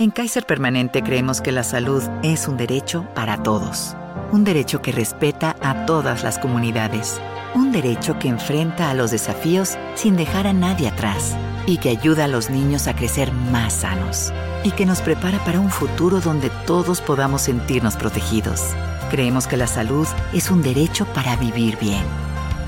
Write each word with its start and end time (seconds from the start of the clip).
En 0.00 0.12
Kaiser 0.12 0.46
Permanente 0.46 1.02
creemos 1.02 1.40
que 1.40 1.50
la 1.50 1.64
salud 1.64 2.04
es 2.22 2.46
un 2.46 2.56
derecho 2.56 3.04
para 3.16 3.42
todos. 3.42 3.96
Un 4.30 4.44
derecho 4.44 4.80
que 4.80 4.92
respeta 4.92 5.56
a 5.60 5.86
todas 5.86 6.22
las 6.22 6.38
comunidades. 6.38 7.20
Un 7.52 7.72
derecho 7.72 8.16
que 8.16 8.28
enfrenta 8.28 8.90
a 8.90 8.94
los 8.94 9.10
desafíos 9.10 9.76
sin 9.96 10.14
dejar 10.14 10.46
a 10.46 10.52
nadie 10.52 10.86
atrás. 10.86 11.36
Y 11.66 11.78
que 11.78 11.88
ayuda 11.88 12.26
a 12.26 12.28
los 12.28 12.48
niños 12.48 12.86
a 12.86 12.94
crecer 12.94 13.32
más 13.32 13.72
sanos. 13.72 14.32
Y 14.62 14.70
que 14.70 14.86
nos 14.86 15.00
prepara 15.00 15.44
para 15.44 15.58
un 15.58 15.68
futuro 15.68 16.20
donde 16.20 16.50
todos 16.64 17.00
podamos 17.00 17.42
sentirnos 17.42 17.96
protegidos. 17.96 18.62
Creemos 19.10 19.48
que 19.48 19.56
la 19.56 19.66
salud 19.66 20.06
es 20.32 20.48
un 20.48 20.62
derecho 20.62 21.06
para 21.06 21.34
vivir 21.34 21.76
bien. 21.76 22.04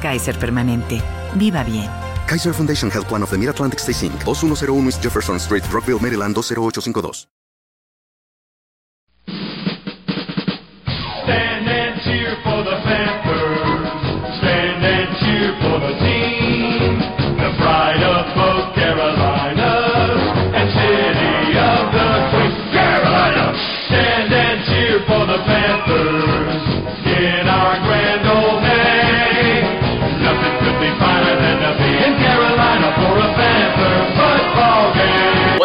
Kaiser 0.03 0.37
Permanente. 0.37 1.01
Viva 1.37 1.63
bien. 1.63 1.89
Kaiser 2.31 2.53
Foundation 2.53 2.89
Health 2.93 3.09
Plan 3.09 3.25
of 3.25 3.31
the 3.31 3.37
Mid-Atlantic 3.37 3.81
Stay 3.81 4.07
Inc. 4.07 4.25
2101 4.25 4.87
East 4.87 5.03
Jefferson 5.03 5.41
Street, 5.41 5.65
Rockville, 5.73 5.99
Maryland 5.99 6.37
20852. 6.37 7.40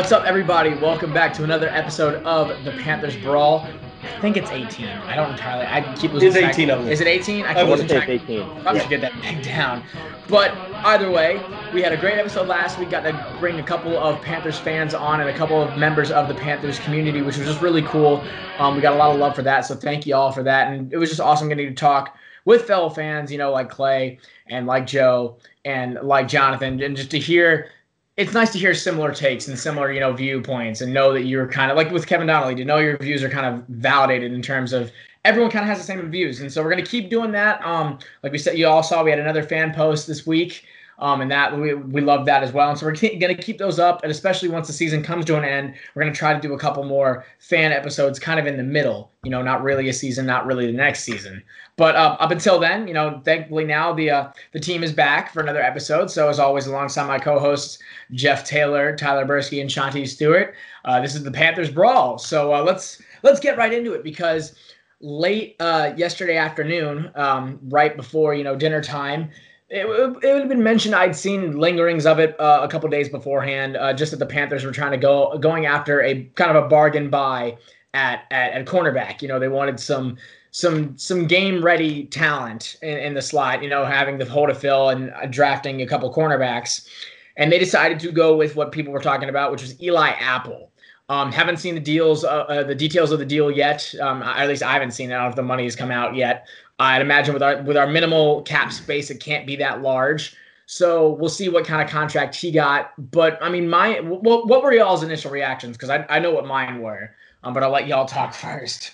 What's 0.05 0.13
up, 0.13 0.25
everybody? 0.25 0.75
Welcome 0.75 1.11
back 1.13 1.33
to 1.33 1.43
another 1.43 1.67
episode 1.69 2.23
of 2.25 2.63
the 2.63 2.69
Panthers 2.73 3.17
Brawl. 3.17 3.61
I 4.03 4.21
think 4.21 4.37
it's 4.37 4.51
18. 4.51 4.85
I 4.85 5.15
don't 5.15 5.31
entirely. 5.31 5.65
I 5.65 5.81
keep 5.95 6.13
losing 6.13 6.27
It's 6.27 6.37
track. 6.37 6.53
18 6.53 6.69
of 6.69 6.83
them. 6.83 6.91
Is 6.91 7.01
it 7.01 7.07
18? 7.07 7.43
I 7.43 7.49
I 7.49 7.53
keep 7.55 7.61
would 7.63 7.69
losing 7.71 7.87
track. 7.87 8.09
18. 8.09 8.43
Probably 8.61 8.75
Yeah. 8.75 8.79
should 8.81 8.89
get 8.91 9.01
that 9.01 9.19
back 9.23 9.41
down. 9.41 9.81
But 10.29 10.51
either 10.85 11.09
way, 11.09 11.41
we 11.73 11.81
had 11.81 11.91
a 11.91 11.97
great 11.97 12.19
episode 12.19 12.47
last 12.47 12.77
week. 12.77 12.91
Got 12.91 13.01
to 13.05 13.35
bring 13.39 13.59
a 13.59 13.63
couple 13.63 13.97
of 13.97 14.21
Panthers 14.21 14.59
fans 14.59 14.93
on 14.93 15.21
and 15.21 15.29
a 15.31 15.33
couple 15.33 15.59
of 15.59 15.75
members 15.75 16.11
of 16.11 16.27
the 16.27 16.35
Panthers 16.35 16.77
community, 16.77 17.23
which 17.23 17.37
was 17.39 17.47
just 17.47 17.61
really 17.63 17.81
cool. 17.81 18.23
Um, 18.59 18.75
we 18.75 18.81
got 18.81 18.93
a 18.93 18.97
lot 18.97 19.09
of 19.11 19.19
love 19.19 19.35
for 19.35 19.41
that, 19.41 19.65
so 19.65 19.73
thank 19.73 20.05
you 20.05 20.13
all 20.13 20.31
for 20.31 20.43
that. 20.43 20.71
And 20.71 20.93
it 20.93 20.97
was 20.97 21.09
just 21.09 21.19
awesome 21.19 21.49
getting 21.49 21.69
to 21.69 21.73
talk 21.73 22.15
with 22.45 22.67
fellow 22.67 22.89
fans, 22.91 23.31
you 23.31 23.39
know, 23.39 23.51
like 23.51 23.71
Clay 23.71 24.19
and 24.49 24.67
like 24.67 24.85
Joe 24.85 25.37
and 25.65 25.97
like 26.03 26.27
Jonathan, 26.27 26.79
and 26.79 26.95
just 26.95 27.09
to 27.09 27.17
hear. 27.17 27.71
It's 28.17 28.33
nice 28.33 28.51
to 28.53 28.59
hear 28.59 28.73
similar 28.73 29.13
takes 29.13 29.49
and 29.49 29.59
similar, 29.59 29.91
you 29.91 29.99
know, 29.99 30.13
viewpoints, 30.13 30.79
and 30.79 30.93
know 30.93 31.11
that 31.11 31.25
you're 31.25 31.47
kind 31.47 31.69
of 31.69 31.75
like 31.75 31.91
with 31.91 32.07
Kevin 32.07 32.27
Donnelly 32.27 32.55
to 32.55 32.63
know 32.63 32.77
your 32.77 32.97
views 32.97 33.21
are 33.23 33.29
kind 33.29 33.45
of 33.45 33.65
validated 33.67 34.31
in 34.31 34.41
terms 34.41 34.71
of 34.71 34.91
everyone 35.25 35.51
kind 35.51 35.63
of 35.63 35.69
has 35.69 35.79
the 35.79 35.83
same 35.83 36.09
views, 36.09 36.39
and 36.39 36.51
so 36.51 36.63
we're 36.63 36.69
gonna 36.69 36.85
keep 36.85 37.09
doing 37.09 37.31
that. 37.33 37.65
Um, 37.65 37.99
like 38.23 38.31
we 38.31 38.37
said, 38.37 38.57
you 38.57 38.67
all 38.67 38.83
saw 38.83 39.03
we 39.03 39.09
had 39.09 39.19
another 39.19 39.43
fan 39.43 39.73
post 39.73 40.07
this 40.07 40.25
week, 40.25 40.65
um, 40.99 41.21
and 41.21 41.29
that 41.31 41.57
we 41.57 41.73
we 41.73 42.01
love 42.01 42.25
that 42.25 42.43
as 42.43 42.51
well. 42.51 42.69
And 42.69 42.77
so 42.77 42.85
we're 42.85 42.95
ke- 42.95 43.19
gonna 43.19 43.35
keep 43.35 43.57
those 43.57 43.79
up, 43.79 44.03
and 44.03 44.11
especially 44.11 44.49
once 44.49 44.67
the 44.67 44.73
season 44.73 45.03
comes 45.03 45.25
to 45.25 45.37
an 45.37 45.43
end, 45.43 45.75
we're 45.93 46.03
gonna 46.03 46.15
try 46.15 46.33
to 46.33 46.39
do 46.39 46.53
a 46.53 46.59
couple 46.59 46.83
more 46.83 47.25
fan 47.39 47.71
episodes, 47.71 48.19
kind 48.19 48.39
of 48.39 48.47
in 48.47 48.57
the 48.57 48.63
middle. 48.63 49.11
You 49.23 49.31
know, 49.31 49.41
not 49.41 49.63
really 49.63 49.89
a 49.89 49.93
season, 49.93 50.25
not 50.25 50.45
really 50.45 50.67
the 50.67 50.77
next 50.77 51.03
season. 51.03 51.43
But 51.77 51.95
uh, 51.95 52.15
up 52.19 52.31
until 52.31 52.59
then, 52.59 52.87
you 52.87 52.93
know, 52.93 53.21
thankfully 53.25 53.65
now 53.65 53.93
the 53.93 54.09
uh, 54.09 54.31
the 54.53 54.59
team 54.59 54.83
is 54.83 54.93
back 54.93 55.33
for 55.33 55.41
another 55.41 55.61
episode. 55.61 56.09
So 56.09 56.29
as 56.29 56.39
always, 56.39 56.67
alongside 56.67 57.07
my 57.07 57.19
co-hosts 57.19 57.79
Jeff 58.11 58.45
Taylor, 58.45 58.95
Tyler 58.95 59.25
Bursky, 59.25 59.61
and 59.61 59.69
Shanti 59.69 60.07
Stewart, 60.07 60.55
uh, 60.85 61.01
this 61.01 61.15
is 61.15 61.23
the 61.23 61.31
Panthers 61.31 61.69
Brawl. 61.69 62.17
So 62.17 62.53
uh, 62.53 62.63
let's 62.63 63.01
let's 63.23 63.39
get 63.39 63.57
right 63.57 63.73
into 63.73 63.93
it 63.93 64.03
because 64.03 64.55
late 65.01 65.55
uh, 65.59 65.93
yesterday 65.97 66.37
afternoon, 66.37 67.11
um, 67.15 67.59
right 67.63 67.95
before 67.95 68.33
you 68.33 68.43
know 68.43 68.55
dinner 68.55 68.81
time. 68.81 69.29
It, 69.67 69.85
it 69.87 70.33
would 70.33 70.41
have 70.41 70.49
been 70.49 70.63
mentioned. 70.63 70.93
I'd 70.93 71.15
seen 71.15 71.57
lingerings 71.57 72.05
of 72.05 72.19
it 72.19 72.39
uh, 72.39 72.59
a 72.61 72.67
couple 72.67 72.87
days 72.89 73.09
beforehand. 73.09 73.77
Uh, 73.77 73.93
just 73.93 74.11
that 74.11 74.17
the 74.17 74.25
Panthers 74.25 74.63
were 74.63 74.71
trying 74.71 74.91
to 74.91 74.97
go 74.97 75.37
going 75.39 75.65
after 75.65 76.01
a 76.03 76.23
kind 76.35 76.55
of 76.55 76.63
a 76.63 76.67
bargain 76.67 77.09
buy 77.09 77.57
at 77.93 78.25
at, 78.29 78.51
at 78.53 78.65
cornerback. 78.67 79.21
You 79.23 79.27
know, 79.27 79.39
they 79.39 79.47
wanted 79.47 79.79
some 79.79 80.17
some 80.51 80.95
some 80.97 81.25
game 81.25 81.65
ready 81.65 82.05
talent 82.05 82.77
in, 82.83 82.97
in 82.97 83.13
the 83.15 83.23
slot. 83.23 83.63
You 83.63 83.69
know, 83.69 83.85
having 83.85 84.19
the 84.19 84.25
hole 84.25 84.45
to 84.45 84.53
fill 84.53 84.89
and 84.89 85.11
uh, 85.11 85.25
drafting 85.25 85.81
a 85.81 85.87
couple 85.87 86.13
cornerbacks, 86.13 86.87
and 87.35 87.51
they 87.51 87.57
decided 87.57 87.99
to 88.01 88.11
go 88.11 88.35
with 88.37 88.55
what 88.55 88.71
people 88.71 88.93
were 88.93 89.01
talking 89.01 89.29
about, 89.29 89.51
which 89.51 89.63
was 89.63 89.81
Eli 89.81 90.09
Apple. 90.09 90.71
Um, 91.07 91.31
haven't 91.31 91.57
seen 91.57 91.75
the 91.75 91.81
deals, 91.81 92.23
uh, 92.23 92.45
uh, 92.49 92.63
the 92.63 92.73
details 92.73 93.11
of 93.11 93.19
the 93.19 93.25
deal 93.25 93.51
yet. 93.51 93.93
Um, 94.01 94.23
at 94.23 94.47
least 94.47 94.63
I 94.63 94.73
haven't 94.73 94.91
seen 94.91 95.11
it. 95.11 95.13
I 95.13 95.17
don't 95.17 95.25
know 95.25 95.29
if 95.29 95.35
the 95.35 95.43
money 95.43 95.63
has 95.63 95.75
come 95.75 95.91
out 95.91 96.15
yet. 96.15 96.47
I'd 96.79 97.01
imagine 97.01 97.33
with 97.33 97.43
our 97.43 97.61
with 97.63 97.77
our 97.77 97.87
minimal 97.87 98.41
cap 98.43 98.71
space, 98.71 99.09
it 99.09 99.19
can't 99.19 99.47
be 99.47 99.55
that 99.57 99.81
large. 99.81 100.35
So 100.67 101.09
we'll 101.13 101.29
see 101.29 101.47
what 101.47 101.65
kind 101.65 101.81
of 101.81 101.89
contract 101.89 102.35
he 102.35 102.51
got. 102.51 102.91
But 103.11 103.37
I 103.41 103.49
mean, 103.49 103.69
my 103.69 103.99
what, 103.99 104.47
what 104.47 104.63
were 104.63 104.73
y'all's 104.73 105.03
initial 105.03 105.31
reactions? 105.31 105.77
Because 105.77 105.89
I, 105.89 106.05
I 106.09 106.19
know 106.19 106.31
what 106.31 106.45
mine 106.45 106.81
were. 106.81 107.11
Um, 107.43 107.53
but 107.53 107.63
I'll 107.63 107.69
let 107.69 107.87
y'all 107.87 108.05
talk 108.05 108.33
first. 108.33 108.93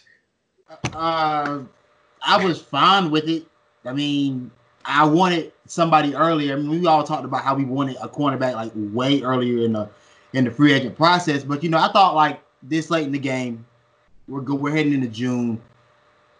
Uh, 0.93 1.61
I 2.21 2.45
was 2.45 2.61
fine 2.61 3.09
with 3.09 3.27
it. 3.27 3.45
I 3.85 3.93
mean, 3.93 4.51
I 4.85 5.05
wanted 5.05 5.51
somebody 5.65 6.13
earlier. 6.13 6.53
I 6.53 6.57
mean, 6.57 6.69
we 6.69 6.85
all 6.87 7.03
talked 7.03 7.25
about 7.25 7.43
how 7.43 7.55
we 7.55 7.63
wanted 7.63 7.97
a 8.01 8.07
cornerback 8.07 8.53
like 8.53 8.71
way 8.75 9.21
earlier 9.21 9.65
in 9.65 9.73
the 9.73 9.89
in 10.33 10.45
the 10.45 10.51
free 10.51 10.73
agent 10.73 10.95
process. 10.95 11.43
But 11.43 11.63
you 11.63 11.69
know, 11.69 11.77
I 11.77 11.91
thought 11.91 12.15
like 12.15 12.41
this 12.61 12.89
late 12.89 13.05
in 13.05 13.11
the 13.11 13.19
game, 13.19 13.65
we're 14.27 14.41
good. 14.41 14.59
We're 14.59 14.75
heading 14.75 14.93
into 14.93 15.07
June. 15.07 15.61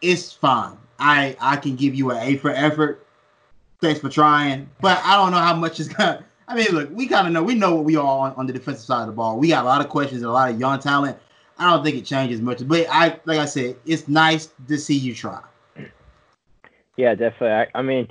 It's 0.02 0.32
fine. 0.32 0.78
I 1.02 1.36
I 1.40 1.58
can 1.58 1.76
give 1.76 1.96
you 1.96 2.12
an 2.12 2.18
A 2.18 2.38
for 2.38 2.52
effort. 2.52 3.06
Thanks 3.82 4.00
for 4.00 4.10
trying, 4.10 4.70
but 4.80 5.02
I 5.04 5.18
don't 5.18 5.32
know 5.32 5.40
how 5.40 5.56
much 5.56 5.80
is 5.80 5.90
gonna. 5.90 6.24
I 6.48 6.56
mean, 6.56 6.68
look, 6.72 6.90
we 6.92 7.08
kind 7.08 7.28
of 7.28 7.34
know. 7.34 7.44
We 7.44 7.56
know 7.56 7.76
what 7.76 7.86
we 7.86 7.96
are 7.96 8.06
on, 8.06 8.34
on 8.36 8.46
the 8.46 8.54
defensive 8.54 8.86
side 8.86 9.02
of 9.02 9.08
the 9.08 9.14
ball. 9.14 9.40
We 9.40 9.50
got 9.50 9.64
a 9.64 9.68
lot 9.68 9.82
of 9.82 9.90
questions 9.90 10.22
and 10.22 10.30
a 10.30 10.34
lot 10.34 10.52
of 10.52 10.60
young 10.60 10.80
talent. 10.80 11.18
I 11.58 11.70
don't 11.70 11.84
think 11.84 11.98
it 11.98 12.06
changes 12.06 12.42
much, 12.42 12.68
but 12.68 12.88
I 12.90 13.20
like 13.26 13.40
I 13.40 13.46
said, 13.46 13.78
it's 13.86 14.08
nice 14.08 14.50
to 14.68 14.78
see 14.78 14.96
you 14.96 15.14
try. 15.16 15.42
Yeah, 16.98 17.16
definitely. 17.16 17.52
I, 17.52 17.68
I 17.80 17.82
mean, 17.82 18.08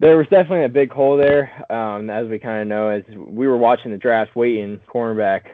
there 0.00 0.16
was 0.16 0.26
definitely 0.28 0.64
a 0.64 0.68
big 0.68 0.92
hole 0.92 1.16
there, 1.16 1.50
um, 1.72 2.10
as 2.10 2.28
we 2.28 2.38
kind 2.38 2.62
of 2.62 2.68
know, 2.68 2.88
as 2.88 3.02
we 3.16 3.46
were 3.46 3.56
watching 3.56 3.90
the 3.90 3.98
draft, 3.98 4.34
waiting 4.36 4.80
cornerback, 4.88 5.46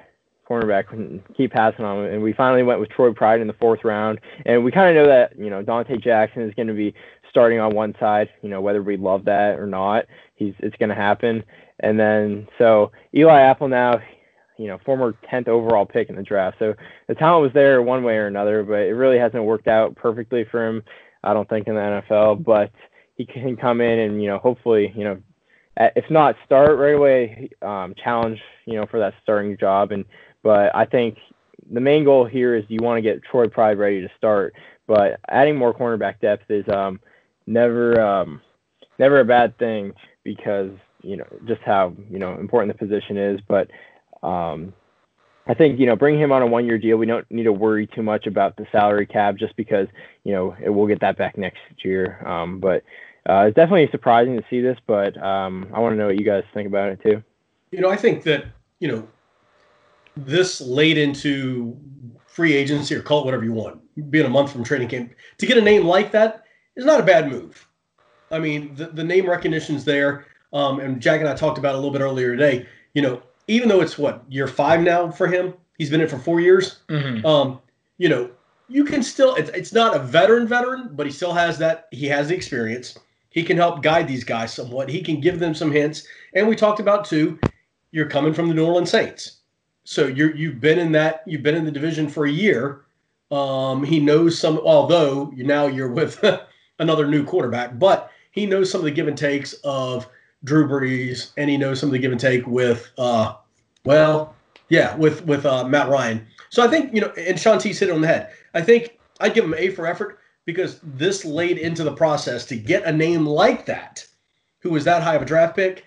cornerback, 0.51 0.89
couldn't 0.89 1.23
keep 1.37 1.53
passing 1.53 1.85
on, 1.85 2.05
him, 2.05 2.13
and 2.13 2.23
we 2.23 2.33
finally 2.33 2.63
went 2.63 2.81
with 2.81 2.91
Troy 2.91 3.13
Pride 3.13 3.41
in 3.41 3.47
the 3.47 3.55
fourth 3.55 3.85
round, 3.85 4.21
and 4.47 4.65
we 4.65 4.73
kind 4.73 4.97
of 4.97 5.03
know 5.03 5.09
that 5.09 5.39
you 5.39 5.51
know 5.51 5.63
Donte 5.63 6.03
Jackson 6.03 6.43
is 6.43 6.55
going 6.55 6.69
to 6.69 6.75
be 6.75 6.95
starting 7.31 7.61
on 7.61 7.75
one 7.75 7.95
side, 8.01 8.29
you 8.43 8.49
know 8.49 8.61
whether 8.61 8.83
we 8.83 8.97
love 8.97 9.25
that 9.27 9.59
or 9.59 9.67
not, 9.67 10.07
he's 10.35 10.55
it's 10.59 10.77
going 10.77 10.89
to 10.89 10.95
happen, 10.95 11.43
and 11.81 11.99
then 11.99 12.49
so 12.59 12.91
Eli 13.15 13.41
Apple 13.41 13.69
now. 13.69 14.01
You 14.59 14.67
know, 14.67 14.79
former 14.85 15.15
10th 15.33 15.49
overall 15.49 15.87
pick 15.87 16.11
in 16.11 16.17
the 16.17 16.23
draft. 16.23 16.59
So 16.59 16.75
the 17.09 17.15
talent 17.15 17.45
was 17.45 17.53
there 17.55 17.81
one 17.81 18.03
way 18.05 18.17
or 18.17 18.27
another, 18.27 18.63
but 18.63 18.81
it 18.81 18.93
really 18.93 19.17
hasn't 19.17 19.43
worked 19.43 19.69
out 19.69 19.97
perfectly 19.97 20.45
for 20.51 20.69
him. 20.69 20.83
I 21.25 21.33
don't 21.33 21.49
think 21.49 21.67
in 21.67 21.77
the 21.77 21.81
NFL, 21.81 22.45
but 22.45 22.71
he 23.21 23.27
can 23.27 23.55
come 23.55 23.83
in 23.83 23.99
and 23.99 24.23
you 24.23 24.29
know 24.29 24.39
hopefully 24.39 24.93
you 24.97 25.05
know 25.05 25.19
if 25.77 26.11
not 26.11 26.37
start 26.47 26.79
right 26.79 26.95
away 26.95 27.51
um, 27.61 27.95
challenge 28.03 28.41
you 28.65 28.77
know 28.77 28.87
for 28.87 28.99
that 28.99 29.13
starting 29.23 29.57
job 29.59 29.93
and 29.93 30.07
but 30.43 30.75
I 30.75 30.85
think 30.85 31.19
the 31.71 31.81
main 31.81 32.05
goal 32.05 32.25
here 32.25 32.55
is 32.55 32.65
you 32.69 32.79
want 32.83 32.99
to 32.99 33.03
get 33.03 33.23
Troy 33.23 33.49
Pride 33.49 33.79
ready 33.79 34.01
to 34.01 34.09
start 34.17 34.55
but 34.91 35.21
adding 35.29 35.57
more 35.57 35.73
cornerback 35.73 36.19
depth 36.21 36.51
is 36.51 36.69
um, 36.69 36.99
never 37.47 38.01
um, 38.01 38.41
never 38.99 39.21
a 39.21 39.25
bad 39.25 39.57
thing 39.57 39.93
because 40.25 40.73
you 41.03 41.17
know 41.17 41.27
just 41.47 41.61
how 41.63 41.95
you 42.11 42.19
know 42.19 42.35
important 42.41 42.77
the 42.77 42.87
position 42.87 43.17
is 43.17 43.41
but 43.47 43.71
um, 44.25 44.73
I 45.47 45.55
think 45.55 45.79
you 45.79 45.87
know 45.87 45.95
bring 45.95 46.19
him 46.19 46.33
on 46.33 46.43
a 46.43 46.47
one 46.47 46.67
year 46.67 46.77
deal. 46.77 46.97
We 46.97 47.07
don't 47.07 47.25
need 47.31 47.45
to 47.45 47.53
worry 47.53 47.87
too 47.87 48.03
much 48.03 48.27
about 48.27 48.57
the 48.57 48.67
salary 48.73 49.07
cap 49.07 49.37
just 49.37 49.55
because 49.55 49.87
you 50.25 50.33
know 50.33 50.57
it, 50.61 50.71
we'll 50.71 50.89
get 50.89 51.01
that 51.03 51.17
back 51.17 51.39
next 51.39 51.61
year. 51.85 52.27
Um, 52.27 52.59
but 52.59 52.83
uh, 53.29 53.45
it's 53.47 53.55
definitely 53.55 53.89
surprising 53.93 54.37
to 54.37 54.45
see 54.51 54.61
this. 54.61 54.79
But 54.89 55.17
um, 55.23 55.69
I 55.73 55.79
want 55.79 55.93
to 55.93 55.97
know 55.97 56.07
what 56.07 56.19
you 56.19 56.27
guys 56.27 56.43
think 56.53 56.67
about 56.67 56.91
it 56.91 57.01
too. 57.01 57.23
You 57.71 57.81
know, 57.81 57.91
I 57.91 57.97
think 57.97 58.25
that, 58.25 58.47
you 58.81 58.89
know, 58.89 59.09
this 60.27 60.61
late 60.61 60.99
into 60.99 61.77
free 62.27 62.55
agency 62.55 62.95
or 62.95 63.03
call 63.03 63.21
it 63.21 63.25
whatever 63.25 63.45
you 63.45 63.53
want, 63.53 63.81
being 64.11 64.27
a 64.27 64.31
month 64.31 64.53
from 64.53 64.65
training 64.65 64.89
camp, 64.89 65.13
to 65.39 65.47
get 65.47 65.59
a 65.59 65.61
name 65.61 65.85
like 65.85 66.13
that 66.13 66.45
is 66.77 66.85
not 66.85 67.01
a 67.01 67.05
bad 67.05 67.31
move. 67.31 67.67
I 68.31 68.39
mean, 68.39 68.75
the, 68.75 68.87
the 68.87 69.05
name 69.05 69.29
recognition's 69.29 69.85
there. 69.85 70.27
Um, 70.53 70.81
and 70.81 71.01
Jack 71.01 71.21
and 71.21 71.29
I 71.29 71.35
talked 71.35 71.59
about 71.59 71.75
it 71.75 71.79
a 71.79 71.79
little 71.79 71.93
bit 71.93 72.01
earlier 72.01 72.37
today. 72.37 72.67
You 72.95 73.03
know, 73.03 73.23
even 73.49 73.69
though 73.69 73.81
it's 73.81 73.99
what, 73.99 74.25
year 74.29 74.47
five 74.47 74.81
now 74.81 75.11
for 75.11 75.27
him, 75.27 75.55
he's 75.79 75.91
been 75.91 76.01
in 76.01 76.09
for 76.09 76.19
four 76.19 76.41
years. 76.41 76.81
Mm-hmm. 76.89 77.27
Um, 77.27 77.61
you 77.99 78.09
know, 78.09 78.31
you 78.69 78.85
can 78.85 79.03
still, 79.03 79.35
it's, 79.35 79.51
it's 79.51 79.73
not 79.73 79.97
a 79.97 79.99
veteran 79.99 80.47
veteran, 80.47 80.91
but 80.93 81.07
he 81.07 81.13
still 81.13 81.33
has 81.33 81.59
that, 81.59 81.89
he 81.91 82.07
has 82.07 82.29
the 82.29 82.37
experience. 82.37 82.97
He 83.31 83.43
can 83.43 83.57
help 83.57 83.83
guide 83.83 84.09
these 84.09 84.25
guys 84.25 84.53
somewhat. 84.53 84.89
He 84.89 85.03
can 85.03 85.21
give 85.21 85.39
them 85.39 85.55
some 85.55 85.71
hints. 85.71 86.07
And 86.35 86.49
we 86.49 86.57
talked 86.57 86.81
about, 86.81 87.05
too, 87.05 87.39
you're 87.93 88.09
coming 88.09 88.33
from 88.33 88.49
the 88.49 88.55
New 88.55 88.67
Orleans 88.67 88.91
Saints. 88.91 89.40
So 89.91 90.07
you're 90.07 90.37
you've 90.37 90.61
been 90.61 90.79
in 90.79 90.93
that 90.93 91.25
you've 91.27 91.43
been 91.43 91.57
in 91.57 91.65
the 91.65 91.73
division 91.73 92.09
for 92.09 92.25
a 92.25 92.31
year. 92.31 92.83
Um, 93.33 93.83
he 93.83 93.99
knows 93.99 94.39
some, 94.39 94.59
although 94.59 95.33
you 95.35 95.43
now 95.43 95.67
you're 95.67 95.91
with 95.91 96.25
another 96.79 97.09
new 97.09 97.25
quarterback, 97.25 97.77
but 97.77 98.09
he 98.31 98.47
knows 98.47 98.71
some 98.71 98.81
of 98.81 98.85
the 98.85 98.93
give 98.93 99.09
and 99.09 99.19
takes 99.19 99.55
of 99.65 100.09
Drew 100.45 100.69
Brees, 100.69 101.33
and 101.37 101.51
he 101.51 101.57
knows 101.57 101.81
some 101.81 101.89
of 101.89 101.93
the 101.93 101.99
give 101.99 102.13
and 102.13 102.21
take 102.21 102.47
with, 102.47 102.89
uh, 102.99 103.35
well, 103.85 104.37
yeah, 104.69 104.95
with 104.95 105.27
with 105.27 105.45
uh, 105.45 105.67
Matt 105.67 105.89
Ryan. 105.89 106.25
So 106.51 106.63
I 106.63 106.69
think 106.69 106.95
you 106.95 107.01
know, 107.01 107.13
and 107.19 107.37
Shanti's 107.37 107.81
hit 107.81 107.89
it 107.89 107.93
on 107.93 108.01
the 108.01 108.07
head. 108.07 108.31
I 108.55 108.63
think 108.63 108.97
I'd 109.19 109.35
give 109.35 109.45
him 109.45 109.55
A 109.55 109.71
for 109.71 109.89
effort 109.89 110.21
because 110.45 110.79
this 110.85 111.25
laid 111.25 111.59
into 111.59 111.83
the 111.83 111.97
process 111.97 112.47
to 112.47 112.57
get 112.57 112.85
a 112.85 112.93
name 112.93 113.27
like 113.27 113.67
that, 113.67 114.07
who 114.61 114.71
was 114.71 114.85
that 114.85 115.03
high 115.03 115.17
of 115.17 115.23
a 115.23 115.25
draft 115.25 115.57
pick, 115.57 115.85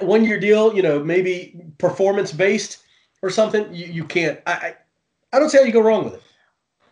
one 0.00 0.24
year 0.24 0.38
deal, 0.38 0.74
you 0.74 0.82
know, 0.82 1.02
maybe 1.02 1.60
performance 1.78 2.32
based 2.32 2.82
or 3.22 3.30
something. 3.30 3.72
You, 3.72 3.86
you 3.86 4.04
can't. 4.04 4.40
I, 4.46 4.52
I 4.52 4.74
I 5.32 5.38
don't 5.38 5.50
see 5.50 5.58
how 5.58 5.64
you 5.64 5.72
go 5.72 5.80
wrong 5.80 6.04
with 6.04 6.14
it. 6.14 6.22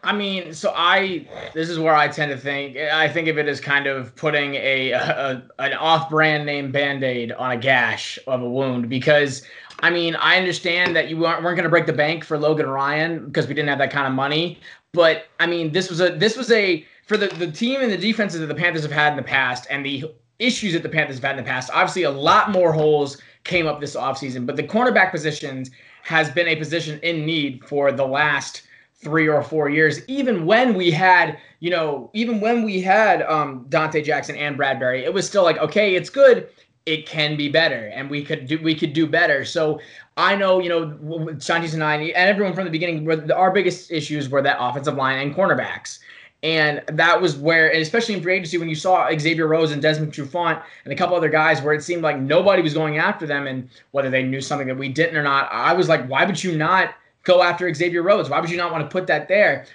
I 0.04 0.12
mean, 0.12 0.54
so 0.54 0.72
I 0.76 1.26
this 1.54 1.68
is 1.68 1.78
where 1.78 1.94
I 1.94 2.08
tend 2.08 2.30
to 2.30 2.38
think. 2.38 2.76
I 2.76 3.08
think 3.08 3.28
of 3.28 3.36
it 3.36 3.48
as 3.48 3.60
kind 3.60 3.86
of 3.86 4.14
putting 4.14 4.54
a, 4.54 4.92
a 4.92 5.42
an 5.58 5.72
off-brand 5.74 6.46
name 6.46 6.70
band-aid 6.70 7.32
on 7.32 7.50
a 7.50 7.56
gash 7.56 8.18
of 8.26 8.42
a 8.42 8.48
wound 8.48 8.88
because 8.88 9.42
I 9.80 9.90
mean, 9.90 10.16
I 10.16 10.36
understand 10.36 10.96
that 10.96 11.08
you 11.08 11.16
weren't, 11.18 11.42
weren't 11.42 11.56
going 11.56 11.64
to 11.64 11.70
break 11.70 11.86
the 11.86 11.92
bank 11.92 12.24
for 12.24 12.38
Logan 12.38 12.68
Ryan 12.68 13.26
because 13.26 13.46
we 13.46 13.54
didn't 13.54 13.68
have 13.68 13.78
that 13.78 13.90
kind 13.90 14.06
of 14.06 14.12
money, 14.12 14.60
but 14.92 15.26
I 15.40 15.46
mean, 15.46 15.72
this 15.72 15.90
was 15.90 16.00
a 16.00 16.10
this 16.10 16.36
was 16.36 16.50
a 16.52 16.86
for 17.04 17.16
the 17.16 17.26
the 17.28 17.50
team 17.50 17.80
and 17.80 17.90
the 17.90 17.98
defenses 17.98 18.40
that 18.40 18.46
the 18.46 18.54
Panthers 18.54 18.82
have 18.82 18.92
had 18.92 19.12
in 19.12 19.16
the 19.16 19.22
past 19.22 19.66
and 19.68 19.84
the 19.84 20.12
issues 20.38 20.72
that 20.72 20.82
the 20.82 20.88
Panthers 20.88 21.16
have 21.16 21.24
had 21.24 21.38
in 21.38 21.44
the 21.44 21.48
past. 21.48 21.70
Obviously, 21.72 22.04
a 22.04 22.10
lot 22.10 22.50
more 22.50 22.72
holes 22.72 23.20
came 23.44 23.66
up 23.66 23.80
this 23.80 23.96
offseason, 23.96 24.46
but 24.46 24.56
the 24.56 24.62
cornerback 24.62 25.10
positions 25.10 25.70
has 26.02 26.30
been 26.30 26.48
a 26.48 26.56
position 26.56 26.98
in 27.02 27.26
need 27.26 27.64
for 27.64 27.92
the 27.92 28.06
last 28.06 28.62
three 29.00 29.28
or 29.28 29.42
four 29.42 29.68
years, 29.68 30.00
even 30.08 30.44
when 30.44 30.74
we 30.74 30.90
had, 30.90 31.38
you 31.60 31.70
know, 31.70 32.10
even 32.14 32.40
when 32.40 32.64
we 32.64 32.80
had 32.80 33.22
um, 33.22 33.64
Donte 33.68 34.04
Jackson 34.04 34.36
and 34.36 34.58
Bradberry, 34.58 35.02
it 35.02 35.12
was 35.12 35.26
still 35.26 35.44
like, 35.44 35.58
okay, 35.58 35.94
it's 35.94 36.10
good. 36.10 36.48
It 36.84 37.06
can 37.06 37.36
be 37.36 37.48
better, 37.48 37.92
and 37.94 38.08
we 38.08 38.24
could 38.24 38.46
do 38.46 38.58
we 38.62 38.74
could 38.74 38.94
do 38.94 39.06
better. 39.06 39.44
So 39.44 39.78
I 40.16 40.34
know, 40.34 40.58
you 40.58 40.70
know, 40.70 40.86
Shanti's 41.36 41.74
and 41.74 41.84
I 41.84 41.96
and 41.96 42.16
everyone 42.16 42.54
from 42.54 42.64
the 42.64 42.70
beginning, 42.70 43.30
our 43.30 43.50
biggest 43.50 43.90
issues 43.90 44.30
were 44.30 44.40
that 44.40 44.56
offensive 44.58 44.94
line 44.94 45.18
and 45.18 45.34
cornerbacks. 45.34 45.98
And 46.42 46.82
that 46.86 47.20
was 47.20 47.36
where, 47.36 47.70
especially 47.72 48.14
in 48.14 48.22
free 48.22 48.34
agency, 48.34 48.58
when 48.58 48.68
you 48.68 48.76
saw 48.76 49.10
Xavier 49.18 49.48
Rhodes 49.48 49.72
and 49.72 49.82
Desmond 49.82 50.12
Trufant 50.12 50.62
and 50.84 50.92
a 50.92 50.96
couple 50.96 51.16
other 51.16 51.28
guys 51.28 51.60
where 51.60 51.74
it 51.74 51.82
seemed 51.82 52.02
like 52.02 52.18
nobody 52.18 52.62
was 52.62 52.74
going 52.74 52.98
after 52.98 53.26
them, 53.26 53.48
and 53.48 53.68
whether 53.90 54.08
they 54.08 54.22
knew 54.22 54.40
something 54.40 54.68
that 54.68 54.78
we 54.78 54.88
didn't 54.88 55.16
or 55.16 55.22
not, 55.24 55.48
I 55.50 55.72
was 55.72 55.88
like, 55.88 56.06
why 56.06 56.24
would 56.24 56.42
you 56.42 56.56
not 56.56 56.94
go 57.24 57.42
after 57.42 57.72
Xavier 57.74 58.02
Rhodes? 58.02 58.30
Why 58.30 58.38
would 58.38 58.50
you 58.50 58.56
not 58.56 58.70
want 58.70 58.84
to 58.84 58.88
put 58.88 59.08
that 59.08 59.26
there? 59.26 59.66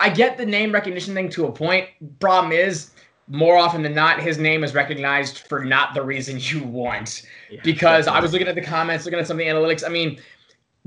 I 0.00 0.08
get 0.10 0.36
the 0.36 0.46
name 0.46 0.72
recognition 0.72 1.14
thing 1.14 1.28
to 1.30 1.46
a 1.46 1.52
point. 1.52 1.88
Problem 2.18 2.52
is, 2.52 2.90
more 3.28 3.56
often 3.56 3.82
than 3.82 3.94
not, 3.94 4.20
his 4.20 4.38
name 4.38 4.64
is 4.64 4.74
recognized 4.74 5.40
for 5.48 5.64
not 5.64 5.94
the 5.94 6.02
reason 6.02 6.38
you 6.40 6.64
want. 6.64 7.22
Yeah, 7.50 7.60
because 7.62 8.06
definitely. 8.06 8.18
I 8.18 8.22
was 8.22 8.32
looking 8.32 8.48
at 8.48 8.54
the 8.54 8.62
comments, 8.62 9.04
looking 9.04 9.20
at 9.20 9.26
some 9.26 9.36
of 9.36 9.38
the 9.38 9.44
analytics. 9.46 9.84
I 9.84 9.90
mean, 9.90 10.18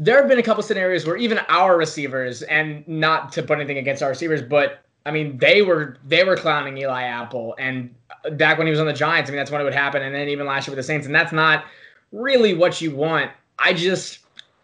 there 0.01 0.17
have 0.17 0.27
been 0.27 0.39
a 0.39 0.43
couple 0.43 0.63
scenarios 0.63 1.05
where 1.05 1.15
even 1.15 1.37
our 1.47 1.77
receivers, 1.77 2.41
and 2.43 2.85
not 2.87 3.31
to 3.33 3.43
put 3.43 3.59
anything 3.59 3.77
against 3.77 4.01
our 4.01 4.09
receivers, 4.09 4.41
but 4.41 4.83
I 5.05 5.11
mean, 5.11 5.37
they 5.37 5.61
were 5.61 5.97
they 6.07 6.23
were 6.23 6.35
clowning 6.35 6.75
Eli 6.75 7.03
Apple, 7.03 7.55
and 7.59 7.93
uh, 8.25 8.31
back 8.31 8.57
when 8.57 8.65
he 8.65 8.71
was 8.71 8.79
on 8.79 8.87
the 8.87 8.93
Giants, 8.93 9.29
I 9.29 9.31
mean, 9.31 9.37
that's 9.37 9.51
when 9.51 9.61
it 9.61 9.63
would 9.63 9.75
happen, 9.75 10.01
and 10.01 10.13
then 10.13 10.27
even 10.27 10.47
last 10.47 10.67
year 10.67 10.71
with 10.71 10.83
the 10.83 10.87
Saints, 10.87 11.05
and 11.05 11.13
that's 11.13 11.31
not 11.31 11.65
really 12.11 12.55
what 12.55 12.81
you 12.81 12.95
want. 12.95 13.29
I 13.59 13.73
just, 13.73 14.19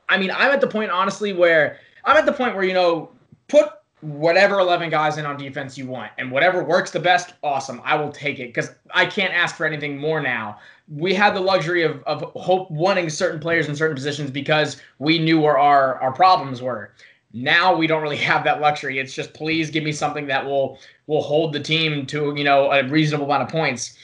I 0.09 0.17
mean, 0.17 0.31
I'm 0.31 0.51
at 0.51 0.59
the 0.59 0.67
point 0.67 0.89
honestly 0.89 1.33
where 1.33 1.77
I'm 2.03 2.17
at 2.17 2.25
the 2.25 2.33
point 2.33 2.55
where 2.55 2.63
you 2.63 2.73
know, 2.73 3.11
put 3.47 3.69
whatever 4.01 4.59
11 4.59 4.89
guys 4.91 5.17
in 5.17 5.25
on 5.25 5.37
defense 5.37 5.77
you 5.77 5.87
want 5.87 6.11
and 6.19 6.31
whatever 6.31 6.63
works 6.63 6.91
the 6.91 6.99
best 6.99 7.33
awesome. 7.41 7.81
I 7.83 7.95
will 7.95 8.11
take 8.11 8.39
it 8.39 8.47
because 8.47 8.69
i 8.93 9.05
can't 9.05 9.33
ask 9.33 9.55
for 9.55 9.65
anything 9.65 9.97
more 9.97 10.21
now. 10.21 10.59
We 10.87 11.13
had 11.13 11.35
the 11.35 11.41
luxury 11.41 11.83
of, 11.83 12.03
of 12.03 12.21
hope 12.35 12.69
wanting 12.69 13.09
certain 13.09 13.39
players 13.39 13.67
in 13.67 13.75
certain 13.75 13.95
positions 13.95 14.29
because 14.29 14.81
we 14.99 15.17
knew 15.17 15.41
where 15.41 15.57
our, 15.57 15.99
our 15.99 16.13
problems 16.13 16.61
were. 16.61 16.93
Now 17.33 17.75
we 17.75 17.87
don't 17.87 18.03
really 18.03 18.17
have 18.31 18.43
that 18.43 18.61
luxury. 18.61 18.99
It's 18.99 19.13
just 19.13 19.33
please 19.33 19.71
give 19.71 19.83
me 19.83 19.91
something 19.91 20.27
that 20.27 20.45
will 20.45 20.79
will 21.07 21.23
hold 21.23 21.53
the 21.53 21.59
team 21.59 22.05
to 22.07 22.33
you 22.37 22.43
know 22.43 22.71
a 22.71 22.87
reasonable 22.87 23.25
amount 23.25 23.43
of 23.43 23.49
points. 23.49 23.97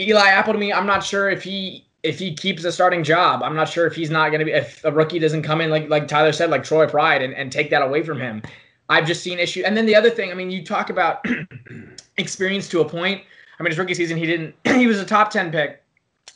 Eli 0.00 0.28
apple 0.28 0.52
to 0.52 0.58
me 0.58 0.72
i'm 0.72 0.86
not 0.86 1.04
sure 1.04 1.30
if 1.30 1.44
he 1.44 1.86
if 2.02 2.18
he 2.18 2.34
keeps 2.34 2.64
a 2.64 2.72
starting 2.72 3.02
job. 3.02 3.42
I'm 3.42 3.54
not 3.54 3.66
sure 3.66 3.86
if 3.86 3.94
he's 3.94 4.10
not 4.10 4.28
going 4.28 4.40
to 4.40 4.44
be 4.44 4.52
if 4.52 4.84
a 4.84 4.92
rookie 4.92 5.18
doesn't 5.20 5.42
come 5.42 5.60
in 5.60 5.70
like 5.70 5.88
like 5.88 6.08
tyler 6.08 6.32
said 6.32 6.50
like 6.50 6.64
troy 6.64 6.86
pride 6.86 7.22
and, 7.22 7.32
and 7.32 7.50
take 7.52 7.70
that 7.70 7.80
away 7.80 8.02
from 8.02 8.18
him 8.18 8.42
I've 8.88 9.06
just 9.06 9.22
seen 9.22 9.38
issue. 9.38 9.62
And 9.64 9.76
then 9.76 9.86
the 9.86 9.94
other 9.94 10.10
thing, 10.10 10.30
I 10.30 10.34
mean, 10.34 10.50
you 10.50 10.64
talk 10.64 10.90
about 10.90 11.24
experience 12.18 12.68
to 12.68 12.80
a 12.80 12.88
point. 12.88 13.22
I 13.58 13.62
mean, 13.62 13.70
his 13.70 13.78
rookie 13.78 13.94
season, 13.94 14.16
he 14.16 14.26
didn't. 14.26 14.54
he 14.64 14.86
was 14.86 14.98
a 14.98 15.04
top 15.04 15.30
ten 15.30 15.50
pick, 15.50 15.82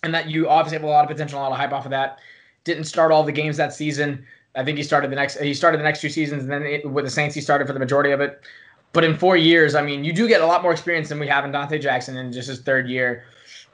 and 0.03 0.15
that 0.15 0.29
you 0.29 0.49
obviously 0.49 0.77
have 0.77 0.85
a 0.85 0.91
lot 0.91 1.05
of 1.05 1.11
potential, 1.11 1.39
a 1.39 1.43
lot 1.43 1.53
of 1.53 1.59
hype 1.59 1.73
off 1.73 1.85
of 1.85 1.91
that. 1.91 2.21
Didn't 2.65 2.85
start 2.85 3.12
all 3.12 3.23
the 3.23 3.33
games 3.33 3.56
that 3.56 3.75
season. 3.75 4.25
I 4.56 4.65
think 4.65 4.79
he 4.79 4.85
started 4.85 5.11
the 5.11 5.17
next. 5.17 5.39
He 5.39 5.55
started 5.55 5.79
the 5.79 5.85
next 5.85 6.00
two 6.00 6.09
seasons, 6.09 6.45
and 6.45 6.53
then 6.53 6.62
it, 6.62 6.91
with 6.91 7.05
the 7.05 7.11
Saints, 7.11 7.35
he 7.35 7.41
started 7.41 7.67
for 7.67 7.73
the 7.73 7.79
majority 7.79 8.12
of 8.12 8.21
it. 8.21 8.41
But 8.93 9.05
in 9.05 9.17
four 9.17 9.37
years, 9.37 9.75
I 9.75 9.83
mean, 9.83 10.03
you 10.03 10.12
do 10.12 10.27
get 10.27 10.41
a 10.41 10.47
lot 10.47 10.62
more 10.62 10.73
experience 10.73 11.11
than 11.11 11.19
we 11.19 11.29
have 11.29 11.44
in 11.44 11.53
Donte 11.53 11.81
Jackson 11.81 12.17
in 12.17 12.33
just 12.33 12.49
his 12.49 12.61
third 12.61 12.89
year. 12.89 13.25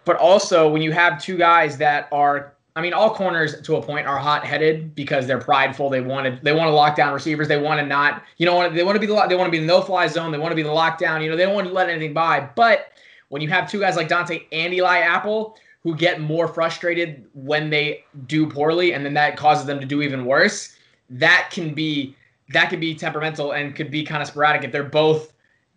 But 0.05 0.17
also, 0.17 0.69
when 0.69 0.83
you 0.83 0.93
have 0.93 1.23
two 1.23 1.39
guys 1.39 1.79
that 1.79 2.09
are 2.11 2.54
I 2.77 2.81
mean, 2.81 2.93
all 2.93 3.15
corners 3.15 3.61
to 3.63 3.77
a 3.77 3.83
point 3.83 4.07
are 4.07 4.19
hot-headed 4.19 4.97
because 4.97 5.29
they're 5.29 5.39
prideful. 5.39 5.91
They 5.91 6.01
wanted 6.01 6.43
they 6.43 6.53
want 6.53 6.67
to 6.67 6.73
lock 6.73 6.97
down 6.97 7.15
receivers. 7.15 7.47
They 7.47 7.61
want 7.61 7.79
to 7.79 7.87
not, 7.87 8.25
you 8.37 8.47
know, 8.47 8.69
they 8.69 8.83
want 8.83 8.97
to 8.97 9.01
be 9.01 9.07
the 9.07 9.27
they 9.29 9.37
want 9.37 9.47
to 9.47 9.53
be 9.53 9.61
the 9.61 9.67
no-fly 9.67 10.09
zone. 10.09 10.33
They 10.33 10.39
want 10.39 10.51
to 10.51 10.57
be 10.57 10.65
the 10.65 10.71
lockdown. 10.71 11.23
You 11.23 11.31
know, 11.31 11.37
they 11.37 11.45
don't 11.45 11.55
want 11.55 11.69
to 11.69 11.73
let 11.73 11.89
anything 11.89 12.13
by. 12.13 12.49
But 12.57 12.89
when 13.29 13.43
you 13.43 13.49
have 13.49 13.71
two 13.71 13.79
guys 13.79 13.95
like 13.95 14.09
Donte 14.09 14.47
and 14.51 14.75
Eli 14.75 14.99
Apple 14.99 15.57
who 15.85 15.95
get 15.95 16.21
more 16.21 16.49
frustrated 16.49 17.25
when 17.35 17.71
they 17.71 18.05
do 18.27 18.49
poorly, 18.49 18.95
and 18.95 19.05
then 19.05 19.15
that 19.15 19.37
causes 19.37 19.67
them 19.67 19.79
to 19.79 19.87
do 19.87 20.03
even 20.03 20.25
worse, 20.25 20.75
that 21.11 21.51
can 21.53 21.75
be 21.75 22.17
that 22.53 22.71
can 22.71 22.81
be 22.81 22.95
temperamental 22.95 23.53
and 23.53 23.77
could 23.77 23.91
be 23.91 24.03
kind 24.03 24.21
of 24.21 24.27
sporadic 24.29 24.65
if 24.65 24.73
they're 24.73 24.83
both 24.83 25.34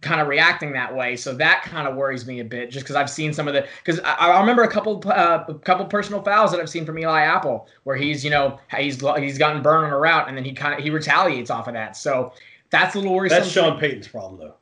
kind 0.07 0.21
of 0.21 0.27
reacting 0.27 0.71
that 0.73 0.95
way. 0.95 1.15
So 1.15 1.33
that 1.35 1.63
kind 1.63 1.87
of 1.87 1.95
worries 1.95 2.25
me 2.25 2.39
a 2.39 2.45
bit, 2.45 2.71
just 2.71 2.85
because 2.85 2.95
I've 2.95 3.09
seen 3.09 3.33
some 3.33 3.47
of 3.47 3.53
the 3.53 3.67
because 3.83 3.99
I, 3.99 4.13
I, 4.13 4.39
remember 4.39 4.63
a 4.63 4.67
couple 4.67 5.03
uh, 5.05 5.43
a 5.47 5.53
couple 5.55 5.85
personal 5.85 6.21
fouls 6.23 6.51
that 6.51 6.59
I've 6.59 6.69
seen 6.69 6.85
from 6.85 6.97
Eli 6.97 7.21
Apple 7.21 7.67
where 7.83 7.95
he's 7.95 8.23
you 8.23 8.29
know 8.29 8.59
he's 8.75 9.01
he's 9.17 9.37
gotten 9.37 9.61
burned 9.61 9.85
on 9.85 9.91
a 9.91 9.97
route 9.97 10.27
and 10.27 10.37
then 10.37 10.45
he 10.45 10.53
kind 10.53 10.73
of 10.73 10.83
he 10.83 10.89
retaliates 10.89 11.49
off 11.49 11.67
of 11.67 11.73
that. 11.73 11.97
So 11.97 12.33
that's 12.69 12.95
a 12.95 12.99
little 12.99 13.13
worrisome. 13.13 13.39
That's 13.39 13.51
Sean 13.51 13.79
Payton's 13.79 14.07
problem 14.07 14.39
though. 14.39 14.55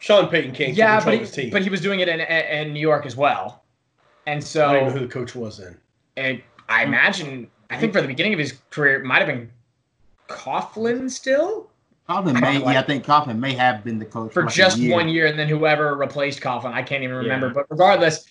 Sean 0.00 0.28
Payton 0.28 0.52
can't 0.52 0.74
yeah, 0.74 1.04
but 1.04 1.28
he, 1.28 1.50
but 1.50 1.62
he 1.62 1.70
was 1.70 1.80
doing 1.80 2.00
it 2.00 2.08
in, 2.08 2.20
in, 2.20 2.72
New 2.72 2.80
York 2.80 3.04
as 3.04 3.16
well, 3.16 3.64
and 4.26 4.42
so 4.42 4.68
I 4.68 4.72
don't 4.74 4.86
know 4.88 4.92
who 4.92 5.00
the 5.00 5.08
coach 5.08 5.34
was 5.34 5.58
then. 5.58 5.76
And 6.16 6.42
I 6.68 6.84
imagine 6.84 7.50
I 7.70 7.78
think 7.78 7.92
for 7.92 8.00
the 8.00 8.06
beginning 8.06 8.32
of 8.32 8.38
his 8.38 8.54
career 8.70 9.00
it 9.00 9.04
might 9.04 9.18
have 9.18 9.26
been 9.26 9.50
Coughlin 10.28 11.10
still. 11.10 11.67
Coughlin 12.08 12.40
may, 12.40 12.58
yeah, 12.60 12.80
I 12.80 12.82
think 12.82 13.04
Coughlin 13.04 13.38
may 13.38 13.52
have 13.52 13.84
been 13.84 13.98
the 13.98 14.06
coach 14.06 14.32
for, 14.32 14.44
just 14.44 14.78
year. 14.78 14.94
one 14.94 15.08
year, 15.08 15.26
and 15.26 15.38
then 15.38 15.46
whoever 15.46 15.94
replaced 15.94 16.40
Coughlin, 16.40 16.72
I 16.72 16.82
can't 16.82 17.02
even 17.02 17.16
remember. 17.16 17.48
Yeah. 17.48 17.52
But 17.52 17.66
regardless, 17.68 18.26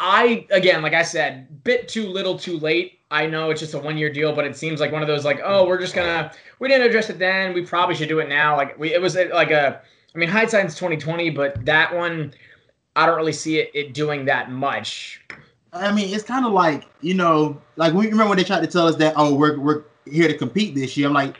I 0.00 0.46
again, 0.50 0.82
like 0.82 0.92
I 0.92 1.02
said, 1.02 1.62
bit 1.62 1.86
too 1.88 2.08
little, 2.08 2.36
too 2.36 2.58
late. 2.58 2.98
I 3.12 3.26
know 3.26 3.50
it's 3.50 3.60
just 3.60 3.74
a 3.74 3.78
one 3.78 3.96
year 3.96 4.12
deal, 4.12 4.34
but 4.34 4.44
it 4.44 4.56
seems 4.56 4.80
like 4.80 4.90
one 4.90 5.00
of 5.00 5.06
those 5.06 5.24
like, 5.24 5.40
oh, 5.44 5.64
we're 5.64 5.78
just 5.78 5.94
gonna 5.94 6.32
we 6.58 6.66
didn't 6.66 6.88
address 6.88 7.08
it 7.08 7.20
then, 7.20 7.54
we 7.54 7.64
probably 7.64 7.94
should 7.94 8.08
do 8.08 8.18
it 8.18 8.28
now. 8.28 8.56
Like 8.56 8.76
we, 8.78 8.92
it 8.92 9.00
was 9.00 9.14
like 9.14 9.52
a, 9.52 9.80
I 10.12 10.18
mean, 10.18 10.28
hindsight's 10.28 10.74
twenty 10.74 10.96
twenty, 10.96 11.30
but 11.30 11.64
that 11.64 11.94
one, 11.94 12.34
I 12.96 13.06
don't 13.06 13.16
really 13.16 13.32
see 13.32 13.58
it, 13.58 13.70
it 13.74 13.94
doing 13.94 14.24
that 14.24 14.50
much. 14.50 15.22
I 15.72 15.92
mean, 15.92 16.12
it's 16.12 16.24
kind 16.24 16.44
of 16.44 16.52
like 16.52 16.88
you 17.00 17.14
know, 17.14 17.62
like 17.76 17.92
we 17.92 18.06
remember 18.06 18.30
when 18.30 18.38
they 18.38 18.44
tried 18.44 18.62
to 18.62 18.66
tell 18.66 18.88
us 18.88 18.96
that, 18.96 19.14
oh, 19.16 19.34
we're 19.34 19.60
we're 19.60 19.84
here 20.04 20.26
to 20.26 20.36
compete 20.36 20.74
this 20.74 20.96
year. 20.96 21.06
I'm 21.06 21.14
like, 21.14 21.36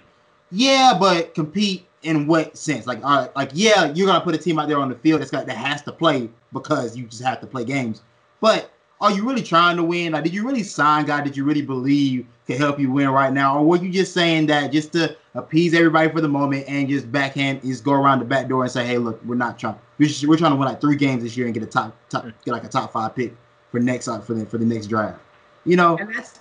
yeah, 0.52 0.96
but 0.98 1.34
compete 1.34 1.86
in 2.02 2.26
what 2.26 2.56
sense? 2.56 2.86
Like, 2.86 3.02
all 3.04 3.22
right, 3.22 3.36
like 3.36 3.50
yeah, 3.54 3.92
you're 3.92 4.06
gonna 4.06 4.22
put 4.22 4.34
a 4.34 4.38
team 4.38 4.58
out 4.58 4.68
there 4.68 4.78
on 4.78 4.88
the 4.88 4.94
field 4.96 5.20
that's 5.20 5.30
got 5.30 5.46
that 5.46 5.56
has 5.56 5.82
to 5.82 5.92
play 5.92 6.28
because 6.52 6.96
you 6.96 7.06
just 7.06 7.22
have 7.22 7.40
to 7.40 7.46
play 7.46 7.64
games. 7.64 8.02
But 8.40 8.70
are 9.00 9.10
you 9.10 9.26
really 9.26 9.42
trying 9.42 9.76
to 9.76 9.82
win? 9.82 10.12
Like, 10.12 10.24
did 10.24 10.34
you 10.34 10.46
really 10.46 10.62
sign 10.62 11.06
guy 11.06 11.22
that 11.22 11.36
you 11.36 11.44
really 11.44 11.62
believe 11.62 12.26
could 12.46 12.58
help 12.58 12.78
you 12.78 12.90
win 12.92 13.08
right 13.08 13.32
now, 13.32 13.58
or 13.58 13.64
were 13.64 13.76
you 13.76 13.90
just 13.90 14.12
saying 14.12 14.46
that 14.46 14.72
just 14.72 14.92
to 14.92 15.16
appease 15.34 15.74
everybody 15.74 16.10
for 16.10 16.20
the 16.20 16.28
moment 16.28 16.64
and 16.68 16.88
just 16.88 17.10
backhand 17.10 17.64
is 17.64 17.80
go 17.80 17.92
around 17.92 18.18
the 18.18 18.24
back 18.24 18.48
door 18.48 18.62
and 18.62 18.70
say, 18.70 18.86
hey, 18.86 18.98
look, 18.98 19.24
we're 19.24 19.34
not 19.34 19.58
trying. 19.58 19.76
We're, 19.98 20.08
just, 20.08 20.26
we're 20.26 20.36
trying 20.36 20.52
to 20.52 20.56
win 20.56 20.68
like 20.68 20.80
three 20.80 20.96
games 20.96 21.22
this 21.22 21.36
year 21.36 21.46
and 21.46 21.54
get 21.54 21.62
a 21.62 21.66
top 21.66 21.96
top 22.10 22.26
get 22.44 22.52
like 22.52 22.64
a 22.64 22.68
top 22.68 22.92
five 22.92 23.16
pick 23.16 23.34
for 23.70 23.80
next 23.80 24.06
uh, 24.06 24.20
for 24.20 24.34
the 24.34 24.44
for 24.44 24.58
the 24.58 24.66
next 24.66 24.88
draft. 24.88 25.20
You 25.64 25.76
know, 25.76 25.96
and 25.96 26.14
that's 26.14 26.40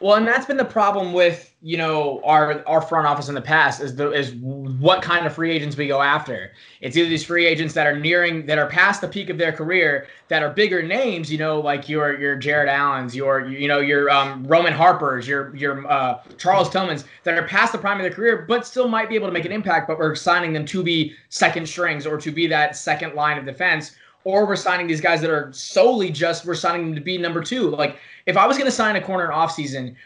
well, 0.00 0.16
and 0.16 0.26
that's 0.26 0.46
been 0.46 0.58
the 0.58 0.64
problem 0.64 1.12
with 1.12 1.54
you 1.66 1.76
know 1.76 2.20
our 2.22 2.62
our 2.68 2.80
front 2.80 3.08
office 3.08 3.28
in 3.28 3.34
the 3.34 3.40
past 3.40 3.80
is 3.80 3.96
the 3.96 4.12
is 4.12 4.34
what 4.36 5.02
kind 5.02 5.26
of 5.26 5.32
free 5.32 5.50
agents 5.50 5.76
we 5.76 5.88
go 5.88 6.00
after. 6.00 6.52
It's 6.80 6.96
either 6.96 7.08
these 7.08 7.24
free 7.24 7.44
agents 7.44 7.74
that 7.74 7.88
are 7.88 7.98
nearing 7.98 8.46
that 8.46 8.56
are 8.56 8.68
past 8.68 9.00
the 9.00 9.08
peak 9.08 9.30
of 9.30 9.36
their 9.36 9.50
career 9.50 10.06
that 10.28 10.44
are 10.44 10.50
bigger 10.50 10.80
names, 10.80 11.30
you 11.30 11.38
know, 11.38 11.58
like 11.58 11.88
your 11.88 12.20
your 12.20 12.36
Jared 12.36 12.68
Allen's, 12.68 13.16
your 13.16 13.48
you 13.48 13.66
know 13.66 13.80
your 13.80 14.08
um, 14.08 14.46
Roman 14.46 14.72
Harper's, 14.72 15.26
your 15.26 15.56
your 15.56 15.84
uh, 15.90 16.22
Charles 16.38 16.70
Tillman's 16.70 17.04
that 17.24 17.36
are 17.36 17.48
past 17.48 17.72
the 17.72 17.78
prime 17.78 17.96
of 17.96 18.04
their 18.04 18.12
career, 18.12 18.44
but 18.46 18.64
still 18.64 18.86
might 18.86 19.08
be 19.08 19.16
able 19.16 19.26
to 19.26 19.32
make 19.32 19.44
an 19.44 19.50
impact. 19.50 19.88
But 19.88 19.98
we're 19.98 20.14
signing 20.14 20.52
them 20.52 20.66
to 20.66 20.84
be 20.84 21.14
second 21.30 21.68
strings 21.68 22.06
or 22.06 22.16
to 22.16 22.30
be 22.30 22.46
that 22.46 22.76
second 22.76 23.16
line 23.16 23.38
of 23.38 23.44
defense. 23.44 23.96
Or 24.22 24.44
we're 24.44 24.56
signing 24.56 24.86
these 24.88 25.00
guys 25.00 25.20
that 25.20 25.30
are 25.30 25.52
solely 25.52 26.10
just 26.10 26.46
we're 26.46 26.54
signing 26.54 26.86
them 26.86 26.94
to 26.94 27.00
be 27.00 27.18
number 27.18 27.42
two. 27.42 27.70
Like 27.70 27.98
if 28.26 28.36
I 28.36 28.46
was 28.46 28.56
going 28.56 28.68
to 28.68 28.74
sign 28.74 28.94
a 28.94 29.00
corner 29.00 29.24
in 29.24 29.30
offseason, 29.30 29.96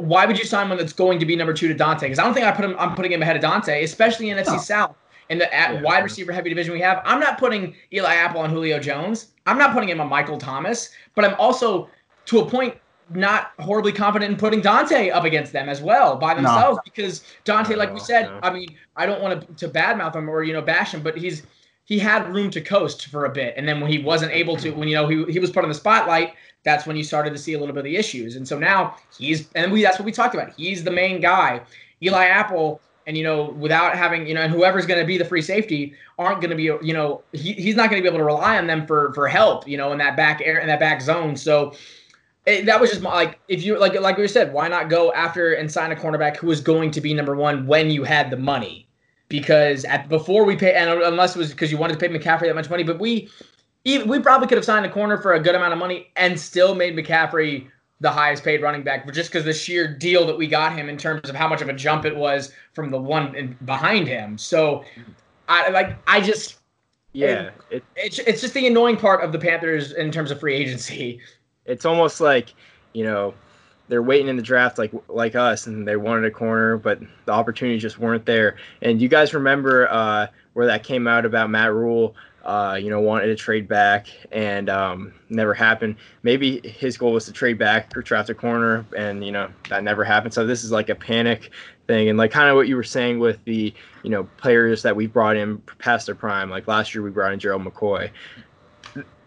why 0.00 0.26
would 0.26 0.38
you 0.38 0.44
sign 0.44 0.68
one 0.68 0.78
that's 0.78 0.92
going 0.92 1.18
to 1.18 1.26
be 1.26 1.36
number 1.36 1.52
two 1.52 1.68
to 1.68 1.74
Donte? 1.74 2.00
Because 2.00 2.18
I 2.18 2.24
don't 2.24 2.34
think 2.34 2.46
I 2.46 2.52
put 2.52 2.64
him. 2.64 2.76
I'm 2.78 2.94
putting 2.94 3.12
him 3.12 3.22
ahead 3.22 3.36
of 3.36 3.42
Donte, 3.42 3.82
especially 3.82 4.30
in 4.30 4.36
NFC 4.38 4.52
No. 4.52 4.58
South 4.58 4.96
in 5.28 5.38
the 5.38 5.52
at 5.54 5.74
Yeah. 5.74 5.80
wide 5.82 6.04
receiver 6.04 6.32
heavy 6.32 6.48
division 6.48 6.72
we 6.72 6.80
have. 6.80 7.02
I'm 7.04 7.20
not 7.20 7.38
putting 7.38 7.74
Eli 7.92 8.14
Apple 8.14 8.40
on 8.40 8.50
Julio 8.50 8.78
Jones. 8.78 9.32
I'm 9.46 9.58
not 9.58 9.72
putting 9.72 9.88
him 9.88 10.00
on 10.00 10.08
Michael 10.08 10.38
Thomas. 10.38 10.90
But 11.14 11.24
I'm 11.24 11.34
also 11.38 11.88
to 12.26 12.40
a 12.40 12.46
point 12.48 12.74
not 13.10 13.52
horribly 13.58 13.92
confident 13.92 14.30
in 14.30 14.36
putting 14.38 14.60
Donte 14.60 15.12
up 15.12 15.24
against 15.24 15.52
them 15.52 15.68
as 15.68 15.80
well 15.80 16.16
by 16.16 16.34
No. 16.34 16.42
themselves 16.42 16.78
because 16.84 17.24
Donte, 17.44 17.74
like 17.76 17.92
we 17.92 18.00
said, 18.00 18.26
no. 18.26 18.38
I 18.42 18.52
mean, 18.52 18.76
I 18.96 19.06
don't 19.06 19.22
want 19.22 19.56
to 19.58 19.66
to 19.66 19.72
badmouth 19.72 20.14
him 20.14 20.28
or 20.28 20.42
you 20.42 20.52
know 20.52 20.62
bash 20.62 20.92
him, 20.92 21.02
but 21.02 21.16
he's 21.16 21.42
he 21.88 21.98
had 21.98 22.28
room 22.34 22.50
to 22.50 22.60
coast 22.60 23.06
for 23.06 23.24
a 23.24 23.30
bit, 23.30 23.54
and 23.56 23.66
then 23.66 23.80
when 23.80 23.90
he 23.90 23.98
wasn't 23.98 24.30
able 24.30 24.58
to, 24.58 24.72
when 24.72 24.88
you 24.88 24.94
know 24.94 25.08
he 25.08 25.24
he 25.32 25.38
was 25.38 25.50
put 25.50 25.64
on 25.64 25.70
the 25.70 25.74
spotlight, 25.74 26.34
that's 26.62 26.86
when 26.86 26.96
you 26.96 27.02
started 27.02 27.30
to 27.30 27.38
see 27.38 27.54
a 27.54 27.58
little 27.58 27.74
bit 27.74 27.80
of 27.80 27.84
the 27.86 27.96
issues. 27.96 28.36
And 28.36 28.46
so 28.46 28.58
now 28.58 28.96
he's 29.18 29.48
and 29.54 29.72
we 29.72 29.82
that's 29.82 29.98
what 29.98 30.04
we 30.04 30.12
talked 30.12 30.34
about. 30.34 30.52
He's 30.54 30.84
the 30.84 30.90
main 30.90 31.18
guy. 31.18 31.62
Eli 32.02 32.26
Apple 32.26 32.82
and 33.06 33.16
you 33.16 33.24
know 33.24 33.56
without 33.58 33.96
having 33.96 34.26
you 34.26 34.34
know 34.34 34.42
and 34.42 34.52
whoever's 34.52 34.84
going 34.84 35.00
to 35.00 35.06
be 35.06 35.16
the 35.16 35.24
free 35.24 35.40
safety 35.40 35.94
aren't 36.18 36.42
going 36.42 36.50
to 36.50 36.56
be 36.56 36.64
you 36.64 36.92
know 36.92 37.22
he, 37.32 37.54
he's 37.54 37.74
not 37.74 37.88
going 37.88 38.02
to 38.02 38.02
be 38.02 38.08
able 38.08 38.18
to 38.18 38.24
rely 38.24 38.58
on 38.58 38.66
them 38.66 38.86
for 38.86 39.14
for 39.14 39.26
help 39.26 39.66
you 39.66 39.78
know 39.78 39.90
in 39.92 39.98
that 39.98 40.14
back 40.14 40.42
air 40.44 40.58
in 40.58 40.66
that 40.66 40.78
back 40.78 41.00
zone. 41.00 41.36
So 41.36 41.72
it, 42.44 42.66
that 42.66 42.78
was 42.80 42.90
just 42.90 43.02
my, 43.02 43.14
like 43.14 43.38
if 43.48 43.62
you 43.62 43.78
like 43.78 43.98
like 43.98 44.18
we 44.18 44.28
said 44.28 44.52
why 44.52 44.68
not 44.68 44.90
go 44.90 45.10
after 45.14 45.54
and 45.54 45.72
sign 45.72 45.90
a 45.90 45.96
cornerback 45.96 46.36
who 46.36 46.48
was 46.48 46.60
going 46.60 46.90
to 46.90 47.00
be 47.00 47.14
number 47.14 47.34
one 47.34 47.66
when 47.66 47.90
you 47.90 48.04
had 48.04 48.28
the 48.28 48.36
money 48.36 48.87
because 49.28 49.84
at 49.84 50.08
before 50.08 50.44
we 50.44 50.56
pay 50.56 50.74
and 50.74 50.88
unless 51.02 51.36
it 51.36 51.38
was 51.38 51.50
because 51.50 51.70
you 51.70 51.78
wanted 51.78 51.98
to 51.98 51.98
pay 51.98 52.08
McCaffrey 52.12 52.46
that 52.46 52.54
much 52.54 52.70
money 52.70 52.82
but 52.82 52.98
we 52.98 53.28
even 53.84 54.08
we 54.08 54.18
probably 54.20 54.48
could 54.48 54.58
have 54.58 54.64
signed 54.64 54.86
a 54.86 54.90
corner 54.90 55.18
for 55.18 55.34
a 55.34 55.40
good 55.40 55.54
amount 55.54 55.72
of 55.72 55.78
money 55.78 56.10
and 56.16 56.38
still 56.38 56.74
made 56.74 56.96
McCaffrey 56.96 57.68
the 58.00 58.10
highest 58.10 58.44
paid 58.44 58.62
running 58.62 58.82
back 58.82 59.10
just 59.12 59.30
because 59.30 59.44
the 59.44 59.52
sheer 59.52 59.88
deal 59.88 60.26
that 60.26 60.36
we 60.36 60.46
got 60.46 60.72
him 60.72 60.88
in 60.88 60.96
terms 60.96 61.28
of 61.28 61.34
how 61.34 61.48
much 61.48 61.60
of 61.62 61.68
a 61.68 61.72
jump 61.72 62.04
it 62.04 62.14
was 62.14 62.52
from 62.72 62.90
the 62.90 62.98
one 62.98 63.34
in, 63.34 63.56
behind 63.64 64.06
him. 64.06 64.38
So, 64.38 64.84
I 65.48 65.70
like 65.70 65.96
I 66.06 66.20
just 66.20 66.58
Yeah, 67.12 67.50
it, 67.70 67.82
it's 67.96 68.18
it's 68.20 68.40
just 68.40 68.54
the 68.54 68.66
annoying 68.66 68.96
part 68.96 69.24
of 69.24 69.32
the 69.32 69.38
Panthers 69.38 69.92
in 69.92 70.12
terms 70.12 70.30
of 70.30 70.38
free 70.38 70.54
agency. 70.54 71.20
it's 71.64 71.84
almost 71.84 72.20
like 72.20 72.54
you 72.92 73.04
know 73.04 73.34
they're 73.88 74.02
waiting 74.02 74.28
in 74.28 74.36
the 74.36 74.42
draft 74.42 74.78
like 74.78 74.92
like 75.08 75.34
us 75.34 75.66
and 75.66 75.86
they 75.86 75.96
wanted 75.96 76.24
a 76.24 76.30
corner 76.30 76.76
but 76.76 77.00
the 77.24 77.32
opportunities 77.32 77.82
just 77.82 77.98
weren't 77.98 78.24
there. 78.26 78.56
And 78.82 79.00
you 79.00 79.08
guys 79.08 79.34
remember 79.34 79.88
uh, 79.90 80.28
where 80.52 80.66
that 80.66 80.82
came 80.82 81.06
out 81.06 81.24
about 81.24 81.50
Matt 81.50 81.72
Rhule 81.72 82.14
uh, 82.44 82.78
you 82.80 82.88
know 82.88 83.00
wanted 83.00 83.26
to 83.26 83.36
trade 83.36 83.68
back 83.68 84.06
and 84.32 84.70
um, 84.70 85.12
never 85.28 85.52
happened. 85.52 85.96
Maybe 86.22 86.60
his 86.66 86.96
goal 86.96 87.12
was 87.12 87.26
to 87.26 87.32
trade 87.32 87.58
back 87.58 87.96
or 87.96 88.02
draft 88.02 88.30
a 88.30 88.34
corner 88.34 88.86
and 88.96 89.24
you 89.24 89.32
know 89.32 89.50
that 89.68 89.82
never 89.82 90.04
happened. 90.04 90.32
So 90.32 90.46
this 90.46 90.64
is 90.64 90.70
like 90.70 90.88
a 90.88 90.94
panic 90.94 91.50
thing. 91.86 92.08
And 92.08 92.18
like 92.18 92.30
kind 92.30 92.48
of 92.48 92.56
what 92.56 92.68
you 92.68 92.76
were 92.76 92.84
saying 92.84 93.18
with 93.18 93.42
the 93.44 93.74
you 94.02 94.10
know 94.10 94.24
players 94.36 94.82
that 94.82 94.94
we 94.94 95.06
brought 95.06 95.36
in 95.36 95.58
past 95.78 96.06
their 96.06 96.14
prime. 96.14 96.50
Like 96.50 96.68
last 96.68 96.94
year 96.94 97.02
we 97.02 97.10
brought 97.10 97.32
in 97.32 97.38
gerald 97.38 97.64
mccoy. 97.64 98.10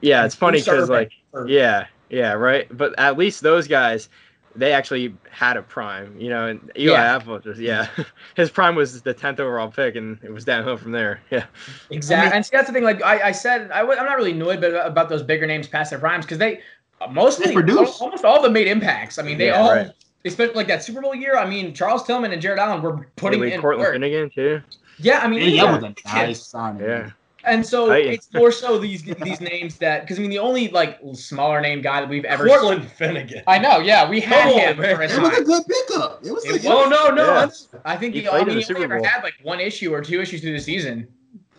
Yeah 0.02 0.26
it's 0.26 0.36
funny 0.36 0.60
because 0.60 0.90
like 0.90 1.12
yeah, 1.46 1.86
yeah, 2.12 2.34
right. 2.34 2.68
But 2.76 2.98
at 3.00 3.18
least 3.18 3.42
those 3.42 3.68
guys, 3.68 4.10
they 4.56 4.74
actually 4.74 5.14
had 5.30 5.58
a 5.58 5.62
prime, 5.62 6.16
you 6.20 6.30
know. 6.30 6.48
And 6.48 6.72
Eli 6.78 6.94
Yeah. 6.94 7.16
Apple 7.16 7.40
just, 7.40 7.60
yeah, 7.60 7.88
his 8.36 8.50
prime 8.50 8.76
was 8.76 9.02
the 9.02 9.14
tenth 9.14 9.40
overall 9.40 9.70
pick, 9.70 9.96
and 9.96 10.20
it 10.24 10.32
was 10.32 10.44
downhill 10.46 10.78
from 10.78 10.92
there. 10.92 11.22
Yeah, 11.32 11.46
Exactly. 11.90 12.36
and 12.36 12.46
see, 12.46 12.50
that's 12.56 12.68
the 12.68 12.74
thing. 12.74 12.84
Like 12.84 13.02
I, 13.04 13.30
I 13.30 13.32
said, 13.32 13.72
I, 13.72 13.82
am 13.82 13.88
not 13.88 14.18
really 14.18 14.32
annoyed 14.32 14.64
about, 14.64 14.86
about 14.88 15.10
those 15.10 15.24
bigger 15.24 15.48
names 15.48 15.68
past 15.68 15.90
their 15.92 16.00
primes 16.00 16.26
because 16.26 16.38
they 16.38 16.62
uh, 17.00 17.08
mostly 17.08 17.48
They 17.48 17.54
produce. 17.54 18.02
almost 18.02 18.26
all 18.26 18.38
of 18.38 18.44
them 18.44 18.54
made 18.54 18.68
impacts. 18.68 19.18
I 19.20 19.24
mean, 19.24 19.38
they 19.38 19.48
Yeah, 19.48 19.62
all, 19.62 19.72
right. 19.74 19.92
especially 20.26 20.56
like 20.56 20.68
that 20.68 20.84
Super 20.84 21.02
Bowl 21.02 21.16
year. 21.16 21.38
I 21.38 21.50
mean, 21.50 21.74
Charles 21.74 22.04
Tillman 22.04 22.32
and 22.32 22.42
Jared 22.42 22.60
Allen 22.60 22.82
were 22.82 23.08
putting 23.16 23.40
Maybe 23.40 23.54
in 23.54 23.62
Cortland 23.62 23.86
work. 23.88 23.94
Finnegan 23.94 24.30
too. 24.30 24.62
Yeah, 25.00 25.20
I 25.20 25.28
mean, 25.28 25.42
And 25.42 25.52
yeah, 25.52 25.66
that 25.72 25.82
was 25.82 25.92
a 25.92 25.94
kids. 25.94 26.14
nice 26.14 26.48
signing. 26.48 26.84
Yeah, 26.84 27.10
And 27.44 27.66
so 27.66 27.88
Titans. 27.90 28.16
it's 28.16 28.34
more 28.34 28.52
so 28.52 28.78
these 28.78 29.04
these 29.04 29.42
names 29.42 29.78
that 29.78 30.02
because 30.02 30.20
I 30.20 30.22
mean 30.22 30.30
the 30.30 30.40
only 30.40 30.68
like 30.70 31.00
smaller 31.14 31.60
name 31.62 31.82
guy 31.82 32.00
that 32.02 32.10
we've 32.10 32.26
ever 32.26 32.46
Cortland 32.48 32.90
Finnegan. 32.92 33.44
I 33.48 33.58
know, 33.58 33.80
yeah, 33.80 34.08
we 34.10 34.20
had 34.22 34.44
Come 34.44 34.54
on, 34.54 34.60
him 34.60 34.80
man. 34.80 34.96
for 34.96 35.02
a 35.02 35.10
It 35.10 35.22
was 35.22 35.38
a 35.40 35.44
good 35.44 35.64
pickup. 35.68 36.26
It 36.26 36.32
was 36.32 36.46
It 36.46 36.64
a 36.66 36.70
Oh 36.70 36.88
no, 36.90 37.10
no, 37.14 37.26
Yeah. 37.26 37.50
I 37.86 37.98
think 37.98 38.14
He 38.14 38.22
the, 38.22 38.32
I 38.32 38.44
mean, 38.44 38.56
the 38.58 38.62
he 38.64 38.74
only 38.74 38.84
ever 38.86 38.96
Bowl. 38.98 39.06
had 39.06 39.24
like 39.24 39.34
one 39.42 39.60
issue 39.60 39.94
or 39.94 40.02
two 40.02 40.22
issues 40.22 40.42
through 40.42 40.54
the 40.54 40.60
season. 40.60 41.08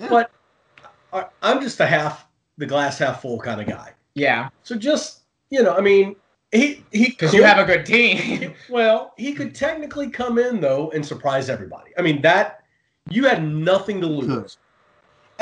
but 0.09 0.31
I- 1.13 1.27
I'm 1.43 1.61
just 1.61 1.81
a 1.81 1.87
half 1.87 2.27
the 2.59 2.67
glass 2.67 2.99
half 2.99 3.21
full 3.23 3.39
kind 3.41 3.61
of 3.61 3.67
guy. 3.67 3.93
Yeah, 4.15 4.51
So 4.63 4.77
just 4.77 5.21
you 5.51 5.63
know, 5.63 5.75
I 5.77 5.81
mean, 5.81 6.17
he 6.53 6.85
he 6.93 7.07
because 7.09 7.35
you 7.35 7.43
have 7.43 7.59
a 7.59 7.65
good 7.65 7.85
team. 7.87 8.55
well, 8.71 9.15
he 9.17 9.33
could 9.33 9.55
technically 9.55 10.09
come 10.11 10.39
in 10.39 10.61
though 10.61 10.91
and 10.91 11.05
surprise 11.05 11.49
everybody. 11.51 11.91
I 11.99 12.03
mean 12.03 12.23
that 12.23 12.63
you 13.09 13.25
had 13.25 13.43
nothing 13.45 14.01
to 14.01 14.07
lose. 14.07 14.59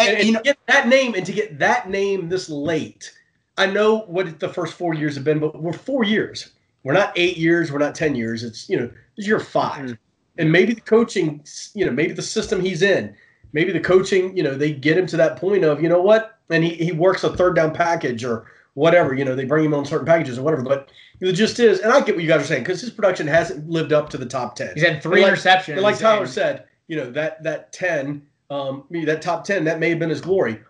And, 0.01 0.17
And, 0.19 0.27
you 0.27 0.33
know, 0.33 0.39
to 0.41 0.45
get 0.45 0.59
that 0.67 0.89
name 0.89 1.15
and 1.15 1.25
to 1.27 1.33
get 1.33 1.59
that 1.59 1.89
name 1.91 2.29
this 2.29 2.49
late, 2.49 3.13
I 3.59 3.67
know 3.67 4.01
what 4.07 4.41
the 4.41 4.49
first 4.49 4.75
four 4.75 4.95
years 4.95 5.15
have 5.15 5.25
been, 5.25 5.39
but 5.39 5.61
we're 5.61 5.73
four 5.73 6.05
years. 6.05 6.53
We're 6.83 6.95
not 6.95 7.13
eight 7.17 7.37
years. 7.37 7.71
We're 7.71 7.79
not 7.79 7.95
ten 7.95 8.15
years. 8.15 8.43
It's 8.43 8.69
you 8.69 8.79
know, 8.79 8.91
it's 9.17 9.27
year 9.27 9.39
5 9.39 9.85
Mhm. 9.91 9.99
and 10.39 10.51
maybe 10.51 10.73
the 10.73 10.81
coaching, 10.81 11.45
you 11.75 11.85
know, 11.85 11.93
maybe 11.93 12.13
the 12.15 12.23
system 12.23 12.61
he's 12.61 12.81
in, 12.83 13.15
maybe 13.53 13.71
the 13.73 13.81
coaching, 13.81 14.35
you 14.37 14.43
know, 14.43 14.55
they 14.55 14.73
get 14.73 14.97
him 14.97 15.07
to 15.09 15.17
that 15.19 15.37
point 15.37 15.63
of 15.65 15.83
you 15.83 15.89
know 15.91 16.01
what, 16.01 16.39
and 16.49 16.65
he 16.65 16.71
he 16.71 16.93
works 16.93 17.23
a 17.23 17.37
third 17.37 17.55
down 17.55 17.73
package 17.75 18.25
or 18.25 18.47
whatever. 18.75 19.13
You 19.13 19.27
know, 19.27 19.37
they 19.37 19.45
bring 19.45 19.65
him 19.67 19.75
on 19.75 19.85
certain 19.85 20.07
packages 20.07 20.39
or 20.39 20.43
whatever. 20.43 20.63
But 20.63 20.89
the 21.21 21.33
gist 21.35 21.61
is, 21.61 21.81
and 21.81 21.93
I 21.93 22.01
get 22.01 22.15
what 22.15 22.25
you 22.25 22.29
guys 22.31 22.41
are 22.41 22.47
saying 22.47 22.63
because 22.63 22.81
his 22.81 22.91
production 22.91 23.27
hasn't 23.27 23.69
lived 23.69 23.93
up 23.93 24.09
to 24.11 24.17
the 24.17 24.25
top 24.25 24.57
ten. 24.57 24.73
He's 24.75 24.83
had 24.85 25.03
three 25.03 25.23
And 25.23 25.33
like- 25.33 25.39
interceptions. 25.39 25.73
And 25.75 25.83
like 25.83 25.99
Tyler 25.99 26.23
and- 26.23 26.31
said, 26.31 26.65
you 26.89 26.97
know 26.97 27.11
that 27.11 27.43
that 27.43 27.73
ten, 27.75 28.23
um, 28.51 28.85
maybe 28.91 29.05
that 29.07 29.23
top 29.23 29.45
ten, 29.45 29.65
that 29.65 29.79
may 29.79 29.91
have 29.91 29.99
been 29.99 30.11
his 30.11 30.21
glory. 30.21 30.61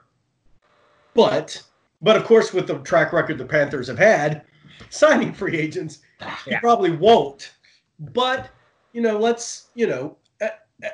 But 1.15 1.63
but 2.03 2.17
of 2.17 2.25
course, 2.25 2.53
with 2.53 2.67
the 2.67 2.79
track 2.81 3.13
record 3.13 3.39
the 3.39 3.45
Panthers 3.45 3.89
have 3.89 3.99
had, 3.99 4.43
signing 4.91 5.33
free 5.33 5.57
agents, 5.59 5.99
he 6.45 6.53
Yeah. 6.53 6.61
probably 6.61 6.91
won't. 6.93 7.53
But 7.99 8.51
you 8.93 9.01
know, 9.03 9.19
let's 9.19 9.69
you 9.75 9.87
know. 9.87 10.17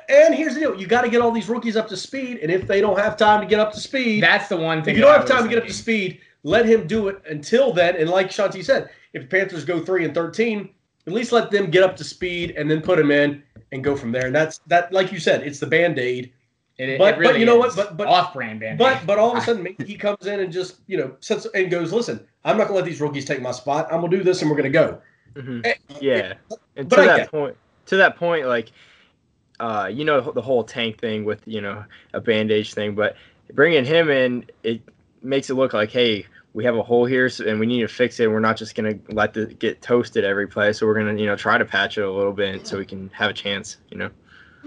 And 0.09 0.35
here's 0.35 0.53
the 0.55 0.59
deal: 0.61 0.79
you 0.79 0.85
got 0.87 1.03
to 1.03 1.09
get 1.09 1.21
all 1.21 1.31
these 1.31 1.47
rookies 1.47 1.77
up 1.77 1.87
to 1.89 1.97
speed, 1.97 2.39
and 2.41 2.51
if 2.51 2.67
they 2.67 2.81
don't 2.81 2.99
have 2.99 3.15
time 3.15 3.39
to 3.41 3.47
get 3.47 3.59
up 3.59 3.71
to 3.73 3.79
speed, 3.79 4.21
That's 4.21 4.49
the 4.49 4.57
one 4.57 4.83
thing. 4.83 4.93
if 4.95 4.97
you 4.97 5.03
don't 5.05 5.13
have 5.13 5.25
time 5.27 5.43
to 5.43 5.49
get 5.49 5.57
up 5.59 5.67
to 5.67 5.73
speed, 5.73 6.19
let 6.43 6.65
him 6.65 6.87
do 6.87 7.07
it 7.07 7.21
until 7.29 7.71
then. 7.71 7.95
And 7.95 8.09
like 8.09 8.27
Shanti 8.27 8.63
said, 8.65 8.89
if 9.13 9.21
the 9.23 9.27
Panthers 9.29 9.63
go 9.63 9.79
three 9.79 10.03
and 10.03 10.13
thirteen, 10.13 10.69
at 11.05 11.13
least 11.13 11.31
let 11.31 11.51
them 11.51 11.69
get 11.71 11.83
up 11.83 11.95
to 11.97 12.03
speed 12.03 12.53
and 12.57 12.69
then 12.69 12.81
put 12.81 12.99
him 12.99 13.11
in 13.11 13.41
and 13.71 13.81
go 13.81 13.95
from 13.95 14.11
there. 14.11 14.25
And 14.25 14.35
that's 14.35 14.57
that. 14.67 14.91
Like 14.91 15.13
you 15.13 15.19
said, 15.21 15.43
it's 15.47 15.59
the 15.59 15.67
band 15.67 15.99
aid. 15.99 16.33
It, 16.77 16.89
it 16.89 16.99
but- 16.99 17.15
but 17.15 17.19
really 17.19 17.39
you 17.39 17.45
know 17.45 17.57
what? 17.57 17.75
But- 17.75 17.97
but- 17.97 18.07
off-brand 18.07 18.59
band. 18.59 18.77
But 18.77 19.05
but 19.05 19.17
all 19.17 19.31
of 19.31 19.37
a 19.37 19.41
sudden, 19.41 19.63
maybe 19.63 19.83
he 19.85 19.95
comes 19.95 20.25
in 20.27 20.39
and 20.39 20.51
just 20.51 20.77
you 20.87 20.97
know 20.97 21.15
sets 21.19 21.47
and 21.53 21.71
goes, 21.71 21.91
listen, 21.91 22.25
I'm 22.45 22.57
not 22.57 22.65
gonna 22.67 22.77
let 22.77 22.85
these 22.85 23.01
rookies 23.01 23.25
take 23.25 23.41
my 23.41 23.51
spot. 23.51 23.87
I'm 23.91 24.01
gonna 24.01 24.15
do 24.15 24.23
this, 24.23 24.41
and 24.41 24.49
we're 24.51 24.57
gonna 24.57 24.69
go. 24.69 25.01
Mhm. 25.35 25.65
Eh, 25.65 25.73
yeah. 25.99 26.33
And 26.75 26.87
but 26.89 26.97
to 26.97 27.01
I 27.01 27.05
that 27.17 27.31
point, 27.31 27.55
to 27.87 27.95
that 27.97 28.15
point, 28.17 28.47
like, 28.47 28.71
uh, 29.59 29.89
you 29.91 30.05
know, 30.05 30.21
the 30.31 30.41
whole 30.41 30.63
tank 30.63 30.99
thing 30.99 31.25
with 31.25 31.41
you 31.47 31.61
know 31.61 31.83
a 32.13 32.21
bandage 32.21 32.73
thing, 32.73 32.93
but 32.95 33.15
bringing 33.53 33.85
him 33.85 34.09
in, 34.09 34.45
it 34.63 34.81
makes 35.23 35.49
it 35.49 35.55
look 35.55 35.73
like, 35.73 35.89
hey, 35.91 36.25
we 36.53 36.63
have 36.63 36.75
a 36.75 36.83
hole 36.83 37.05
here, 37.05 37.29
so, 37.29 37.45
and 37.45 37.59
we 37.59 37.65
need 37.65 37.81
to 37.81 37.87
fix 37.87 38.19
it. 38.19 38.29
We're 38.29 38.39
not 38.39 38.57
just 38.57 38.75
gonna 38.75 38.95
let 39.09 39.35
it 39.37 39.59
get 39.59 39.81
toasted 39.81 40.23
every 40.23 40.47
play, 40.47 40.73
so 40.73 40.85
we're 40.85 40.95
gonna 40.95 41.19
you 41.19 41.25
know 41.25 41.35
try 41.35 41.57
to 41.57 41.65
patch 41.65 41.97
it 41.97 42.01
a 42.03 42.11
little 42.11 42.33
bit 42.33 42.67
so 42.67 42.77
we 42.77 42.85
can 42.85 43.09
have 43.13 43.31
a 43.31 43.33
chance. 43.33 43.77
You 43.89 43.97
know. 43.97 44.09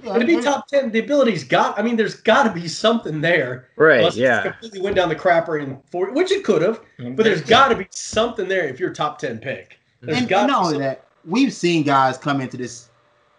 Yeah, 0.02 0.12
And 0.12 0.20
to 0.20 0.26
be 0.26 0.34
and- 0.34 0.42
top 0.44 0.66
ten, 0.68 0.90
the 0.90 1.00
ability's 1.00 1.44
got. 1.44 1.78
I 1.78 1.82
mean, 1.82 1.96
there's 1.96 2.14
got 2.14 2.44
to 2.44 2.50
be 2.52 2.68
something 2.68 3.20
there. 3.20 3.68
Right. 3.76 3.98
Unless 3.98 4.16
it 4.16 4.20
Yeah. 4.20 4.42
completely 4.42 4.80
went 4.80 4.96
down 4.96 5.08
the 5.08 5.16
crapper 5.16 5.60
in 5.62 5.78
four, 5.90 6.10
which 6.12 6.30
it 6.32 6.44
could 6.44 6.62
have. 6.62 6.80
But 6.98 7.24
there's 7.24 7.42
got 7.42 7.68
to 7.68 7.76
be 7.76 7.86
something 7.90 8.48
there 8.48 8.64
if 8.68 8.78
you're 8.80 8.90
a 8.90 8.94
top 8.94 9.18
ten 9.18 9.38
pick. 9.38 9.78
There's 10.00 10.18
and, 10.18 10.28
got 10.28 10.40
and 10.40 10.48
to 10.48 10.52
not 10.52 10.64
only 10.66 10.78
that, 10.78 11.04
we've 11.26 11.52
seen 11.52 11.82
guys 11.82 12.16
come 12.18 12.40
into 12.40 12.56
this 12.56 12.88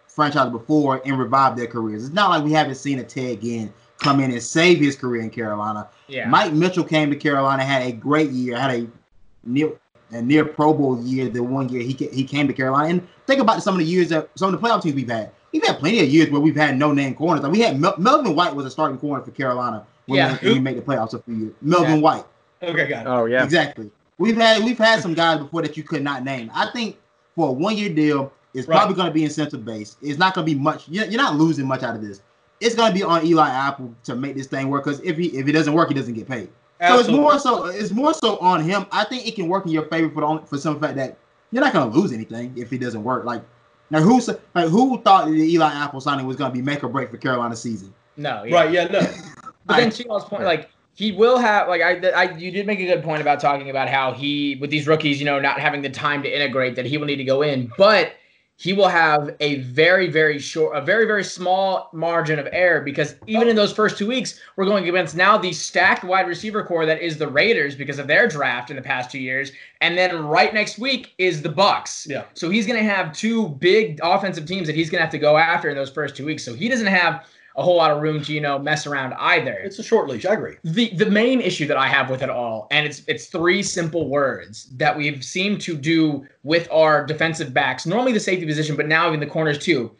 franchise 0.06 0.50
before 0.50 1.00
and 1.04 1.18
revive 1.18 1.56
their 1.56 1.66
careers. 1.66 2.04
It's 2.04 2.14
not 2.14 2.30
like 2.30 2.44
we 2.44 2.52
haven't 2.52 2.74
seen 2.76 2.98
a 2.98 3.02
Ted 3.04 3.40
Ginn 3.40 3.72
come 3.98 4.20
in 4.20 4.30
and 4.30 4.42
save 4.42 4.78
his 4.78 4.94
career 4.96 5.22
in 5.22 5.30
Carolina. 5.30 5.88
yeah. 6.08 6.28
Mike 6.28 6.52
Mitchell 6.52 6.84
came 6.84 7.08
to 7.10 7.16
Carolina, 7.16 7.64
had 7.64 7.82
a 7.82 7.92
great 7.92 8.30
year, 8.30 8.56
had 8.58 8.70
a 8.70 8.86
near 9.44 9.72
a 10.10 10.20
near 10.20 10.44
Pro 10.44 10.74
Bowl 10.74 11.00
year. 11.02 11.28
The 11.30 11.42
one 11.42 11.68
year 11.70 11.82
he 11.82 11.92
he 12.12 12.24
came 12.24 12.46
to 12.46 12.52
Carolina, 12.52 12.88
and 12.90 13.08
think 13.26 13.40
about 13.40 13.62
some 13.62 13.74
of 13.74 13.78
the 13.80 13.86
years 13.86 14.10
that 14.10 14.28
some 14.34 14.52
of 14.52 14.60
the 14.60 14.66
playoff 14.68 14.82
teams 14.82 14.94
we've 14.94 15.08
had. 15.08 15.30
We've 15.52 15.64
had 15.66 15.78
plenty 15.78 16.00
of 16.00 16.08
years 16.08 16.30
where 16.30 16.40
we've 16.40 16.56
had 16.56 16.78
no 16.78 16.92
name 16.92 17.14
corners. 17.14 17.42
Like 17.42 17.52
we 17.52 17.60
had 17.60 17.78
Mel- 17.78 17.94
Melvin 17.98 18.34
White 18.34 18.54
was 18.54 18.64
a 18.66 18.70
starting 18.70 18.98
corner 18.98 19.22
for 19.22 19.30
Carolina 19.32 19.84
when, 20.06 20.16
Yeah. 20.18 20.38
we, 20.42 20.54
we 20.54 20.60
made 20.60 20.76
the 20.78 20.82
playoffs 20.82 21.12
a 21.14 21.18
few 21.20 21.34
years. 21.34 21.52
Melvin 21.60 21.96
Yeah. 21.96 22.00
White. 22.00 22.24
Okay, 22.62 22.88
got 22.88 23.06
it. 23.06 23.08
Oh 23.08 23.26
yeah. 23.26 23.44
Exactly. 23.44 23.90
We've 24.18 24.36
had 24.36 24.62
we've 24.64 24.78
had 24.78 25.00
some 25.02 25.14
guys 25.14 25.38
before 25.40 25.62
that 25.62 25.76
you 25.76 25.82
could 25.82 26.02
not 26.02 26.24
name. 26.24 26.50
I 26.54 26.70
think 26.72 26.96
for 27.36 27.48
a 27.48 27.52
one 27.52 27.76
year 27.76 27.88
deal, 27.92 28.32
it's 28.54 28.66
Right. 28.68 28.76
probably 28.76 28.94
going 28.94 29.08
to 29.08 29.12
be 29.12 29.24
incentive 29.24 29.64
based. 29.64 29.98
It's 30.02 30.18
not 30.18 30.34
going 30.34 30.46
to 30.46 30.54
be 30.54 30.58
much. 30.58 30.88
You're, 30.88 31.06
you're 31.06 31.20
not 31.20 31.36
losing 31.36 31.66
much 31.66 31.82
out 31.82 31.96
of 31.96 32.02
this. 32.02 32.20
It's 32.60 32.74
going 32.74 32.90
to 32.90 32.94
be 32.94 33.02
on 33.02 33.26
Eli 33.26 33.48
Apple 33.48 33.92
to 34.04 34.14
make 34.14 34.36
this 34.36 34.46
thing 34.46 34.68
work. 34.68 34.84
Because 34.84 35.00
if 35.00 35.16
he 35.16 35.26
if 35.36 35.48
it 35.48 35.52
doesn't 35.52 35.72
work, 35.72 35.88
he 35.88 35.94
doesn't 35.94 36.14
get 36.14 36.28
paid. 36.28 36.48
So 36.86 36.98
it's 36.98 37.08
more 37.08 37.38
so 37.38 37.66
it's 37.66 37.90
more 37.92 38.14
so 38.14 38.38
on 38.38 38.62
him. 38.62 38.86
I 38.90 39.04
think 39.04 39.26
it 39.26 39.34
can 39.34 39.48
work 39.48 39.66
in 39.66 39.72
your 39.72 39.84
favor 39.86 40.08
for 40.10 40.20
the 40.20 40.26
only, 40.26 40.42
for 40.46 40.58
some 40.58 40.80
fact 40.80 40.96
that 40.96 41.16
you're 41.50 41.62
not 41.62 41.72
going 41.72 41.90
to 41.92 41.98
lose 41.98 42.12
anything 42.12 42.52
if 42.56 42.72
it 42.72 42.78
doesn't 42.78 43.04
work. 43.04 43.24
Like 43.24 43.42
now, 43.92 44.00
who's 44.00 44.26
like 44.54 44.68
who 44.68 45.02
thought 45.02 45.26
that 45.26 45.32
the 45.32 45.52
Eli 45.52 45.70
Apple 45.70 46.00
signing 46.00 46.26
was 46.26 46.36
going 46.36 46.50
to 46.50 46.54
be 46.54 46.62
make 46.62 46.82
or 46.82 46.88
break 46.88 47.10
for 47.10 47.18
Carolina 47.18 47.54
season? 47.54 47.92
No, 48.16 48.42
yeah. 48.42 48.54
Right, 48.54 48.72
yeah, 48.72 48.84
no. 48.86 49.00
But 49.66 49.76
then 49.76 49.88
I- 49.88 49.90
to 49.90 50.04
y'all's 50.04 50.24
point, 50.24 50.42
like 50.42 50.70
he 50.94 51.12
will 51.12 51.38
have 51.38 51.68
like 51.68 51.82
I, 51.82 52.08
I 52.08 52.36
you 52.36 52.50
did 52.50 52.66
make 52.66 52.80
a 52.80 52.86
good 52.86 53.04
point 53.04 53.20
about 53.20 53.38
talking 53.38 53.70
about 53.70 53.88
how 53.88 54.12
he 54.12 54.56
with 54.60 54.70
these 54.70 54.88
rookies, 54.88 55.20
you 55.20 55.26
know, 55.26 55.38
not 55.38 55.60
having 55.60 55.82
the 55.82 55.90
time 55.90 56.22
to 56.22 56.34
integrate 56.34 56.74
that 56.76 56.86
he 56.86 56.96
will 56.96 57.06
need 57.06 57.16
to 57.16 57.24
go 57.24 57.42
in, 57.42 57.70
but 57.78 58.14
he 58.56 58.72
will 58.72 58.88
have 58.88 59.34
a 59.40 59.56
very 59.60 60.08
very 60.08 60.38
short, 60.38 60.76
a 60.76 60.80
very 60.80 61.06
very 61.06 61.24
small 61.24 61.88
margin 61.92 62.38
of 62.38 62.48
error 62.52 62.80
because 62.80 63.16
even 63.26 63.48
in 63.48 63.56
those 63.56 63.72
first 63.72 63.98
two 63.98 64.06
weeks, 64.06 64.38
we're 64.56 64.66
going 64.66 64.88
against 64.88 65.16
now 65.16 65.36
the 65.36 65.52
stacked 65.52 66.04
wide 66.04 66.28
receiver 66.28 66.62
core 66.62 66.86
that 66.86 67.00
is 67.00 67.18
the 67.18 67.28
Raiders 67.28 67.74
because 67.74 67.98
of 67.98 68.06
their 68.06 68.28
draft 68.28 68.70
in 68.70 68.76
the 68.76 68.82
past 68.82 69.10
two 69.10 69.18
years, 69.18 69.52
and 69.80 69.96
then 69.98 70.24
right 70.24 70.54
next 70.54 70.78
week 70.78 71.14
is 71.18 71.42
the 71.42 71.48
Bucs. 71.48 72.06
Yeah. 72.08 72.24
So 72.34 72.50
he's 72.50 72.66
going 72.66 72.78
to 72.78 72.88
have 72.88 73.12
two 73.12 73.48
big 73.48 73.98
offensive 74.02 74.46
teams 74.46 74.66
that 74.66 74.76
he's 74.76 74.90
going 74.90 74.98
to 74.98 75.04
have 75.04 75.12
to 75.12 75.18
go 75.18 75.36
after 75.36 75.68
in 75.68 75.76
those 75.76 75.90
first 75.90 76.14
two 76.14 76.24
weeks. 76.24 76.44
So 76.44 76.54
he 76.54 76.68
doesn't 76.68 76.86
have 76.86 77.26
a 77.56 77.62
whole 77.62 77.76
lot 77.76 77.90
of 77.90 78.02
room 78.02 78.22
to 78.22 78.32
you 78.32 78.40
know 78.40 78.58
mess 78.58 78.86
around 78.86 79.14
either. 79.14 79.52
It's 79.52 79.78
a 79.78 79.82
short 79.82 80.08
leash. 80.08 80.24
I 80.24 80.34
agree. 80.34 80.56
The 80.64 80.94
the 80.96 81.10
main 81.10 81.40
issue 81.40 81.66
that 81.66 81.76
I 81.76 81.86
have 81.88 82.10
with 82.10 82.22
it 82.22 82.30
all, 82.30 82.66
and 82.70 82.86
it's 82.86 83.02
it's 83.06 83.26
three 83.26 83.62
simple 83.62 84.08
words 84.08 84.68
that 84.76 84.96
we've 84.96 85.24
seemed 85.24 85.60
to 85.62 85.76
do 85.76 86.26
with 86.42 86.68
our 86.70 87.04
defensive 87.04 87.52
backs, 87.52 87.86
normally 87.86 88.12
the 88.12 88.20
safety 88.20 88.46
position, 88.46 88.76
but 88.76 88.86
now 88.86 89.08
even 89.08 89.20
the 89.20 89.26
corners 89.26 89.58
too. 89.58 89.90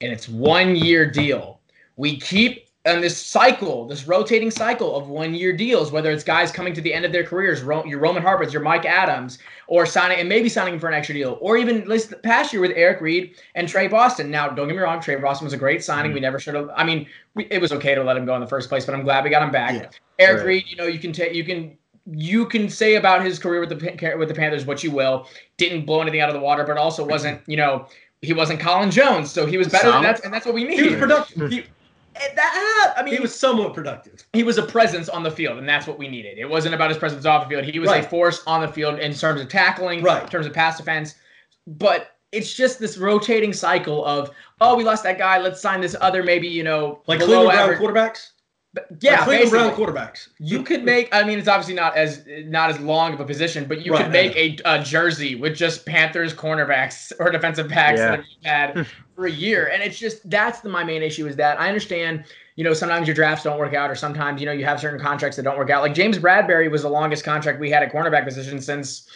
And 0.00 0.12
it's 0.12 0.28
one 0.28 0.76
year 0.76 1.10
deal. 1.10 1.60
We 1.96 2.18
keep 2.18 2.69
on 2.86 3.02
this 3.02 3.20
cycle, 3.20 3.86
this 3.86 4.06
rotating 4.06 4.50
cycle 4.50 4.96
of 4.96 5.08
one 5.08 5.34
year 5.34 5.52
deals, 5.52 5.92
whether 5.92 6.10
it's 6.10 6.24
guys 6.24 6.50
coming 6.50 6.72
to 6.72 6.80
the 6.80 6.94
end 6.94 7.04
of 7.04 7.12
their 7.12 7.24
careers, 7.24 7.60
Ro- 7.62 7.84
your 7.84 7.98
Roman 7.98 8.22
Harper's, 8.22 8.54
your 8.54 8.62
Mike 8.62 8.86
Adams, 8.86 9.38
or 9.66 9.84
signing 9.84 10.18
and 10.18 10.28
maybe 10.28 10.48
signing 10.48 10.78
for 10.78 10.88
an 10.88 10.94
extra 10.94 11.14
deal, 11.14 11.36
or 11.42 11.58
even 11.58 11.86
this 11.86 12.14
past 12.22 12.54
year 12.54 12.62
with 12.62 12.72
Eric 12.74 13.02
Reid 13.02 13.36
and 13.54 13.68
Tre 13.68 13.86
Boston. 13.86 14.30
Now, 14.30 14.48
don't 14.48 14.66
get 14.66 14.76
me 14.76 14.82
wrong, 14.82 14.98
Tre 14.98 15.16
Boston 15.16 15.44
was 15.44 15.52
a 15.52 15.58
great 15.58 15.84
signing. 15.84 16.10
Mm-hmm. 16.10 16.14
We 16.14 16.20
never 16.20 16.38
should 16.38 16.54
have. 16.54 16.70
I 16.74 16.84
mean, 16.84 17.06
we, 17.34 17.44
it 17.50 17.60
was 17.60 17.70
okay 17.72 17.94
to 17.94 18.02
let 18.02 18.16
him 18.16 18.24
go 18.24 18.34
in 18.34 18.40
the 18.40 18.46
first 18.46 18.70
place, 18.70 18.86
but 18.86 18.94
I'm 18.94 19.02
glad 19.02 19.24
we 19.24 19.30
got 19.30 19.42
him 19.42 19.50
back. 19.50 19.74
Yeah. 19.74 19.90
Eric 20.18 20.38
Right. 20.38 20.46
Reid, 20.46 20.64
you 20.68 20.76
know, 20.76 20.86
you 20.86 20.98
can 20.98 21.12
take, 21.12 21.34
you 21.34 21.44
can, 21.44 21.76
you 22.10 22.46
can 22.46 22.70
say 22.70 22.94
about 22.94 23.22
his 23.22 23.38
career 23.38 23.60
with 23.60 23.68
the 23.68 24.14
with 24.16 24.28
the 24.28 24.34
Panthers 24.34 24.64
what 24.64 24.82
you 24.82 24.90
will. 24.90 25.28
Didn't 25.58 25.84
blow 25.84 26.00
anything 26.00 26.22
out 26.22 26.30
of 26.30 26.34
the 26.34 26.40
water, 26.40 26.64
but 26.64 26.78
also 26.78 27.06
wasn't, 27.06 27.42
mm-hmm. 27.42 27.50
you 27.50 27.56
know, 27.58 27.86
he 28.22 28.32
wasn't 28.32 28.58
Colin 28.58 28.90
Jones, 28.90 29.30
so 29.30 29.44
he 29.44 29.58
was 29.58 29.68
better. 29.68 29.84
Solid. 29.84 29.96
And 29.96 30.04
that's 30.06 30.20
and 30.22 30.32
that's 30.32 30.46
what 30.46 30.54
we 30.54 30.64
need. 30.64 30.80
He 30.80 30.88
was 30.88 30.98
productive. 30.98 31.50
He- 31.50 31.58
and 31.58 31.66
that, 32.14 32.34
ah, 32.94 32.94
I 33.00 33.02
mean, 33.02 33.14
He 33.14 33.20
was 33.20 33.34
somewhat 33.34 33.74
productive. 33.74 34.24
he 34.32 34.42
was 34.42 34.58
a 34.58 34.62
presence 34.62 35.08
on 35.08 35.22
the 35.22 35.30
field, 35.30 35.58
and 35.58 35.68
that's 35.68 35.86
what 35.86 35.98
we 35.98 36.08
needed. 36.08 36.38
It 36.38 36.48
wasn't 36.48 36.74
about 36.74 36.90
his 36.90 36.98
presence 36.98 37.24
off 37.26 37.44
the 37.44 37.48
field. 37.50 37.64
He 37.64 37.78
was 37.78 37.88
Right. 37.90 38.04
a 38.04 38.08
force 38.08 38.42
on 38.46 38.60
the 38.60 38.68
field 38.68 38.98
in 38.98 39.14
terms 39.14 39.40
of 39.40 39.48
tackling, 39.48 40.02
Right. 40.02 40.22
in 40.22 40.28
terms 40.28 40.46
of 40.46 40.52
pass 40.52 40.76
defense. 40.78 41.14
But 41.66 42.12
it's 42.32 42.52
just 42.54 42.78
this 42.78 42.96
rotating 42.98 43.52
cycle 43.52 44.04
of, 44.04 44.30
oh, 44.60 44.76
we 44.76 44.84
lost 44.84 45.02
that 45.04 45.18
guy. 45.18 45.38
Let's 45.38 45.60
sign 45.60 45.80
this 45.80 45.96
other, 46.00 46.22
maybe 46.22 46.46
you 46.48 46.62
know, 46.62 47.02
Like 47.06 47.18
below 47.18 47.44
Cleveland 47.46 47.56
Brown 47.56 47.70
average- 47.70 47.80
quarterbacks? 47.80 48.28
But, 48.72 48.86
yeah, 49.00 49.24
Like 49.24 49.24
Cleveland 49.24 49.50
Brown 49.50 49.74
quarterbacks. 49.74 50.28
You 50.38 50.62
could 50.62 50.84
make. 50.84 51.12
I 51.12 51.24
mean, 51.24 51.40
it's 51.40 51.48
obviously 51.48 51.74
not 51.74 51.96
as 51.96 52.24
not 52.44 52.70
as 52.70 52.78
long 52.78 53.12
of 53.12 53.18
a 53.18 53.24
position, 53.24 53.64
but 53.64 53.84
you 53.84 53.92
Right, 53.92 54.04
could 54.04 54.12
make 54.12 54.36
a, 54.36 54.58
a 54.64 54.82
jersey 54.82 55.34
with 55.34 55.56
just 55.56 55.84
Panthers 55.84 56.32
cornerbacks 56.32 57.10
or 57.18 57.30
defensive 57.30 57.68
backs 57.68 57.98
Yeah. 57.98 58.10
that 58.12 58.18
you've 58.18 58.44
had 58.44 58.86
for 59.16 59.26
a 59.26 59.30
year, 59.30 59.68
and 59.72 59.82
it's 59.82 59.98
just 59.98 60.28
that's 60.30 60.60
the, 60.60 60.68
my 60.68 60.84
main 60.84 61.02
issue 61.02 61.26
is 61.26 61.34
that 61.36 61.58
I 61.60 61.66
understand. 61.66 62.24
You 62.54 62.64
know, 62.64 62.72
sometimes 62.74 63.08
your 63.08 63.14
drafts 63.14 63.42
don't 63.42 63.58
work 63.58 63.74
out, 63.74 63.90
or 63.90 63.94
sometimes 63.96 64.40
you 64.40 64.46
know 64.46 64.52
you 64.52 64.64
have 64.66 64.78
certain 64.78 65.00
contracts 65.00 65.36
that 65.36 65.42
don't 65.42 65.58
work 65.58 65.70
out. 65.70 65.82
Like 65.82 65.94
James 65.94 66.18
Bradberry 66.18 66.70
was 66.70 66.82
the 66.82 66.90
longest 66.90 67.24
contract 67.24 67.58
we 67.58 67.70
had 67.70 67.82
at 67.82 67.92
cornerback 67.92 68.24
position 68.24 68.60
since. 68.60 69.08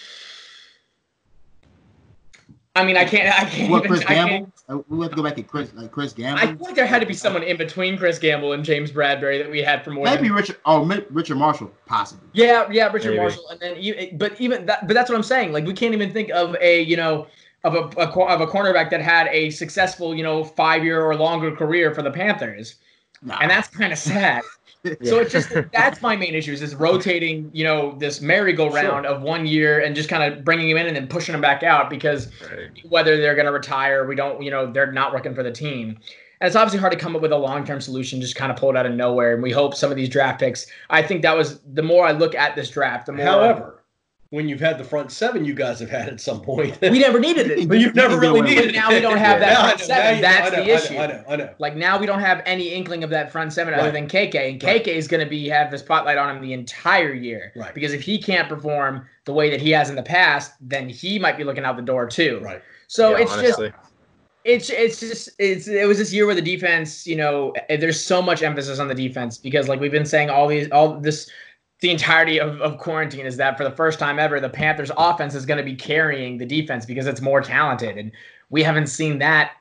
I 2.76 2.84
mean, 2.84 2.96
I 2.96 3.04
can't. 3.04 3.28
I 3.40 3.44
can't 3.48 3.70
What 3.70 3.84
even. 3.84 3.88
Chris 3.90 4.00
I 4.02 4.14
can't- 4.14 4.30
Gamble? 4.30 4.52
Uh, 4.68 4.78
We 4.88 5.00
have 5.02 5.10
to 5.10 5.16
go 5.16 5.22
back 5.22 5.36
to 5.36 5.42
Chris 5.42 5.72
like 5.74 5.92
Chris 5.92 6.12
Gamble. 6.12 6.40
I 6.42 6.46
feel 6.46 6.56
like 6.60 6.74
there 6.74 6.86
had 6.86 7.00
to 7.00 7.06
be 7.06 7.14
someone 7.14 7.42
in 7.42 7.56
between 7.56 7.96
Chris 7.98 8.18
Gamble 8.18 8.52
and 8.52 8.64
James 8.64 8.90
Bradberry 8.90 9.38
that 9.40 9.50
we 9.50 9.60
had 9.62 9.84
for 9.84 9.90
more. 9.90 10.04
Maybe 10.06 10.24
than, 10.28 10.32
Richard. 10.32 10.56
Oh, 10.64 10.84
Richard 11.10 11.36
Marshall, 11.36 11.70
possibly. 11.86 12.26
Yeah, 12.32 12.66
yeah, 12.72 12.90
Richard 12.90 13.10
Maybe. 13.10 13.18
Marshall, 13.20 13.48
and 13.50 13.60
then 13.60 13.76
you, 13.80 14.10
but 14.14 14.40
even 14.40 14.66
that, 14.66 14.88
but 14.88 14.94
that's 14.94 15.08
what 15.10 15.16
I'm 15.16 15.22
saying. 15.22 15.52
Like 15.52 15.66
we 15.66 15.72
can't 15.72 15.94
even 15.94 16.12
think 16.12 16.30
of 16.30 16.56
a 16.60 16.82
you 16.82 16.96
know 16.96 17.28
of 17.62 17.74
a, 17.74 18.00
a 18.00 18.08
cor- 18.10 18.28
of 18.30 18.40
a 18.40 18.46
cornerback 18.46 18.90
that 18.90 19.00
had 19.00 19.28
a 19.28 19.50
successful 19.50 20.14
you 20.14 20.22
know 20.24 20.42
five 20.42 20.82
year 20.82 21.00
or 21.04 21.14
longer 21.14 21.54
career 21.54 21.94
for 21.94 22.02
the 22.02 22.10
Panthers, 22.10 22.76
Nah. 23.22 23.38
and 23.40 23.50
that's 23.50 23.68
kind 23.68 23.92
of 23.92 23.98
sad. 23.98 24.42
So 25.02 25.18
it's 25.18 25.32
just 25.32 25.50
that's 25.72 26.02
my 26.02 26.16
main 26.16 26.34
issue 26.34 26.52
is 26.52 26.60
this 26.60 26.74
rotating 26.74 27.50
you 27.52 27.64
know 27.64 27.94
this 27.98 28.20
merry-go-round 28.20 29.06
of 29.06 29.22
one 29.22 29.46
year 29.46 29.80
and 29.80 29.96
just 29.96 30.08
kind 30.08 30.22
of 30.22 30.44
bringing 30.44 30.68
him 30.68 30.76
in 30.76 30.86
and 30.86 30.96
then 30.96 31.06
pushing 31.08 31.34
him 31.34 31.40
back 31.40 31.62
out 31.62 31.90
because 31.90 32.28
whether 32.88 33.16
they're 33.16 33.34
going 33.34 33.46
to 33.46 33.52
retire, 33.52 34.06
we 34.06 34.14
don't, 34.14 34.42
you 34.42 34.50
know, 34.50 34.70
they're 34.70 34.92
not 34.92 35.12
working 35.12 35.34
for 35.34 35.42
the 35.42 35.50
team. 35.52 35.98
And 36.40 36.48
it's 36.48 36.56
obviously 36.56 36.80
hard 36.80 36.92
to 36.92 36.98
come 36.98 37.16
up 37.16 37.22
with 37.22 37.32
a 37.32 37.38
long 37.38 37.64
term 37.64 37.80
solution, 37.80 38.20
just 38.20 38.36
kind 38.36 38.52
of 38.52 38.58
pulled 38.58 38.76
out 38.76 38.86
of 38.86 38.92
nowhere. 38.92 39.34
And 39.34 39.42
we 39.42 39.50
hope 39.50 39.74
some 39.74 39.90
of 39.90 39.96
these 39.96 40.08
draft 40.08 40.40
picks, 40.40 40.66
I 40.90 41.02
think 41.02 41.22
that 41.22 41.36
was 41.36 41.60
the 41.72 41.82
more 41.82 42.06
I 42.06 42.12
look 42.12 42.34
at 42.34 42.56
this 42.56 42.70
draft, 42.70 43.06
the 43.06 43.12
more. 43.12 43.24
However, 43.24 43.73
when 44.34 44.48
you've 44.48 44.60
had 44.60 44.78
the 44.78 44.84
front 44.84 45.12
seven 45.12 45.44
you 45.44 45.54
guys 45.54 45.78
have 45.78 45.88
had 45.88 46.08
at 46.08 46.20
some 46.20 46.40
point, 46.40 46.76
we 46.82 46.98
never 46.98 47.20
needed 47.20 47.52
it. 47.52 47.68
but 47.68 47.78
you've 47.78 47.94
never 47.94 48.18
really 48.18 48.40
needed 48.40 48.70
it. 48.70 48.74
now 48.74 48.90
we 48.90 49.00
don't 49.00 49.16
have 49.16 49.38
that 49.38 49.50
Yeah, 49.52 49.62
front 49.62 49.78
know, 49.78 49.86
seven. 49.86 50.20
That's 50.20 50.50
know, 50.50 50.56
the 50.56 50.66
know, 50.66 50.74
issue. 50.74 50.96
I 50.96 51.06
know, 51.06 51.24
I 51.28 51.36
know. 51.36 51.54
Like 51.60 51.76
now 51.76 51.98
we 51.98 52.06
don't 52.06 52.20
have 52.20 52.42
any 52.44 52.70
inkling 52.70 53.04
of 53.04 53.10
that 53.10 53.30
front 53.30 53.52
seven 53.52 53.74
other 53.74 53.92
than 53.92 54.08
KK, 54.08 54.34
and 54.34 54.62
Right. 54.62 54.84
KK 54.84 54.88
is 54.88 55.06
going 55.06 55.22
to 55.22 55.30
be 55.30 55.48
have 55.48 55.70
the 55.70 55.78
spotlight 55.78 56.18
on 56.18 56.34
him 56.36 56.42
the 56.42 56.52
entire 56.52 57.12
year. 57.12 57.52
Right. 57.54 57.72
Because 57.72 57.92
if 57.92 58.02
he 58.02 58.18
can't 58.18 58.48
perform 58.48 59.06
the 59.24 59.32
way 59.32 59.50
that 59.50 59.60
he 59.60 59.70
has 59.70 59.88
in 59.88 59.94
the 59.94 60.02
past, 60.02 60.52
then 60.60 60.88
he 60.88 61.18
might 61.18 61.36
be 61.36 61.44
looking 61.44 61.64
out 61.64 61.76
the 61.76 61.82
door 61.82 62.08
too. 62.08 62.40
Right. 62.42 62.60
So 62.88 63.16
Yeah, 63.16 63.22
it's 63.22 63.36
just 63.36 63.60
it's 64.44 64.70
it's 64.70 65.00
just 65.00 65.30
it's 65.38 65.68
it 65.68 65.86
was 65.88 65.98
this 65.98 66.12
year 66.12 66.26
where 66.26 66.34
the 66.34 66.42
defense, 66.42 67.06
you 67.06 67.16
know, 67.16 67.52
eh, 67.68 67.76
there's 67.76 68.00
so 68.00 68.20
much 68.20 68.42
emphasis 68.42 68.78
on 68.78 68.88
the 68.88 68.94
defense 68.94 69.38
because 69.38 69.68
like 69.68 69.80
we've 69.80 69.92
been 69.92 70.04
saying 70.04 70.28
all 70.28 70.46
these 70.46 70.70
all 70.70 71.00
this 71.00 71.30
the 71.80 71.90
entirety 71.90 72.40
of, 72.40 72.60
of 72.60 72.78
quarantine 72.78 73.26
is 73.26 73.36
that 73.36 73.56
for 73.58 73.64
the 73.64 73.70
first 73.70 73.98
time 73.98 74.18
ever, 74.18 74.40
the 74.40 74.48
Panthers 74.48 74.90
offense 74.96 75.34
is 75.34 75.44
going 75.44 75.58
to 75.58 75.64
be 75.64 75.74
carrying 75.74 76.38
the 76.38 76.46
defense 76.46 76.86
because 76.86 77.06
it's 77.06 77.20
more 77.20 77.40
talented. 77.40 77.98
And 77.98 78.12
we 78.50 78.62
haven't 78.62 78.86
seen 78.86 79.18
that 79.18 79.52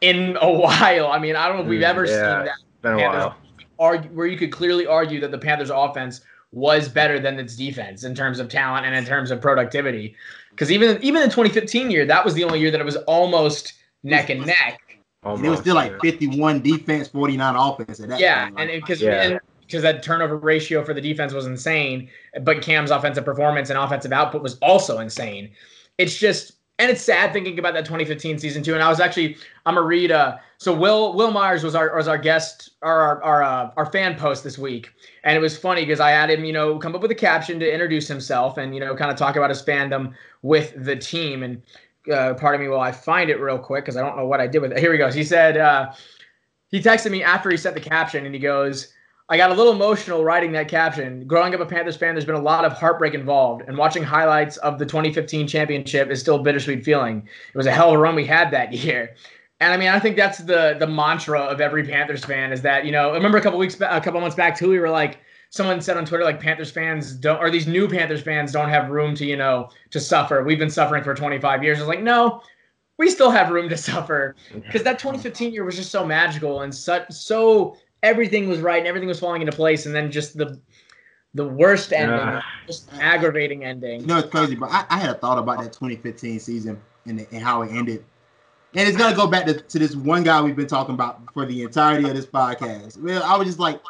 in 0.00 0.36
a 0.40 0.50
while. 0.52 1.08
I 1.08 1.18
mean, 1.18 1.36
I 1.36 1.48
don't 1.48 1.56
know 1.56 1.62
if 1.64 1.68
we've 1.68 1.80
Mm, 1.80 1.84
ever 1.84 2.04
yeah. 2.06 2.12
seen 2.38 2.44
that 2.46 2.56
Been 2.82 2.92
a 2.94 2.98
while. 2.98 3.36
argue, 3.78 4.10
where 4.12 4.26
you 4.26 4.38
could 4.38 4.52
clearly 4.52 4.86
argue 4.86 5.20
that 5.20 5.30
the 5.30 5.38
Panthers 5.38 5.70
offense 5.70 6.20
was 6.52 6.88
better 6.88 7.20
than 7.20 7.38
its 7.38 7.54
defense 7.56 8.02
in 8.04 8.14
terms 8.14 8.40
of 8.40 8.48
talent 8.48 8.84
and 8.86 8.94
in 8.94 9.04
terms 9.04 9.30
of 9.30 9.40
productivity. 9.40 10.14
Because 10.50 10.72
even 10.72 10.98
even 11.02 11.22
the 11.22 11.28
2015 11.28 11.90
year, 11.90 12.04
that 12.06 12.24
was 12.24 12.34
the 12.34 12.44
only 12.44 12.58
year 12.60 12.70
that 12.70 12.80
it 12.80 12.84
was 12.84 12.96
almost 12.96 13.74
neck 14.02 14.30
and 14.30 14.46
neck. 14.46 14.80
And 15.22 15.44
it 15.44 15.48
was 15.48 15.60
still 15.60 15.74
like 15.74 16.00
51 16.00 16.62
defense, 16.62 17.08
49 17.08 17.54
offense 17.54 18.00
at 18.00 18.08
that 18.08 18.20
Yeah, 18.20 18.48
point. 18.50 18.70
and 18.70 18.82
because 18.82 19.00
Yeah. 19.00 19.38
Because 19.70 19.82
that 19.82 20.02
turnover 20.02 20.36
ratio 20.36 20.84
for 20.84 20.92
the 20.92 21.00
defense 21.00 21.32
was 21.32 21.46
insane, 21.46 22.10
but 22.42 22.60
Cam's 22.60 22.90
offensive 22.90 23.24
performance 23.24 23.70
and 23.70 23.78
offensive 23.78 24.12
output 24.12 24.42
was 24.42 24.58
also 24.58 24.98
insane. 24.98 25.50
It's 25.98 26.18
just 26.18 26.52
and 26.80 26.90
it's 26.90 27.02
sad 27.02 27.34
thinking 27.34 27.58
about 27.58 27.74
that 27.74 27.84
2015 27.84 28.38
season 28.38 28.62
too. 28.62 28.72
And 28.74 28.82
I 28.82 28.88
was 28.88 29.00
actually 29.00 29.36
I'm 29.66 29.74
gonna 29.74 29.86
read 29.86 30.10
uh 30.10 30.38
so 30.58 30.74
Will 30.74 31.14
Will 31.14 31.30
Myers 31.30 31.62
was 31.62 31.74
our 31.74 31.94
was 31.94 32.08
our 32.08 32.18
guest 32.18 32.70
our 32.82 33.00
our 33.00 33.22
our, 33.22 33.42
uh, 33.42 33.70
our 33.76 33.86
fan 33.86 34.16
post 34.16 34.42
this 34.42 34.58
week, 34.58 34.90
and 35.22 35.36
it 35.36 35.40
was 35.40 35.56
funny 35.56 35.82
because 35.82 36.00
I 36.00 36.10
had 36.10 36.30
him 36.30 36.44
you 36.44 36.52
know 36.52 36.78
come 36.78 36.94
up 36.94 37.02
with 37.02 37.10
a 37.10 37.16
caption 37.16 37.60
to 37.60 37.72
introduce 37.72 38.08
himself 38.08 38.58
and 38.58 38.74
you 38.74 38.80
know 38.80 38.96
kind 38.96 39.10
of 39.10 39.16
talk 39.16 39.36
about 39.36 39.50
his 39.50 39.62
fandom 39.62 40.14
with 40.42 40.72
the 40.84 40.96
team 40.96 41.42
and. 41.42 41.62
Uh, 42.10 42.32
pardon 42.32 42.62
me 42.62 42.66
while 42.66 42.80
I 42.80 42.92
find 42.92 43.28
it 43.28 43.38
real 43.40 43.58
quick 43.58 43.84
because 43.84 43.94
I 43.94 44.00
don't 44.00 44.16
know 44.16 44.24
what 44.26 44.40
I 44.40 44.46
did 44.46 44.62
with 44.62 44.72
it. 44.72 44.78
Here 44.78 44.90
he 44.90 44.96
goes. 44.96 45.12
He 45.12 45.22
said 45.22 45.58
uh, 45.58 45.92
he 46.70 46.80
texted 46.80 47.10
me 47.10 47.22
after 47.22 47.50
he 47.50 47.58
set 47.58 47.74
the 47.74 47.80
caption 47.80 48.24
and 48.24 48.34
he 48.34 48.40
goes, 48.40 48.94
I 49.30 49.36
got 49.36 49.52
a 49.52 49.54
little 49.54 49.72
emotional 49.72 50.24
writing 50.24 50.50
that 50.52 50.66
caption. 50.66 51.24
Growing 51.24 51.54
up 51.54 51.60
a 51.60 51.66
Panthers 51.66 51.96
fan, 51.96 52.14
there's 52.14 52.24
been 52.24 52.34
a 52.34 52.40
lot 52.40 52.64
of 52.64 52.72
heartbreak 52.72 53.14
involved, 53.14 53.62
and 53.68 53.78
watching 53.78 54.02
highlights 54.02 54.56
of 54.56 54.80
the 54.80 54.84
2015 54.84 55.46
championship 55.46 56.10
is 56.10 56.18
still 56.18 56.34
a 56.34 56.42
bittersweet 56.42 56.84
feeling. 56.84 57.28
It 57.54 57.56
was 57.56 57.66
a 57.66 57.70
hell 57.70 57.90
of 57.90 57.94
a 57.94 57.98
run 57.98 58.16
we 58.16 58.26
had 58.26 58.50
that 58.50 58.72
year. 58.84 59.14
And 59.60 59.72
I 59.72 59.76
mean, 59.76 59.88
I 59.88 60.00
think 60.00 60.16
that's 60.16 60.38
the 60.38 60.74
the 60.80 60.86
mantra 60.86 61.40
of 61.40 61.60
every 61.60 61.86
Panthers 61.86 62.24
fan 62.24 62.52
is 62.52 62.62
that 62.62 62.84
you 62.84 62.90
know. 62.90 63.10
I 63.10 63.14
remember 63.14 63.38
a 63.38 63.40
couple 63.40 63.58
weeks, 63.58 63.76
a 63.80 64.00
couple 64.00 64.20
months 64.20 64.34
back 64.34 64.58
too, 64.58 64.68
we 64.68 64.80
were 64.80 64.90
like, 64.90 65.20
someone 65.50 65.80
said 65.80 65.96
on 65.96 66.04
Twitter 66.04 66.24
like 66.24 66.40
Panthers 66.40 66.72
fans 66.72 67.12
don't 67.12 67.38
or 67.38 67.50
these 67.50 67.68
new 67.68 67.86
Panthers 67.86 68.22
fans 68.22 68.50
don't 68.50 68.68
have 68.68 68.90
room 68.90 69.14
to 69.14 69.24
you 69.24 69.36
know 69.36 69.68
to 69.90 70.00
suffer. 70.00 70.42
We've 70.42 70.58
been 70.58 70.70
suffering 70.70 71.04
for 71.04 71.14
25 71.14 71.62
years. 71.62 71.78
I 71.78 71.82
was 71.82 71.88
like, 71.88 72.02
no, 72.02 72.42
we 72.98 73.08
still 73.08 73.30
have 73.30 73.50
room 73.50 73.68
to 73.68 73.76
suffer 73.90 74.34
because 74.52 74.82
that 74.82 74.98
2015 74.98 75.52
year 75.52 75.64
was 75.64 75.76
just 75.76 75.92
so 75.92 76.04
magical 76.04 76.62
and 76.62 76.74
such 76.74 77.12
so 77.12 77.76
everything 78.02 78.48
was 78.48 78.60
right 78.60 78.78
and 78.78 78.86
everything 78.86 79.08
was 79.08 79.20
falling 79.20 79.42
into 79.42 79.52
place, 79.52 79.86
and 79.86 79.94
then 79.94 80.10
just 80.10 80.36
the 80.36 80.60
the 81.34 81.46
worst 81.46 81.92
ending, 81.92 82.16
Yeah. 82.18 82.42
just 82.66 82.92
aggravating 82.94 83.64
ending. 83.64 84.00
You 84.00 84.06
know, 84.06 84.18
it's 84.18 84.28
crazy, 84.30 84.56
but 84.56 84.68
I, 84.70 84.84
I 84.90 84.98
had 84.98 85.10
a 85.10 85.14
thought 85.14 85.38
about 85.38 85.58
that 85.58 85.72
2015 85.72 86.40
season 86.40 86.80
and, 87.06 87.24
and 87.30 87.42
how 87.42 87.62
it 87.62 87.70
ended. 87.70 88.04
And 88.74 88.88
it's 88.88 88.96
gonna 88.96 89.14
go 89.16 89.26
back 89.28 89.46
to, 89.46 89.54
to 89.54 89.78
this 89.78 89.94
one 89.94 90.22
guy 90.24 90.40
we've 90.42 90.56
been 90.56 90.66
talking 90.66 90.94
about 90.94 91.20
for 91.32 91.46
the 91.46 91.62
entirety 91.62 92.08
of 92.08 92.14
this 92.16 92.26
podcast. 92.26 93.00
Well, 93.00 93.22
I 93.22 93.36
was 93.36 93.46
just 93.46 93.58
like, 93.60 93.80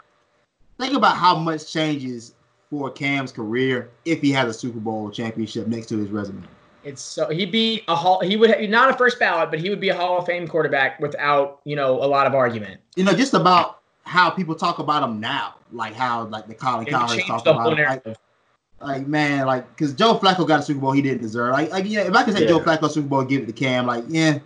think 0.79 0.94
about 0.94 1.16
how 1.16 1.35
much 1.37 1.70
changes 1.73 2.35
for 2.70 2.90
Cam's 2.90 3.33
career 3.33 3.90
if 4.05 4.20
he 4.20 4.31
has 4.33 4.49
a 4.49 4.55
Super 4.59 4.79
Bowl 4.79 5.11
championship 5.11 5.66
next 5.66 5.87
to 5.87 5.99
his 5.99 6.11
resume. 6.11 6.44
It's 6.83 7.03
so 7.03 7.29
he'd 7.29 7.53
be 7.53 7.85
a 7.88 7.94
hall. 7.96 8.20
He 8.20 8.37
would 8.37 8.70
not 8.70 8.90
a 8.90 8.96
first 8.96 9.18
ballot, 9.18 9.51
but 9.51 9.61
he 9.61 9.68
would 9.68 9.81
be 9.81 9.90
a 9.90 9.94
Hall 9.94 10.18
of 10.18 10.25
Fame 10.27 10.49
quarterback 10.49 10.99
without 11.01 11.61
you 11.64 11.77
know 11.77 12.03
a 12.03 12.07
lot 12.07 12.27
of 12.27 12.35
argument. 12.35 12.81
You 12.96 13.05
know, 13.05 13.12
just 13.12 13.35
about 13.35 13.79
how 14.11 14.29
people 14.29 14.57
talk 14.57 14.81
about 14.81 15.05
him 15.05 15.20
now, 15.20 15.55
like 15.70 15.94
how 15.94 16.25
like 16.25 16.49
the 16.49 16.55
Colin 16.55 16.85
It 16.85 16.90
Cowherd 16.90 17.11
changed 17.11 17.29
talk 17.29 17.46
about 17.46 17.79
him. 17.79 17.87
Like, 17.87 18.16
like 18.81 19.07
man, 19.07 19.46
like 19.46 19.68
because 19.68 19.92
Joe 19.94 20.18
Flacco 20.18 20.49
got 20.49 20.61
a 20.61 20.62
Super 20.64 20.81
Bowl 20.81 20.90
he 20.90 21.01
didn't 21.01 21.23
deserve. 21.23 21.53
Like, 21.53 21.70
like 21.70 21.85
yeah, 21.87 22.01
if 22.01 22.14
I 22.14 22.25
could 22.25 22.35
say 22.35 22.42
Yeah. 22.42 22.49
Joe 22.49 22.61
Flacco 22.61 22.90
Super 22.90 23.07
Bowl, 23.07 23.23
give 23.25 23.42
it 23.42 23.46
to 23.46 23.53
Cam. 23.53 23.87
Like, 23.87 24.03
yeah, 24.09 24.40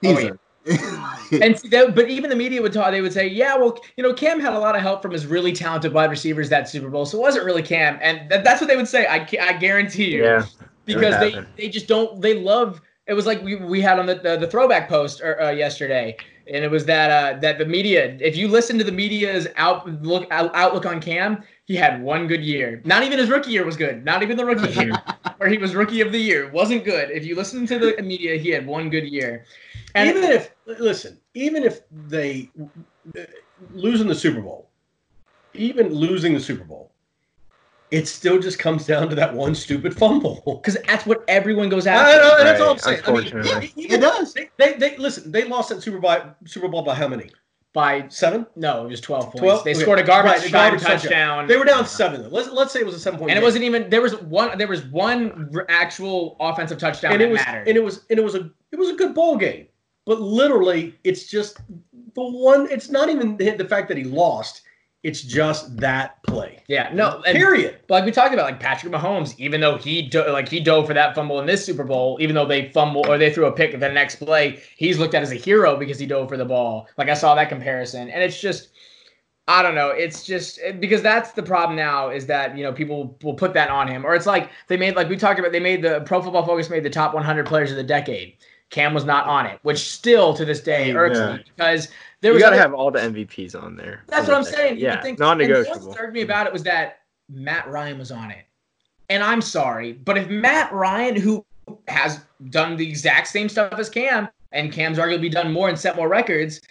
he 0.00 0.08
Oh, 0.08 0.14
deserved 0.16 0.38
it. 0.66 1.42
And 1.42 1.56
see, 1.56 1.68
that, 1.68 1.94
but 1.94 2.08
even 2.08 2.28
the 2.28 2.34
media 2.36 2.60
would 2.60 2.72
talk. 2.72 2.90
They 2.90 3.02
would 3.02 3.12
say, 3.12 3.28
"Yeah, 3.28 3.56
well, 3.56 3.78
you 3.96 4.02
know, 4.02 4.12
Cam 4.12 4.40
had 4.40 4.52
a 4.52 4.58
lot 4.58 4.74
of 4.74 4.82
help 4.82 5.00
from 5.00 5.12
his 5.12 5.26
really 5.26 5.52
talented 5.52 5.92
wide 5.92 6.10
receivers 6.10 6.48
that 6.48 6.68
Super 6.68 6.88
Bowl, 6.88 7.06
so 7.06 7.18
it 7.18 7.20
wasn't 7.20 7.44
really 7.44 7.62
Cam." 7.62 7.98
And 8.02 8.28
that, 8.30 8.42
that's 8.42 8.60
what 8.60 8.66
they 8.66 8.76
would 8.76 8.88
say. 8.88 9.06
I, 9.06 9.28
I 9.40 9.52
guarantee 9.52 10.12
you, 10.12 10.24
Yeah. 10.24 10.44
because 10.86 11.18
they 11.20 11.38
they 11.56 11.68
just 11.68 11.86
don't. 11.86 12.20
They 12.20 12.40
love. 12.40 12.80
It 13.06 13.14
was 13.14 13.26
like 13.26 13.42
we, 13.42 13.56
we 13.56 13.80
had 13.80 13.98
on 14.00 14.06
the, 14.06 14.16
the 14.16 14.38
the 14.38 14.46
throwback 14.48 14.88
post 14.88 15.20
er, 15.20 15.40
uh, 15.40 15.50
yesterday, 15.50 16.16
and 16.46 16.64
it 16.64 16.70
was 16.70 16.84
that 16.86 17.10
uh, 17.10 17.38
that 17.40 17.58
the 17.58 17.64
media. 17.64 18.16
If 18.20 18.36
you 18.36 18.48
listen 18.48 18.78
to 18.78 18.84
the 18.84 18.92
media's 18.92 19.46
outlook 19.56 20.26
out, 20.30 20.54
outlook 20.54 20.86
on 20.86 21.00
Cam, 21.00 21.42
he 21.64 21.74
had 21.76 22.02
one 22.02 22.26
good 22.26 22.42
year. 22.42 22.82
Not 22.84 23.02
even 23.02 23.18
his 23.18 23.28
rookie 23.30 23.50
year 23.50 23.64
was 23.64 23.76
good. 23.76 24.04
Not 24.04 24.22
even 24.22 24.36
the 24.36 24.44
rookie 24.44 24.72
year 24.72 24.92
where 25.38 25.48
he 25.48 25.58
was 25.58 25.74
rookie 25.74 26.00
of 26.00 26.12
the 26.12 26.18
year 26.18 26.50
wasn't 26.50 26.84
good. 26.84 27.10
If 27.10 27.24
you 27.24 27.36
listen 27.36 27.66
to 27.66 27.78
the 27.78 28.02
media, 28.02 28.36
he 28.36 28.50
had 28.50 28.66
one 28.66 28.90
good 28.90 29.08
year. 29.08 29.44
And 29.94 30.08
even 30.08 30.24
if 30.24 30.54
listen, 30.66 31.18
even 31.34 31.62
if 31.62 31.80
they 31.90 32.50
uh, 33.16 33.22
losing 33.72 34.08
the 34.08 34.14
Super 34.14 34.40
Bowl, 34.40 34.68
even 35.54 35.92
losing 35.94 36.34
the 36.34 36.40
Super 36.40 36.64
Bowl, 36.64 36.90
it 37.94 38.08
still 38.08 38.38
just 38.40 38.58
comes 38.58 38.86
down 38.86 39.08
to 39.08 39.14
that 39.14 39.32
one 39.34 39.54
stupid 39.54 39.96
fumble. 39.96 40.42
because 40.62 40.76
that's 40.86 41.06
what 41.06 41.24
everyone 41.28 41.68
goes 41.68 41.86
after. 41.86 42.10
I 42.10 42.16
know, 42.22 42.36
and 42.38 42.46
that's 42.48 42.60
all 42.60 42.70
I'm 42.70 42.74
Right, 42.76 42.80
saying. 42.82 43.00
I 43.06 43.10
mean, 43.12 43.24
unfortunately. 43.24 43.72
even- 43.76 43.94
It 43.96 44.00
does. 44.00 44.34
They, 44.34 44.48
they, 44.58 44.72
they 44.74 44.96
listen. 44.96 45.30
They 45.30 45.44
lost 45.44 45.68
that 45.68 45.82
Super 45.82 45.98
Bowl 45.98 46.16
Super 46.44 46.68
Bowl 46.68 46.82
by 46.82 46.94
how 46.94 47.06
many? 47.08 47.30
By 47.72 48.06
Seven. 48.08 48.46
no, 48.56 48.84
it 48.86 48.90
was 48.90 49.00
twelve 49.00 49.24
points. 49.26 49.40
12? 49.40 49.64
They 49.64 49.70
Okay. 49.72 49.80
scored 49.80 49.98
a 49.98 50.04
garbage 50.04 50.32
Right, 50.32 50.42
the 50.42 50.48
time 50.48 50.70
garbage 50.70 50.80
touchdown. 50.82 51.00
touchdown. 51.10 51.46
They 51.48 51.56
were 51.56 51.64
down 51.64 51.86
seven. 51.86 52.22
Though. 52.22 52.28
Let's 52.28 52.48
let's 52.50 52.72
say 52.72 52.80
it 52.80 52.86
was 52.86 52.94
a 52.94 53.00
seven 53.00 53.18
point. 53.18 53.30
and 53.32 53.38
it 53.38 53.42
wasn't 53.42 53.64
even 53.64 53.90
there 53.90 54.00
was 54.02 54.14
one 54.22 54.56
there 54.58 54.68
was 54.68 54.84
one 54.86 55.50
actual 55.68 56.36
offensive 56.40 56.78
touchdown 56.78 57.12
and 57.12 57.20
that 57.20 57.26
it 57.28 57.30
was 57.32 57.40
mattered. 57.40 57.66
and 57.68 57.76
it 57.76 57.82
was 57.82 58.04
and 58.10 58.18
it 58.18 58.24
was 58.24 58.34
a 58.36 58.48
it 58.72 58.78
was 58.78 58.90
a 58.90 58.94
good 58.94 59.12
ball 59.14 59.36
game. 59.36 59.66
But 60.06 60.20
literally, 60.20 60.94
it's 61.02 61.26
just 61.26 61.56
the 62.14 62.22
one. 62.22 62.68
It's 62.70 62.90
not 62.90 63.08
even 63.08 63.36
the, 63.38 63.50
the 63.56 63.64
fact 63.64 63.88
that 63.88 63.96
he 63.96 64.04
lost. 64.04 64.62
It's 65.04 65.20
just 65.20 65.76
that 65.76 66.20
play. 66.22 66.62
yeah, 66.66 66.90
no, 66.94 67.22
and, 67.26 67.36
Period. 67.36 67.78
Like 67.90 68.06
we 68.06 68.10
talked 68.10 68.32
about, 68.32 68.46
like 68.46 68.58
Patrick 68.58 68.90
Mahomes, 68.90 69.38
even 69.38 69.60
though 69.60 69.76
he 69.76 70.00
do, 70.00 70.26
like 70.30 70.48
he 70.48 70.60
dove 70.60 70.86
for 70.86 70.94
that 70.94 71.14
fumble 71.14 71.38
in 71.40 71.46
this 71.46 71.64
Super 71.64 71.84
Bowl, 71.84 72.16
even 72.22 72.34
though 72.34 72.46
they 72.46 72.70
fumble 72.70 73.04
or 73.06 73.18
they 73.18 73.30
threw 73.30 73.44
a 73.44 73.52
pick 73.52 73.74
at 73.74 73.80
the 73.80 73.92
next 73.92 74.16
play, 74.16 74.62
he's 74.78 74.98
looked 74.98 75.14
at 75.14 75.22
as 75.22 75.30
a 75.30 75.36
hero 75.36 75.76
because 75.76 75.98
he 75.98 76.06
dove 76.06 76.30
for 76.30 76.38
the 76.38 76.44
ball. 76.46 76.88
Like 76.96 77.10
I 77.10 77.14
saw 77.14 77.34
that 77.34 77.50
comparison, 77.50 78.08
and 78.08 78.22
it's 78.22 78.40
just, 78.40 78.70
I 79.46 79.60
don't 79.62 79.74
know, 79.74 79.90
it's 79.90 80.24
just 80.24 80.58
because 80.80 81.02
that's 81.02 81.32
the 81.32 81.42
problem 81.42 81.76
now 81.76 82.08
is 82.08 82.24
that 82.26 82.56
you 82.56 82.64
know 82.64 82.72
people 82.72 83.18
will 83.22 83.34
put 83.34 83.52
that 83.52 83.68
on 83.68 83.86
him, 83.86 84.06
or 84.06 84.14
it's 84.14 84.26
like 84.26 84.48
they 84.68 84.78
made 84.78 84.96
like 84.96 85.10
we 85.10 85.16
talked 85.18 85.38
about, 85.38 85.52
they 85.52 85.60
made 85.60 85.82
the 85.82 86.00
Pro 86.06 86.22
Football 86.22 86.46
Focus 86.46 86.70
made 86.70 86.82
the 86.82 86.88
top 86.88 87.12
100 87.12 87.44
players 87.44 87.70
of 87.70 87.76
the 87.76 87.82
decade. 87.82 88.38
Cam 88.70 88.94
was 88.94 89.04
not 89.04 89.26
on 89.26 89.44
it, 89.44 89.58
which 89.62 89.78
still 89.92 90.32
to 90.32 90.46
this 90.46 90.60
day 90.60 90.94
irks 90.94 91.18
Yeah. 91.18 91.36
me 91.36 91.44
because 91.54 91.88
there 92.24 92.32
You 92.32 92.36
was 92.36 92.42
got 92.42 92.50
to 92.50 92.56
other- 92.56 92.62
have 92.62 92.72
all 92.74 92.90
the 92.90 93.00
MVPs 93.00 93.54
on 93.54 93.76
there. 93.76 94.02
that's 94.08 94.26
what 94.26 94.34
I'm 94.36 94.44
saying. 94.44 94.78
You 94.78 94.86
would 94.86 94.94
Yeah, 94.94 95.02
think, 95.02 95.18
And 95.18 95.28
what 95.28 95.38
non-negotiable. 95.38 95.86
disturbed 95.88 96.14
me 96.14 96.22
about 96.22 96.46
it 96.46 96.52
was 96.54 96.62
that 96.62 97.00
Matt 97.28 97.68
Ryan 97.68 97.98
was 97.98 98.10
on 98.10 98.30
it, 98.30 98.46
and 99.10 99.22
I'm 99.22 99.42
sorry, 99.42 99.92
but 99.92 100.16
if 100.16 100.28
Matt 100.30 100.72
Ryan, 100.72 101.16
who 101.16 101.44
has 101.88 102.20
done 102.48 102.76
the 102.78 102.88
exact 102.88 103.28
same 103.28 103.48
stuff 103.50 103.74
as 103.78 103.90
Cam, 103.90 104.28
and 104.52 104.72
Cam's 104.72 104.96
arguably 104.98 105.30
done 105.30 105.52
more 105.52 105.68
and 105.68 105.78
set 105.78 105.96
more 105.96 106.08
records, 106.08 106.62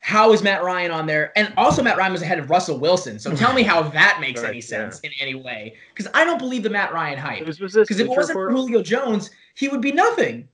how 0.00 0.32
is 0.32 0.42
Matt 0.42 0.62
Ryan 0.62 0.90
on 0.90 1.06
there? 1.06 1.32
And 1.36 1.52
also, 1.58 1.82
Matt 1.82 1.96
Ryan 1.98 2.12
was 2.12 2.22
ahead 2.22 2.38
of 2.38 2.48
Russell 2.48 2.78
Wilson. 2.78 3.18
So 3.18 3.34
tell 3.36 3.52
me 3.52 3.62
how 3.62 3.82
that 4.00 4.18
makes 4.20 4.40
Right, 4.42 4.50
any 4.50 4.60
sense 4.62 5.00
in 5.00 5.10
any 5.20 5.34
way, 5.34 5.74
because 5.94 6.10
I 6.14 6.24
don't 6.24 6.38
believe 6.38 6.62
the 6.62 6.70
Matt 6.70 6.92
Ryan 6.94 7.18
hype. 7.18 7.46
Was, 7.46 7.60
was 7.60 7.72
this 7.74 7.88
Because 7.88 8.00
if 8.00 8.06
it 8.06 8.10
wasn't 8.10 8.36
for 8.36 8.50
Julio 8.50 8.80
Jones, 8.82 9.30
he 9.54 9.68
would 9.68 9.80
be 9.82 9.92
nothing. 9.92 10.48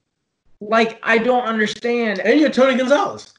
Like 0.60 0.98
I 1.02 1.18
don't 1.18 1.44
understand. 1.44 2.18
And 2.20 2.38
you 2.38 2.44
had 2.46 2.52
Tony 2.54 2.76
Gonzalez. 2.76 3.32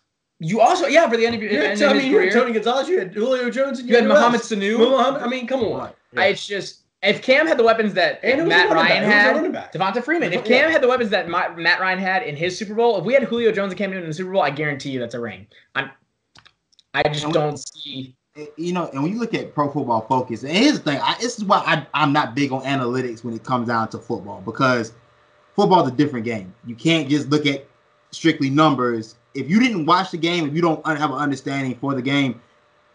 You 0.43 0.60
also, 0.60 0.88
yeah, 0.88 1.08
for 1.08 1.17
the 1.17 1.25
end 1.27 1.36
of, 1.36 1.41
your 1.43 1.51
You 1.51 1.60
end 1.62 1.80
had, 1.80 1.91
of 1.91 1.91
I 1.91 1.93
his 1.93 2.04
mean, 2.04 2.12
you 2.12 2.17
had 2.19 2.32
career, 2.32 2.41
Tony 2.41 2.54
Gonzalez. 2.54 2.89
You 2.89 2.97
had 2.99 3.13
Julio 3.13 3.49
Jones. 3.51 3.77
And 3.80 3.88
you 3.88 3.93
had 3.93 4.06
who 4.06 4.10
Mohamed? 4.10 4.41
Sanu. 4.41 4.80
Mohamed, 4.80 5.21
I 5.21 5.27
mean, 5.27 5.45
come 5.45 5.62
on. 5.63 5.91
I, 6.17 6.27
it's 6.27 6.47
just 6.47 6.80
if 7.04 7.21
Cam 7.21 7.45
had 7.45 7.60
the 7.60 7.63
weapons 7.63 7.93
that 7.93 8.19
And 8.23 8.47
Matt 8.47 8.71
Ryan 8.71 9.04
back? 9.08 9.43
Had. 9.43 9.71
Devonta 9.71 10.04
Freeman. 10.04 10.34
If 10.34 10.41
Yeah. 10.47 10.62
Cam 10.62 10.71
had 10.71 10.82
the 10.82 10.88
weapons 10.88 11.12
that 11.12 11.30
Ma- 11.30 11.54
Matt 11.56 11.80
Ryan 11.80 11.99
had 11.99 12.23
in 12.23 12.36
his 12.36 12.58
Super 12.58 12.73
Bowl, 12.73 12.97
if 12.97 13.06
we 13.06 13.13
had 13.13 13.23
Julio 13.23 13.51
Jones 13.51 13.71
and 13.71 13.77
Cam 13.77 13.91
Newton 13.91 14.04
in 14.06 14.10
the 14.10 14.15
Super 14.15 14.32
Bowl, 14.32 14.41
I 14.41 14.49
guarantee 14.49 14.89
you 14.89 14.99
that's 14.99 15.13
a 15.13 15.19
ring. 15.19 15.45
I'm, 15.75 15.91
I 16.95 17.04
just 17.04 17.23
And- 17.25 17.34
don't 17.34 17.58
see. 17.60 18.15
you 18.58 18.73
know, 18.73 18.89
and 18.93 19.04
when 19.04 19.12
you 19.13 19.19
look 19.19 19.34
at 19.36 19.54
Pro 19.54 19.69
Football 19.71 20.01
Focus, 20.10 20.41
and 20.43 20.51
here's 20.58 20.80
the 20.80 20.91
thing, 20.91 20.99
I, 21.04 21.15
this 21.21 21.38
is 21.38 21.43
why 21.45 21.60
I, 21.67 21.86
I'm 21.93 22.13
not 22.13 22.34
big 22.36 22.51
on 22.51 22.62
analytics 22.63 23.23
when 23.23 23.34
it 23.36 23.43
comes 23.43 23.67
down 23.67 23.89
to 23.89 23.99
football 23.99 24.41
because 24.43 24.93
football's 25.56 25.88
a 25.88 25.91
different 25.91 26.25
game. 26.25 26.54
You 26.65 26.75
can't 26.75 27.08
just 27.10 27.30
look 27.30 27.45
at 27.45 27.67
strictly 28.12 28.50
numbers. 28.50 29.15
If 29.34 29.50
you 29.50 29.60
didn't 29.60 29.86
watch 29.86 30.12
the 30.12 30.17
game, 30.17 30.47
if 30.47 30.54
you 30.54 30.62
don't 30.62 30.86
have 30.86 31.12
an 31.12 31.17
understanding 31.17 31.76
for 31.76 31.95
the 31.95 32.02
game, 32.02 32.41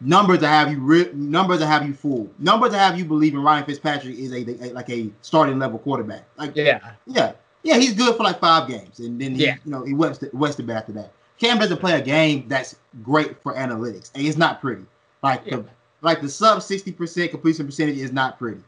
numbers 0.01 0.41
that 0.41 0.49
have 0.49 0.71
you 0.71 0.81
re- 0.81 1.11
numbers 1.15 1.61
that 1.61 1.67
have 1.67 1.87
you 1.87 1.95
fooled, 1.95 2.33
numbers 2.39 2.73
that 2.73 2.79
have 2.79 2.99
you 2.99 3.05
believing 3.05 3.41
Ryan 3.41 3.65
Fitzpatrick 3.65 4.17
is 4.19 4.33
a, 4.33 4.69
a 4.69 4.73
like 4.73 4.91
a 4.91 5.11
starting 5.23 5.59
level 5.59 5.79
quarterback. 5.79 6.25
Like 6.37 6.55
Yeah, 6.55 6.81
yeah, 7.07 7.33
yeah, 7.63 7.79
he's 7.79 7.95
good 7.95 8.17
for 8.17 8.23
like 8.23 8.39
five 8.39 8.69
games, 8.69 9.01
and 9.01 9.21
then 9.21 9.35
he, 9.35 9.45
Yeah. 9.45 9.57
you 9.65 9.71
know 9.71 9.85
he 9.85 9.95
went 9.95 10.15
to 10.17 10.31
Wested 10.33 10.69
after 10.71 10.93
that. 10.93 11.13
Cam 11.39 11.59
doesn't 11.59 11.79
play 11.79 11.93
a 11.99 12.03
game 12.03 12.47
that's 12.49 12.77
great 13.03 13.41
for 13.43 13.55
analytics, 13.55 14.11
and 14.15 14.27
it's 14.27 14.37
not 14.37 14.61
pretty. 14.61 14.85
Like 15.23 15.43
Yeah. 15.47 15.57
the 15.57 15.65
like 16.03 16.21
the 16.21 16.29
sub 16.29 16.63
sixty 16.63 16.93
percent 16.93 17.31
completion 17.31 17.65
percentage 17.65 17.97
is 17.99 18.13
not 18.13 18.39
pretty. 18.39 18.61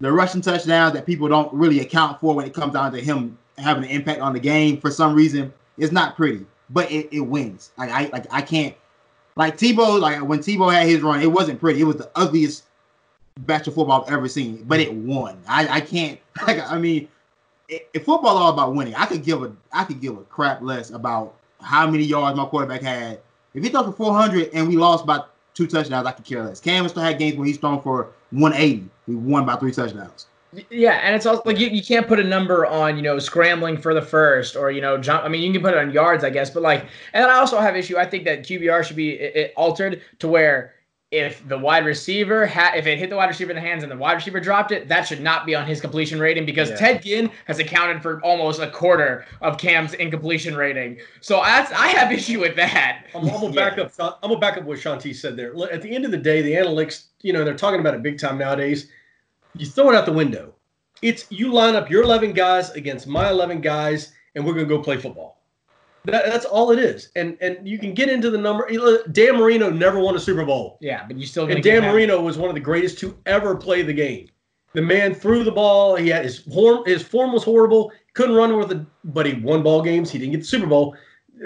The 0.00 0.12
rushing 0.12 0.40
touchdowns 0.40 0.92
that 0.94 1.06
people 1.06 1.28
don't 1.28 1.52
really 1.52 1.80
account 1.80 2.20
for 2.20 2.34
when 2.34 2.46
it 2.46 2.52
comes 2.54 2.74
down 2.74 2.92
to 2.92 3.00
him 3.00 3.38
having 3.58 3.84
an 3.84 3.90
impact 3.90 4.20
on 4.20 4.32
the 4.32 4.40
game 4.40 4.80
for 4.80 4.90
some 4.90 5.14
reason 5.14 5.52
is 5.76 5.92
not 5.92 6.16
pretty, 6.16 6.46
but 6.70 6.90
it, 6.90 7.08
it 7.12 7.20
wins. 7.20 7.72
Like 7.76 7.90
I 7.90 8.08
like 8.12 8.26
I 8.32 8.42
can't 8.42 8.74
like 9.36 9.56
Tebow 9.56 10.00
like 10.00 10.22
when 10.22 10.40
Tebow 10.40 10.72
had 10.72 10.86
his 10.88 11.02
run, 11.02 11.20
it 11.20 11.30
wasn't 11.30 11.60
pretty. 11.60 11.80
It 11.80 11.84
was 11.84 11.96
the 11.96 12.10
ugliest 12.14 12.64
batch 13.40 13.66
of 13.66 13.74
football 13.74 14.04
I've 14.04 14.12
ever 14.12 14.28
seen, 14.28 14.64
but 14.64 14.80
it 14.80 14.92
won. 14.92 15.38
I 15.48 15.68
I 15.68 15.80
can't 15.80 16.20
like 16.46 16.60
I 16.70 16.78
mean 16.78 17.08
if 17.68 18.04
football 18.04 18.36
all 18.36 18.52
about 18.52 18.74
winning, 18.74 18.94
I 18.94 19.06
could 19.06 19.24
give 19.24 19.42
a 19.42 19.52
I 19.72 19.84
could 19.84 20.00
give 20.00 20.16
a 20.16 20.22
crap 20.22 20.62
less 20.62 20.90
about 20.90 21.34
how 21.60 21.88
many 21.88 22.04
yards 22.04 22.36
my 22.36 22.44
quarterback 22.44 22.82
had. 22.82 23.20
If 23.54 23.62
he 23.62 23.70
throw 23.70 23.84
for 23.84 23.92
400 23.92 24.50
and 24.52 24.68
we 24.68 24.76
lost 24.76 25.06
by 25.06 25.20
two 25.54 25.66
touchdowns, 25.66 26.06
I 26.06 26.12
could 26.12 26.24
care 26.24 26.42
less. 26.42 26.60
Cam 26.60 26.88
still 26.88 27.02
had 27.02 27.18
games 27.18 27.36
where 27.36 27.46
he's 27.46 27.56
thrown 27.56 27.80
for 27.82 28.10
180. 28.30 28.88
We 29.06 29.14
won 29.14 29.46
by 29.46 29.56
three 29.56 29.72
touchdowns. 29.72 30.26
Yeah, 30.70 31.00
and 31.02 31.14
it's 31.16 31.26
also 31.26 31.42
like 31.44 31.58
you, 31.58 31.68
you 31.68 31.82
can't 31.82 32.06
put 32.06 32.20
a 32.20 32.24
number 32.24 32.66
on 32.66 32.96
you 32.96 33.02
know 33.02 33.18
scrambling 33.18 33.76
for 33.76 33.94
the 33.94 34.02
first 34.02 34.56
or 34.56 34.70
you 34.70 34.80
know 34.80 34.98
jump. 34.98 35.24
I 35.24 35.28
mean, 35.28 35.42
you 35.42 35.52
can 35.52 35.62
put 35.62 35.74
it 35.74 35.78
on 35.78 35.90
yards, 35.92 36.24
I 36.24 36.30
guess, 36.30 36.50
but 36.50 36.62
like, 36.62 36.86
and 37.12 37.24
I 37.24 37.38
also 37.38 37.58
have 37.58 37.76
issue. 37.76 37.96
I 37.96 38.06
think 38.06 38.24
that 38.24 38.40
QBR 38.44 38.84
should 38.84 38.96
be 38.96 39.20
i- 39.20 39.32
i- 39.40 39.52
altered 39.56 40.02
to 40.20 40.28
where 40.28 40.74
if 41.10 41.46
the 41.48 41.56
wide 41.56 41.84
receiver 41.84 42.44
had 42.44 42.74
if 42.76 42.86
it 42.88 42.98
hit 42.98 43.08
the 43.08 43.14
wide 43.16 43.28
receiver 43.28 43.50
in 43.52 43.54
the 43.54 43.60
hands 43.60 43.84
and 43.84 43.92
the 43.92 43.96
wide 43.96 44.14
receiver 44.14 44.40
dropped 44.40 44.72
it, 44.72 44.88
that 44.88 45.02
should 45.06 45.20
not 45.20 45.46
be 45.46 45.54
on 45.54 45.64
his 45.64 45.80
completion 45.80 46.18
rating 46.18 46.44
because 46.44 46.70
Yeah. 46.70 46.76
Ted 46.76 47.02
Ginn 47.02 47.30
has 47.46 47.60
accounted 47.60 48.02
for 48.02 48.20
almost 48.22 48.60
a 48.60 48.68
quarter 48.68 49.24
of 49.40 49.56
Cam's 49.56 49.94
incompletion 49.94 50.56
rating. 50.56 50.98
So 51.20 51.40
that's 51.44 51.70
I 51.72 51.86
have 51.88 52.10
issue 52.10 52.40
with 52.40 52.56
that. 52.56 53.04
I'm, 53.14 53.22
I'm 53.28 53.40
gonna 53.40 53.52
back 53.54 53.78
up. 53.78 53.92
I'm 54.00 54.28
gonna 54.30 54.38
back 54.40 54.56
up 54.56 54.64
what 54.64 54.78
Shanti 54.78 55.14
said 55.14 55.36
there. 55.36 55.54
Look, 55.54 55.70
At 55.72 55.82
the 55.82 55.94
end 55.94 56.04
of 56.04 56.10
the 56.10 56.16
day, 56.18 56.42
the 56.42 56.54
analytics, 56.54 57.04
you 57.22 57.32
know, 57.32 57.44
they're 57.44 57.54
talking 57.54 57.78
about 57.80 57.94
it 57.94 58.02
big 58.02 58.18
time 58.18 58.36
nowadays. 58.38 58.90
You 59.56 59.66
throw 59.66 59.90
it 59.90 59.94
out 59.94 60.06
the 60.06 60.12
window. 60.12 60.54
It's 61.02 61.26
you 61.30 61.52
line 61.52 61.74
up 61.74 61.90
your 61.90 62.02
11 62.02 62.32
guys 62.32 62.70
against 62.70 63.06
my 63.06 63.30
11 63.30 63.60
guys, 63.60 64.12
and 64.34 64.44
we're 64.44 64.54
gonna 64.54 64.66
go 64.66 64.80
play 64.80 64.96
football. 64.96 65.42
That, 66.04 66.26
that's 66.26 66.44
all 66.44 66.70
it 66.70 66.78
is. 66.78 67.10
And 67.16 67.38
and 67.40 67.66
you 67.66 67.78
can 67.78 67.94
get 67.94 68.08
into 68.08 68.30
the 68.30 68.38
number. 68.38 68.68
Dan 69.12 69.36
Marino 69.36 69.70
never 69.70 69.98
won 69.98 70.14
a 70.16 70.20
Super 70.20 70.44
Bowl. 70.44 70.78
Yeah, 70.80 71.04
but 71.06 71.16
you 71.16 71.26
still 71.26 71.50
And 71.50 71.62
Dan 71.62 71.82
Marino 71.82 72.20
was 72.20 72.36
one 72.36 72.48
of 72.48 72.54
the 72.54 72.60
greatest 72.60 72.98
to 72.98 73.16
ever 73.26 73.56
play 73.56 73.82
the 73.82 73.92
game. 73.92 74.28
The 74.74 74.82
man 74.82 75.14
threw 75.14 75.44
the 75.44 75.52
ball. 75.52 75.94
He 75.94 76.08
had 76.08 76.24
his 76.24 76.40
form. 76.40 76.84
His 76.84 77.02
form 77.02 77.32
was 77.32 77.44
horrible. 77.44 77.92
Couldn't 78.12 78.34
run 78.34 78.56
with 78.56 78.72
it, 78.72 78.80
but 79.04 79.24
he 79.24 79.34
won 79.34 79.62
ball 79.62 79.82
games. 79.82 80.10
He 80.10 80.18
didn't 80.18 80.32
get 80.32 80.40
the 80.40 80.46
Super 80.46 80.66
Bowl. 80.66 80.96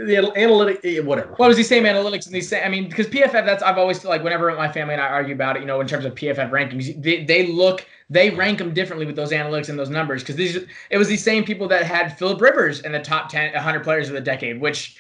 The 0.07 0.17
anal- 0.17 0.33
analytic, 0.37 0.81
eh, 0.85 1.01
whatever. 1.01 1.35
What 1.37 1.49
was 1.49 1.57
these 1.57 1.69
same 1.69 1.83
analytics 1.83 2.27
and 2.27 2.35
these 2.35 2.49
same? 2.49 2.63
I 2.65 2.69
mean, 2.69 2.89
because 2.89 3.09
PFF, 3.09 3.45
that's 3.45 3.65
I've 3.65 3.79
always 3.79 4.05
like 4.05 4.23
whenever 4.23 4.55
my 4.55 4.71
family 4.71 4.95
and 4.95 5.03
I 5.03 5.09
argue 5.09 5.35
about 5.35 5.57
it, 5.57 5.61
you 5.61 5.67
know, 5.67 5.81
in 5.81 5.89
terms 5.89 6.05
of 6.05 6.15
PFF 6.15 6.51
rankings, 6.51 7.03
they, 7.03 7.25
they 7.25 7.47
look 7.47 7.85
they 8.09 8.31
rank 8.31 8.59
them 8.59 8.73
differently 8.73 9.07
with 9.07 9.17
those 9.17 9.33
analytics 9.33 9.69
and 9.69 9.79
those 9.79 9.91
numbers 9.91 10.23
because 10.23 10.37
these 10.37 10.57
it 10.91 10.99
was 10.99 11.09
these 11.09 11.25
same 11.25 11.43
people 11.43 11.67
that 11.69 11.85
had 11.85 12.17
Philip 12.17 12.41
Rivers 12.41 12.81
in 12.81 12.93
the 12.93 13.01
top 13.01 13.29
10, 13.29 13.55
100 13.55 13.83
players 13.83 14.09
of 14.09 14.15
the 14.15 14.21
decade, 14.21 14.61
which. 14.61 14.97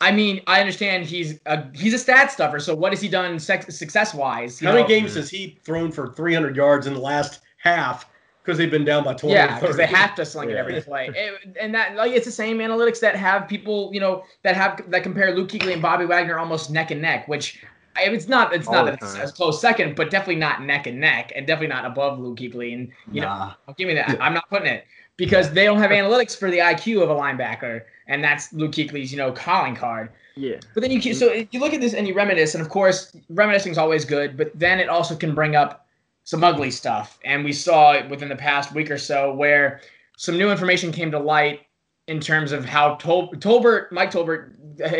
I 0.00 0.10
mean, 0.10 0.40
I 0.48 0.58
understand 0.58 1.06
he's 1.06 1.38
a 1.46 1.64
he's 1.72 1.94
a 1.94 1.98
stat 1.98 2.32
stuffer. 2.32 2.58
So 2.58 2.74
what 2.74 2.90
has 2.90 3.00
he 3.00 3.06
done 3.06 3.38
success 3.38 4.12
wise? 4.12 4.58
How 4.58 4.72
many 4.72 4.88
games 4.88 5.14
has 5.14 5.30
he 5.30 5.60
thrown 5.62 5.92
for 5.92 6.12
300 6.12 6.56
yards 6.56 6.88
in 6.88 6.94
the 6.94 6.98
last 6.98 7.38
half 7.58 8.06
because 8.44 8.58
they've 8.58 8.70
been 8.70 8.84
down 8.84 9.04
by 9.04 9.14
20? 9.14 9.34
Yeah, 9.34 9.58
because 9.58 9.76
they 9.76 9.86
have 9.86 10.14
to 10.16 10.24
sling 10.24 10.50
it 10.50 10.56
every 10.56 10.80
play, 10.80 11.08
It- 11.14 11.56
and 11.60 11.74
that 11.74 11.96
like 11.96 12.12
it's 12.12 12.26
the 12.26 12.32
same 12.32 12.58
analytics 12.58 13.00
that 13.00 13.14
have 13.16 13.48
people, 13.48 13.90
you 13.92 14.00
know, 14.00 14.24
that 14.42 14.56
have 14.56 14.82
that 14.90 15.02
compare 15.02 15.34
Luke 15.34 15.48
Kuechly 15.48 15.72
and 15.72 15.82
Bobby 15.82 16.04
Wagner 16.04 16.38
almost 16.38 16.70
neck 16.70 16.90
and 16.90 17.00
neck. 17.00 17.28
Which 17.28 17.62
I, 17.96 18.04
it's 18.04 18.26
not, 18.28 18.54
it's 18.54 18.66
All 18.68 18.74
not 18.74 18.84
that 18.86 18.94
it's 18.94 19.14
time. 19.14 19.28
a 19.28 19.30
close 19.32 19.60
second, 19.60 19.96
but 19.96 20.10
definitely 20.10 20.36
not 20.36 20.62
neck 20.62 20.86
and 20.86 20.98
neck, 20.98 21.32
and 21.36 21.46
definitely 21.46 21.74
not 21.74 21.84
above 21.84 22.18
Luke 22.18 22.38
Kuechly. 22.38 22.74
And 22.74 22.90
you 23.12 23.20
Nah. 23.20 23.52
know, 23.68 23.74
give 23.76 23.86
me 23.88 23.94
that. 23.94 24.16
I'm 24.20 24.34
not 24.34 24.48
putting 24.48 24.66
it 24.66 24.84
because 25.16 25.52
they 25.52 25.64
don't 25.64 25.78
have 25.78 25.90
analytics 25.90 26.36
for 26.36 26.50
the 26.50 26.58
IQ 26.58 27.02
of 27.02 27.10
a 27.10 27.14
linebacker, 27.14 27.82
and 28.08 28.24
that's 28.24 28.52
Luke 28.52 28.72
Kuechly's, 28.72 29.12
you 29.12 29.18
know, 29.18 29.30
calling 29.30 29.76
card. 29.76 30.10
Yeah. 30.34 30.56
But 30.72 30.80
then 30.80 30.90
you 30.90 31.00
can, 31.02 31.14
so 31.14 31.30
you 31.50 31.60
look 31.60 31.74
at 31.74 31.82
this 31.82 31.92
and 31.92 32.08
you 32.08 32.14
reminisce, 32.14 32.54
and 32.54 32.62
of 32.62 32.70
course, 32.70 33.14
reminiscing 33.28 33.72
is 33.72 33.78
always 33.78 34.06
good, 34.06 34.36
but 34.38 34.50
then 34.58 34.80
it 34.80 34.88
also 34.88 35.14
can 35.14 35.34
bring 35.34 35.54
up 35.54 35.86
some 36.24 36.44
ugly 36.44 36.70
stuff. 36.70 37.18
And 37.24 37.44
we 37.44 37.52
saw 37.52 37.92
it 37.92 38.08
within 38.08 38.28
the 38.28 38.36
past 38.36 38.72
week 38.72 38.90
or 38.90 38.98
so 38.98 39.32
where 39.32 39.80
some 40.16 40.38
new 40.38 40.50
information 40.50 40.92
came 40.92 41.10
to 41.10 41.18
light 41.18 41.62
in 42.06 42.20
terms 42.20 42.52
of 42.52 42.64
how 42.64 42.96
Tol- 42.96 43.32
Tolbert, 43.32 43.90
Mike 43.92 44.10
Tolbert, 44.10 44.52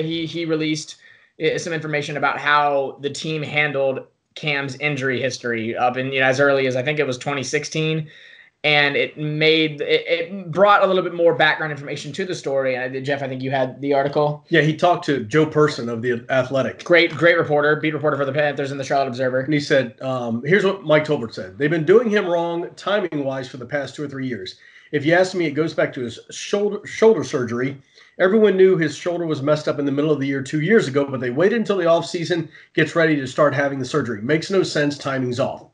he 0.03 0.27
he 0.27 0.45
released 0.45 0.97
uh, 1.43 1.59
some 1.59 1.73
information 1.73 2.17
about 2.17 2.39
how 2.39 2.99
the 3.01 3.11
team 3.11 3.43
handled 3.43 4.07
Cam's 4.35 4.77
injury 4.77 5.21
history 5.21 5.77
up 5.77 5.97
in 5.97 6.13
you 6.13 6.21
know 6.21 6.27
as 6.27 6.41
early 6.41 6.67
as 6.67 6.77
I 6.77 6.83
think 6.83 6.99
it 6.99 7.07
was 7.07 7.19
2016. 7.19 8.09
And 8.65 8.95
it 8.95 9.19
made 9.19 9.81
it, 9.81 10.07
it 10.07 10.51
brought 10.53 10.85
a 10.85 10.87
little 10.87 11.03
bit 11.03 11.15
more 11.15 11.35
background 11.35 11.73
information 11.73 12.13
to 12.13 12.25
the 12.25 12.35
story. 12.35 12.77
And 12.77 12.97
I 12.97 13.01
Jeff, 13.01 13.21
I 13.21 13.29
think 13.29 13.43
you 13.43 13.51
had 13.51 13.81
the 13.81 13.93
article. 13.93 14.45
Yeah, 14.51 14.61
he 14.61 14.77
talked 14.77 15.05
to 15.07 15.25
Joe 15.25 15.47
Person 15.47 15.89
of 15.89 16.01
the 16.01 16.25
Athletic. 16.31 16.85
Great, 16.85 17.13
great 17.13 17.37
reporter, 17.37 17.75
beat 17.77 17.93
reporter 17.93 18.17
for 18.17 18.25
the 18.25 18.33
Panthers 18.33 18.71
and 18.71 18.79
the 18.79 18.85
Charlotte 18.85 19.09
Observer. 19.09 19.41
And 19.41 19.53
he 19.53 19.59
said, 19.59 20.01
um, 20.01 20.45
here's 20.45 20.65
what 20.65 20.85
Mike 20.85 21.05
Tolbert 21.05 21.35
said. 21.35 21.59
They've 21.59 21.71
been 21.71 21.85
doing 21.85 22.09
him 22.09 22.27
wrong 22.27 22.71
timing 22.77 23.25
wise 23.25 23.49
for 23.49 23.57
the 23.57 23.67
past 23.67 23.97
two 23.97 24.05
or 24.05 24.09
three 24.09 24.29
years. 24.29 24.57
If 24.93 25.07
you 25.07 25.15
ask 25.15 25.35
me, 25.35 25.47
it 25.47 25.53
goes 25.53 25.75
back 25.75 25.93
to 25.95 26.03
his 26.03 26.21
shoulder 26.31 26.87
shoulder 26.87 27.25
surgery. 27.25 27.79
Everyone 28.21 28.59
knew 28.59 28.77
his 28.77 28.95
shoulder 28.95 29.27
was 29.27 29.43
messed 29.43 29.67
up 29.67 29.79
in 29.79 29.87
the 29.87 29.93
middle 29.93 30.13
of 30.13 30.21
the 30.21 30.27
year 30.27 30.43
two 30.43 30.61
years 30.61 30.87
ago, 30.87 31.07
but 31.07 31.19
they 31.19 31.31
waited 31.31 31.57
until 31.57 31.79
the 31.79 31.85
offseason 31.85 32.49
gets 32.75 32.95
ready 32.95 33.17
to 33.17 33.27
start 33.27 33.55
having 33.55 33.79
the 33.79 33.87
surgery. 33.87 34.21
Makes 34.21 34.51
no 34.51 34.63
sense. 34.63 34.99
Timing's 34.99 35.41
off. 35.41 35.65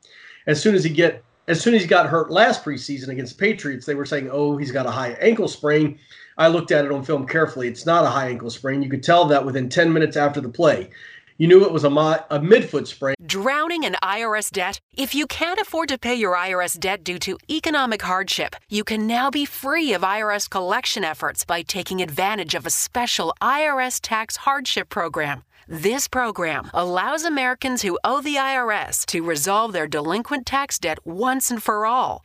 As 0.47 0.63
soon 0.63 0.77
as 0.77 0.85
he 0.85 0.91
get 0.91 1.23
as 1.49 1.61
soon 1.61 1.75
as 1.75 1.83
he 1.83 1.89
got 1.89 2.07
hurt 2.07 2.31
last 2.31 2.65
preseason 2.65 3.09
against 3.09 3.39
Patriots, 3.39 3.87
they 3.87 3.95
were 3.95 4.07
saying, 4.07 4.29
"Oh, 4.31 4.57
he's 4.57 4.71
got 4.71 4.87
a 4.87 4.91
high 4.91 5.13
ankle 5.21 5.49
sprain." 5.49 5.99
I 6.37 6.47
looked 6.47 6.71
at 6.71 6.85
it 6.85 6.93
on 6.93 7.03
film 7.03 7.27
carefully. 7.27 7.67
It's 7.67 7.85
not 7.85 8.05
a 8.05 8.09
high 8.09 8.29
ankle 8.29 8.51
sprain. 8.51 8.83
You 8.83 8.89
could 8.89 9.03
tell 9.03 9.25
that 9.25 9.45
within 9.45 9.69
10 9.69 9.93
minutes 9.93 10.17
after 10.17 10.41
the 10.41 10.49
play. 10.49 10.91
You 11.39 11.47
knew 11.47 11.65
it 11.65 11.73
was 11.73 11.85
a, 11.85 11.89
a 11.89 12.41
midfoot 12.41 12.89
sprain. 12.89 13.15
Drowning 13.25 13.85
in 13.85 13.95
IRS 14.03 14.51
debt? 14.51 14.81
If 14.97 15.15
you 15.15 15.27
can't 15.29 15.61
afford 15.61 15.89
to 15.89 15.99
pay 15.99 16.15
your 16.15 16.35
IRS 16.35 16.79
debt 16.79 17.05
due 17.05 17.19
to 17.21 17.39
economic 17.49 18.03
hardship, 18.03 18.57
you 18.69 18.83
can 18.83 19.07
now 19.07 19.31
be 19.31 19.45
free 19.45 19.93
of 19.93 20.03
IRS 20.03 20.51
collection 20.51 21.05
efforts 21.05 21.45
by 21.45 21.63
taking 21.63 22.03
advantage 22.03 22.57
of 22.57 22.67
a 22.67 22.71
special 22.71 23.33
IRS 23.41 24.01
tax 24.03 24.39
hardship 24.39 24.89
program. 24.89 25.45
This 25.71 26.09
program 26.09 26.71
allows 26.73 27.25
Americans 27.25 27.83
who 27.83 27.99
owe 28.03 28.23
the 28.23 28.37
IRS 28.37 29.05
to 29.05 29.23
resolve 29.23 29.75
their 29.75 29.87
delinquent 29.87 30.47
tax 30.47 30.79
debt 30.79 30.99
once 31.05 31.51
and 31.51 31.63
for 31.63 31.85
all. 31.85 32.25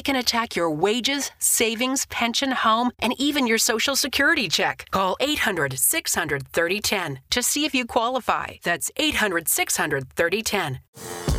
They 0.00 0.12
can 0.12 0.16
attack 0.16 0.56
your 0.56 0.70
wages, 0.70 1.30
savings, 1.38 2.06
pension, 2.06 2.52
home, 2.52 2.90
and 3.00 3.12
even 3.18 3.46
your 3.46 3.58
Social 3.58 3.94
Security 3.94 4.48
check. 4.48 4.88
Call 4.92 5.18
800 5.20 5.78
600 5.78 6.48
3010 6.48 7.20
to 7.28 7.42
see 7.42 7.66
if 7.66 7.74
you 7.74 7.84
qualify. 7.84 8.54
That's 8.62 8.90
800 8.96 9.46
600 9.46 10.10
3010. 10.14 10.80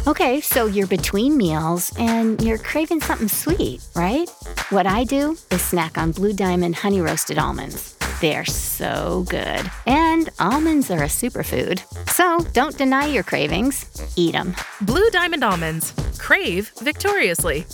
Okay, 0.06 0.41
so 0.41 0.67
you're 0.67 0.86
between 0.86 1.38
meals 1.38 1.91
and 1.97 2.39
you're 2.39 2.60
craving 2.60 3.02
something 3.02 3.30
sweet, 3.30 3.84
right? 3.95 4.30
What 4.69 4.86
I 4.86 5.06
do 5.06 5.39
is 5.50 5.63
snack 5.63 5.97
on 5.97 6.12
Blue 6.12 6.34
Diamond 6.34 6.76
honey 6.76 7.02
roasted 7.02 7.39
almonds. 7.39 7.97
They're 8.21 8.45
so 8.45 9.26
good. 9.28 9.71
And 9.88 10.30
almonds 10.39 10.91
are 10.91 11.02
a 11.02 11.10
superfood. 11.10 11.82
So 12.12 12.47
don't 12.54 12.78
deny 12.78 13.08
your 13.08 13.24
cravings, 13.24 14.13
eat 14.15 14.34
them. 14.34 14.54
Blue 14.82 15.10
Diamond 15.10 15.43
Almonds. 15.43 15.95
Crave 16.19 16.69
victoriously. 16.80 17.65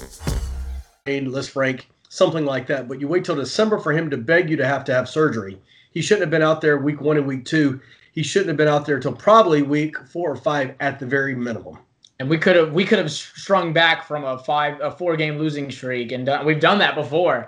Let's 1.07 1.55
rank 1.55 1.89
something 2.09 2.45
like 2.45 2.67
that. 2.67 2.87
But 2.87 2.99
you 2.99 3.07
wait 3.07 3.25
till 3.25 3.35
December 3.35 3.79
for 3.79 3.93
him 3.93 4.09
to 4.09 4.17
beg 4.17 4.49
you 4.49 4.57
to 4.57 4.67
have 4.67 4.83
to 4.85 4.93
have 4.93 5.09
surgery. 5.09 5.59
He 5.91 6.01
shouldn't 6.01 6.23
have 6.23 6.29
been 6.29 6.41
out 6.41 6.61
there 6.61 6.77
week 6.77 7.01
one 7.01 7.17
and 7.17 7.25
week 7.25 7.45
two. 7.45 7.79
He 8.11 8.23
shouldn't 8.23 8.49
have 8.49 8.57
been 8.57 8.67
out 8.67 8.85
there 8.85 8.99
till 8.99 9.13
probably 9.13 9.61
week 9.61 9.97
four 10.09 10.31
or 10.31 10.35
five 10.35 10.75
at 10.79 10.99
the 10.99 11.05
very 11.05 11.35
minimum. 11.35 11.79
And 12.19 12.29
we 12.29 12.37
could 12.37 12.55
have 12.55 12.73
we 12.73 12.83
could 12.83 12.97
have 12.97 13.11
strung 13.11 13.73
back 13.73 14.05
from 14.05 14.23
a 14.23 14.39
five 14.39 14.79
a 14.81 14.91
four 14.91 15.15
game 15.15 15.37
losing 15.37 15.71
streak, 15.71 16.11
and 16.11 16.25
done, 16.25 16.45
we've 16.45 16.59
done 16.59 16.79
that 16.79 16.95
before. 16.95 17.47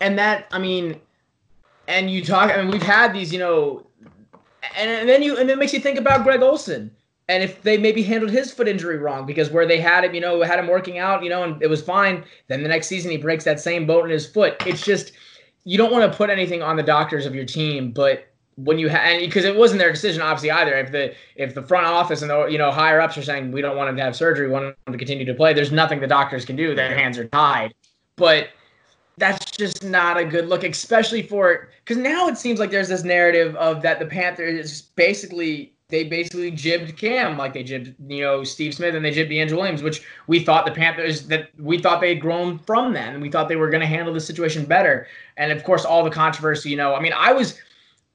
And 0.00 0.18
that 0.18 0.46
I 0.52 0.58
mean, 0.58 1.00
and 1.88 2.10
you 2.10 2.24
talk. 2.24 2.50
I 2.50 2.62
mean, 2.62 2.70
we've 2.70 2.82
had 2.82 3.12
these, 3.12 3.32
you 3.32 3.40
know, 3.40 3.86
and, 4.76 4.90
and 4.90 5.08
then 5.08 5.22
you 5.22 5.36
and 5.38 5.50
it 5.50 5.58
makes 5.58 5.72
you 5.72 5.80
think 5.80 5.98
about 5.98 6.22
Greg 6.22 6.40
Olsen 6.40 6.92
and 7.30 7.44
if 7.44 7.62
they 7.62 7.78
maybe 7.78 8.02
handled 8.02 8.32
his 8.32 8.52
foot 8.52 8.66
injury 8.66 8.98
wrong 8.98 9.24
because 9.24 9.50
where 9.50 9.64
they 9.64 9.80
had 9.80 10.04
him, 10.04 10.14
you 10.14 10.20
know, 10.20 10.42
had 10.42 10.58
him 10.58 10.66
working 10.66 10.98
out, 10.98 11.22
you 11.22 11.30
know, 11.30 11.44
and 11.44 11.62
it 11.62 11.68
was 11.68 11.80
fine. 11.80 12.24
Then 12.48 12.64
the 12.64 12.68
next 12.68 12.88
season 12.88 13.12
he 13.12 13.16
breaks 13.16 13.44
that 13.44 13.60
same 13.60 13.86
bone 13.86 14.04
in 14.06 14.10
his 14.10 14.26
foot. 14.26 14.56
It's 14.66 14.84
just 14.84 15.12
you 15.64 15.78
don't 15.78 15.92
want 15.92 16.10
to 16.10 16.16
put 16.16 16.28
anything 16.28 16.60
on 16.60 16.74
the 16.74 16.82
doctors 16.82 17.26
of 17.26 17.34
your 17.34 17.44
team, 17.44 17.92
but 17.92 18.26
when 18.56 18.80
you 18.80 18.88
have 18.88 19.00
and 19.02 19.20
because 19.20 19.44
it 19.44 19.56
wasn't 19.56 19.78
their 19.78 19.92
decision 19.92 20.20
obviously 20.20 20.50
either 20.50 20.76
if 20.76 20.92
the 20.92 21.14
if 21.36 21.54
the 21.54 21.62
front 21.62 21.86
office 21.86 22.20
and 22.20 22.30
the 22.30 22.46
you 22.46 22.58
know 22.58 22.70
higher 22.70 23.00
ups 23.00 23.16
are 23.16 23.22
saying 23.22 23.52
we 23.52 23.62
don't 23.62 23.76
want 23.76 23.88
him 23.88 23.96
to 23.96 24.02
have 24.02 24.14
surgery 24.14 24.48
we 24.48 24.52
want 24.52 24.64
him 24.64 24.92
to 24.92 24.98
continue 24.98 25.24
to 25.24 25.32
play 25.32 25.54
there's 25.54 25.72
nothing 25.72 25.98
the 25.98 26.06
doctors 26.06 26.44
can 26.44 26.56
do 26.56 26.74
their 26.74 26.94
hands 26.94 27.16
are 27.16 27.26
tied 27.28 27.72
but 28.16 28.48
that's 29.16 29.50
just 29.52 29.82
not 29.82 30.18
a 30.18 30.24
good 30.24 30.46
look 30.46 30.62
especially 30.62 31.22
for 31.22 31.70
because 31.84 31.96
now 31.96 32.26
it 32.26 32.36
seems 32.36 32.58
like 32.58 32.70
there's 32.70 32.88
this 32.88 33.04
narrative 33.04 33.56
of 33.56 33.80
that 33.80 33.98
the 33.98 34.04
panthers 34.04 34.82
basically 34.82 35.72
they 35.90 36.04
basically 36.04 36.50
jibbed 36.50 36.96
Cam 36.96 37.36
like 37.36 37.52
they 37.52 37.62
jibbed, 37.62 37.94
you 38.08 38.22
know, 38.22 38.44
Steve 38.44 38.74
Smith 38.74 38.94
and 38.94 39.04
they 39.04 39.10
jibbed 39.10 39.30
DeAngelo 39.30 39.56
Williams, 39.56 39.82
which 39.82 40.02
we 40.26 40.40
thought 40.40 40.64
the 40.64 40.72
Panthers 40.72 41.26
that 41.26 41.50
we 41.58 41.78
thought 41.78 42.00
they 42.00 42.10
had 42.10 42.20
grown 42.20 42.58
from 42.58 42.92
then. 42.92 43.14
And 43.14 43.22
we 43.22 43.30
thought 43.30 43.48
they 43.48 43.56
were 43.56 43.70
going 43.70 43.80
to 43.80 43.86
handle 43.86 44.14
the 44.14 44.20
situation 44.20 44.64
better. 44.64 45.06
And 45.36 45.52
of 45.52 45.64
course, 45.64 45.84
all 45.84 46.04
the 46.04 46.10
controversy, 46.10 46.70
you 46.70 46.76
know, 46.76 46.94
I 46.94 47.00
mean, 47.00 47.12
I 47.14 47.32
was 47.32 47.60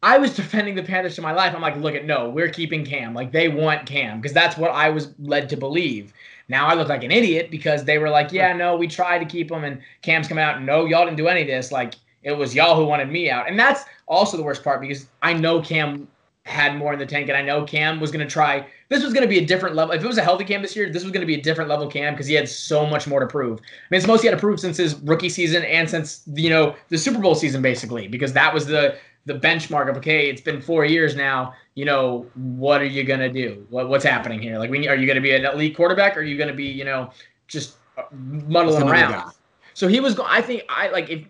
I 0.04 0.18
was 0.18 0.36
defending 0.36 0.76
the 0.76 0.84
Panthers 0.84 1.16
to 1.16 1.22
my 1.22 1.32
life. 1.32 1.54
I'm 1.56 1.62
like, 1.62 1.78
look 1.78 1.96
at 1.96 2.06
no, 2.06 2.30
we're 2.30 2.50
keeping 2.50 2.86
Cam. 2.86 3.14
Like 3.14 3.32
they 3.32 3.48
want 3.48 3.86
Cam 3.86 4.22
because 4.22 4.34
that's 4.34 4.58
what 4.58 4.72
I 4.72 4.90
was 4.90 5.14
led 5.20 5.50
to 5.50 5.58
believe. 5.58 6.14
Now 6.48 6.68
I 6.68 6.76
look 6.76 6.90
like 6.90 7.04
an 7.04 7.12
idiot 7.12 7.50
because 7.50 7.86
they 7.86 7.98
were 7.98 8.10
like, 8.10 8.32
yeah, 8.32 8.54
no, 8.54 8.76
we 8.76 8.88
tried 8.88 9.20
to 9.20 9.26
keep 9.26 9.52
him, 9.52 9.64
and 9.64 9.82
Cam's 10.04 10.28
coming 10.28 10.44
out. 10.44 10.62
No, 10.62 10.86
y'all 10.86 11.06
didn't 11.06 11.18
do 11.18 11.28
any 11.28 11.42
of 11.42 11.48
this. 11.48 11.72
Like 11.72 11.96
it 12.24 12.34
was 12.34 12.54
y'all 12.54 12.76
who 12.76 12.86
wanted 12.86 13.10
me 13.10 13.30
out, 13.30 13.50
and 13.50 13.60
that's 13.60 13.86
also 14.08 14.38
the 14.38 14.44
worst 14.44 14.64
part 14.64 14.82
because 14.82 15.08
I 15.22 15.34
know 15.34 15.62
Cam 15.62 16.08
had 16.46 16.78
more 16.78 16.94
in 16.94 17.00
the 17.00 17.06
tank, 17.06 17.28
and 17.28 17.36
I 17.36 17.42
know 17.42 17.64
Cam 17.64 18.00
was 18.00 18.12
going 18.12 18.26
to 18.26 18.32
try. 18.32 18.66
This 18.90 19.04
was 19.04 19.14
going 19.14 19.24
to 19.24 19.28
be 19.28 19.40
a 19.40 19.46
different 19.46 19.76
level. 19.76 19.96
If 19.96 20.04
it 20.04 20.08
was 20.08 20.20
a 20.20 20.24
healthy 20.24 20.46
Cam 20.46 20.62
this 20.62 20.76
year, 20.76 20.90
this 20.92 21.04
was 21.04 21.12
going 21.12 21.22
to 21.22 21.28
be 21.28 21.34
a 21.36 21.42
different 21.42 21.70
level 21.70 21.88
Cam 21.88 22.14
because 22.14 22.28
he 22.28 22.36
had 22.36 22.48
so 22.48 22.86
much 22.86 23.08
more 23.08 23.20
to 23.20 23.26
prove. 23.26 23.60
I 23.60 23.64
mean, 23.90 23.98
it's 23.98 24.08
most 24.08 24.22
he 24.22 24.28
had 24.28 24.36
to 24.36 24.40
prove 24.40 24.60
since 24.60 24.78
his 24.78 24.96
rookie 25.02 25.30
season 25.30 25.64
and 25.64 25.90
since 25.90 26.24
you 26.34 26.50
know 26.50 26.76
the 26.90 26.98
Super 26.98 27.20
Bowl 27.20 27.34
season, 27.34 27.62
basically, 27.62 28.08
because 28.08 28.32
that 28.34 28.54
was 28.54 28.68
the 28.68 28.96
the 29.26 29.34
benchmark 29.34 29.90
of 29.90 29.98
okay, 29.98 30.30
it's 30.30 30.42
been 30.42 30.62
four 30.62 30.86
years 30.86 31.16
now. 31.16 31.54
You 31.74 31.86
know, 31.86 32.28
what 32.36 32.80
are 32.80 32.86
you 32.86 33.04
gonna 33.04 33.32
do? 33.32 33.66
What 33.72 33.90
what's 33.90 34.06
happening 34.06 34.40
here? 34.40 34.60
Like, 34.60 34.70
we, 34.70 34.88
are 34.88 34.96
you 34.96 35.08
gonna 35.08 35.22
be 35.22 35.36
an 35.36 35.46
elite 35.46 35.76
quarterback? 35.76 36.16
Or 36.16 36.20
are 36.20 36.24
you 36.24 36.38
gonna 36.38 36.54
be, 36.54 36.66
you 36.66 36.86
know, 36.86 37.10
just 37.48 37.78
uh, 37.98 38.04
muddling 38.12 38.82
Some 38.82 38.90
around? 38.90 39.32
So 39.74 39.88
he 39.88 40.00
was. 40.00 40.14
go- 40.14 40.28
I 40.28 40.42
think 40.42 40.64
I 40.70 40.90
like 40.90 41.10
if 41.10 41.26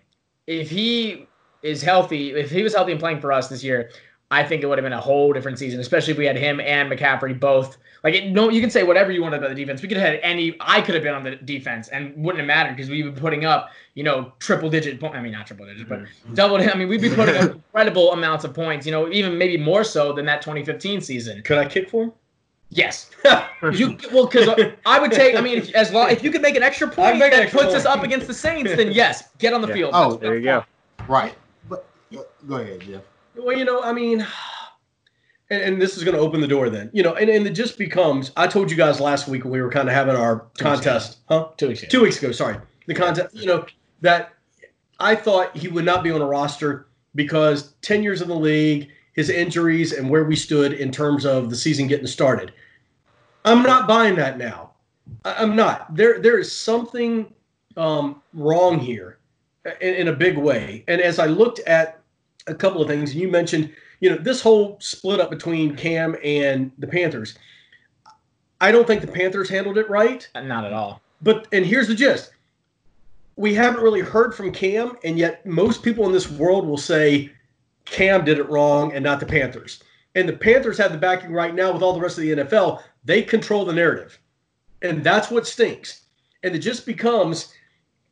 if 0.46 0.68
he 0.68 1.26
is 1.62 1.82
healthy, 1.82 2.32
if 2.32 2.50
he 2.50 2.62
was 2.62 2.74
healthy 2.74 2.92
and 2.92 3.00
playing 3.00 3.20
for 3.20 3.32
us 3.32 3.48
this 3.48 3.64
year, 3.64 3.90
I 4.30 4.42
think 4.42 4.62
it 4.62 4.66
would 4.66 4.78
have 4.78 4.84
been 4.84 4.92
a 4.92 5.00
whole 5.00 5.32
different 5.32 5.58
season, 5.58 5.78
especially 5.78 6.12
if 6.12 6.18
we 6.18 6.26
had 6.26 6.36
him 6.36 6.58
and 6.60 6.90
McCaffrey 6.90 7.38
both. 7.38 7.78
Like, 8.02 8.14
it, 8.14 8.32
no, 8.32 8.50
you 8.50 8.60
can 8.60 8.70
say 8.70 8.82
whatever 8.82 9.12
you 9.12 9.22
want 9.22 9.36
about 9.36 9.50
the 9.50 9.54
defense. 9.54 9.82
We 9.82 9.88
could 9.88 9.96
have 9.96 10.06
had 10.06 10.20
any. 10.22 10.56
I 10.60 10.80
could 10.80 10.94
have 10.94 11.04
been 11.04 11.14
on 11.14 11.22
the 11.22 11.36
defense 11.36 11.88
and 11.88 12.12
wouldn't 12.16 12.38
have 12.38 12.46
mattered 12.46 12.76
because 12.76 12.90
we've 12.90 13.04
been 13.04 13.14
putting 13.14 13.44
up, 13.44 13.70
you 13.94 14.02
know, 14.02 14.32
triple 14.40 14.68
digit. 14.68 14.98
po- 14.98 15.10
I 15.10 15.20
mean, 15.20 15.32
not 15.32 15.46
triple 15.46 15.66
digit, 15.66 15.88
but 15.88 16.00
mm-hmm. 16.00 16.34
double. 16.34 16.56
I 16.56 16.74
mean, 16.74 16.88
we'd 16.88 17.00
be 17.00 17.08
putting 17.08 17.36
up 17.36 17.52
incredible 17.52 18.12
amounts 18.12 18.44
of 18.44 18.52
points. 18.52 18.84
You 18.84 18.92
know, 18.92 19.10
even 19.12 19.38
maybe 19.38 19.56
more 19.62 19.84
so 19.84 20.12
than 20.12 20.26
that 20.26 20.42
2015 20.42 21.00
season. 21.02 21.42
Could 21.42 21.58
I 21.58 21.66
kick 21.66 21.88
for 21.88 22.04
him? 22.04 22.12
Yes. 22.70 23.10
you 23.72 23.96
well, 24.12 24.26
because 24.26 24.48
I 24.84 24.98
would 24.98 25.12
take. 25.12 25.36
I 25.36 25.40
mean, 25.40 25.58
if, 25.58 25.74
as 25.74 25.92
long 25.92 26.10
if 26.10 26.24
you 26.24 26.32
could 26.32 26.42
make 26.42 26.56
an 26.56 26.64
extra 26.64 26.88
point 26.88 27.18
make 27.18 27.32
an 27.32 27.38
that 27.38 27.42
extra 27.44 27.60
puts 27.60 27.74
us 27.74 27.84
up 27.84 28.02
against 28.02 28.26
the 28.26 28.34
Saints, 28.34 28.74
then 28.74 28.90
yes, 28.90 29.28
get 29.38 29.52
on 29.52 29.62
the 29.62 29.68
Yeah. 29.68 29.74
field. 29.74 29.90
Oh, 29.94 30.08
Let's- 30.08 30.20
There 30.20 30.36
you 30.36 30.44
go. 30.44 30.64
Right. 31.06 31.34
But 31.68 31.86
go 32.12 32.26
go 32.48 32.56
ahead, 32.56 32.80
Jeff. 32.80 33.02
Well, 33.36 33.56
you 33.56 33.64
know, 33.64 33.82
I 33.82 33.92
mean, 33.92 34.26
and, 35.50 35.62
and 35.62 35.82
this 35.82 35.96
is 35.96 36.04
going 36.04 36.16
to 36.16 36.20
open 36.20 36.40
the 36.40 36.48
door 36.48 36.70
then, 36.70 36.90
you 36.92 37.02
know, 37.02 37.14
and, 37.14 37.28
and 37.28 37.46
it 37.46 37.52
just 37.52 37.78
becomes. 37.78 38.32
I 38.36 38.46
told 38.46 38.70
you 38.70 38.76
guys 38.76 39.00
last 39.00 39.28
week 39.28 39.44
when 39.44 39.52
we 39.52 39.60
were 39.60 39.70
kind 39.70 39.88
of 39.88 39.94
having 39.94 40.16
our 40.16 40.46
Two 40.54 40.64
contest, 40.64 41.18
huh? 41.28 41.48
Two 41.56 41.68
weeks 41.68 41.82
ago. 41.82 41.88
Two 41.88 42.02
weeks 42.02 42.18
ago, 42.18 42.32
sorry, 42.32 42.58
the 42.86 42.94
contest. 42.94 43.34
You 43.34 43.46
know 43.46 43.66
that 44.00 44.34
I 44.98 45.14
thought 45.14 45.56
he 45.56 45.68
would 45.68 45.84
not 45.84 46.02
be 46.02 46.10
on 46.10 46.20
a 46.20 46.26
roster 46.26 46.88
because 47.14 47.74
ten 47.82 48.02
years 48.02 48.22
in 48.22 48.28
the 48.28 48.34
league, 48.34 48.88
his 49.12 49.30
injuries, 49.30 49.92
and 49.92 50.08
where 50.10 50.24
we 50.24 50.36
stood 50.36 50.72
in 50.72 50.90
terms 50.90 51.24
of 51.24 51.50
the 51.50 51.56
season 51.56 51.86
getting 51.86 52.06
started. 52.06 52.52
I'm 53.44 53.62
not 53.62 53.86
buying 53.86 54.16
that 54.16 54.38
now. 54.38 54.72
I'm 55.24 55.54
not. 55.54 55.94
There, 55.94 56.18
there 56.18 56.38
is 56.38 56.50
something 56.50 57.32
um, 57.76 58.22
wrong 58.34 58.78
here 58.78 59.18
in, 59.80 59.94
in 59.94 60.08
a 60.08 60.12
big 60.12 60.36
way. 60.36 60.84
And 60.88 61.00
as 61.00 61.18
I 61.18 61.26
looked 61.26 61.60
at 61.60 61.95
a 62.46 62.54
couple 62.54 62.80
of 62.80 62.88
things, 62.88 63.14
you 63.14 63.28
mentioned, 63.28 63.72
you 64.00 64.10
know, 64.10 64.16
this 64.16 64.40
whole 64.40 64.78
split 64.80 65.20
up 65.20 65.30
between 65.30 65.76
Cam 65.76 66.16
and 66.22 66.70
the 66.78 66.86
Panthers. 66.86 67.38
I 68.60 68.72
don't 68.72 68.86
think 68.86 69.00
the 69.00 69.06
Panthers 69.06 69.48
handled 69.48 69.78
it 69.78 69.88
right. 69.90 70.28
Uh, 70.34 70.40
not 70.40 70.64
at 70.64 70.72
all. 70.72 71.00
But 71.22 71.46
and 71.52 71.64
here's 71.64 71.88
the 71.88 71.94
gist: 71.94 72.30
we 73.36 73.54
haven't 73.54 73.82
really 73.82 74.00
heard 74.00 74.34
from 74.34 74.52
Cam, 74.52 74.96
and 75.04 75.18
yet 75.18 75.44
most 75.46 75.82
people 75.82 76.06
in 76.06 76.12
this 76.12 76.30
world 76.30 76.66
will 76.66 76.78
say 76.78 77.32
Cam 77.84 78.24
did 78.24 78.38
it 78.38 78.48
wrong 78.48 78.92
and 78.92 79.04
not 79.04 79.20
the 79.20 79.26
Panthers. 79.26 79.82
And 80.14 80.28
the 80.28 80.36
Panthers 80.36 80.78
have 80.78 80.92
the 80.92 80.98
backing 80.98 81.32
right 81.32 81.54
now 81.54 81.72
with 81.72 81.82
all 81.82 81.92
the 81.92 82.00
rest 82.00 82.16
of 82.16 82.22
the 82.22 82.32
NFL. 82.32 82.82
They 83.04 83.22
control 83.22 83.64
the 83.64 83.72
narrative, 83.72 84.18
and 84.82 85.04
that's 85.04 85.30
what 85.30 85.46
stinks. 85.46 86.02
And 86.42 86.54
it 86.54 86.60
just 86.60 86.86
becomes, 86.86 87.52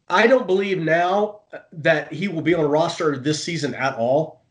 I 0.08 0.26
don't 0.26 0.46
believe 0.46 0.78
now 0.78 1.40
that 1.72 2.12
he 2.12 2.28
will 2.28 2.42
be 2.42 2.54
on 2.54 2.64
a 2.64 2.68
roster 2.68 3.16
this 3.16 3.42
season 3.42 3.74
at 3.74 3.96
all. 3.96 4.42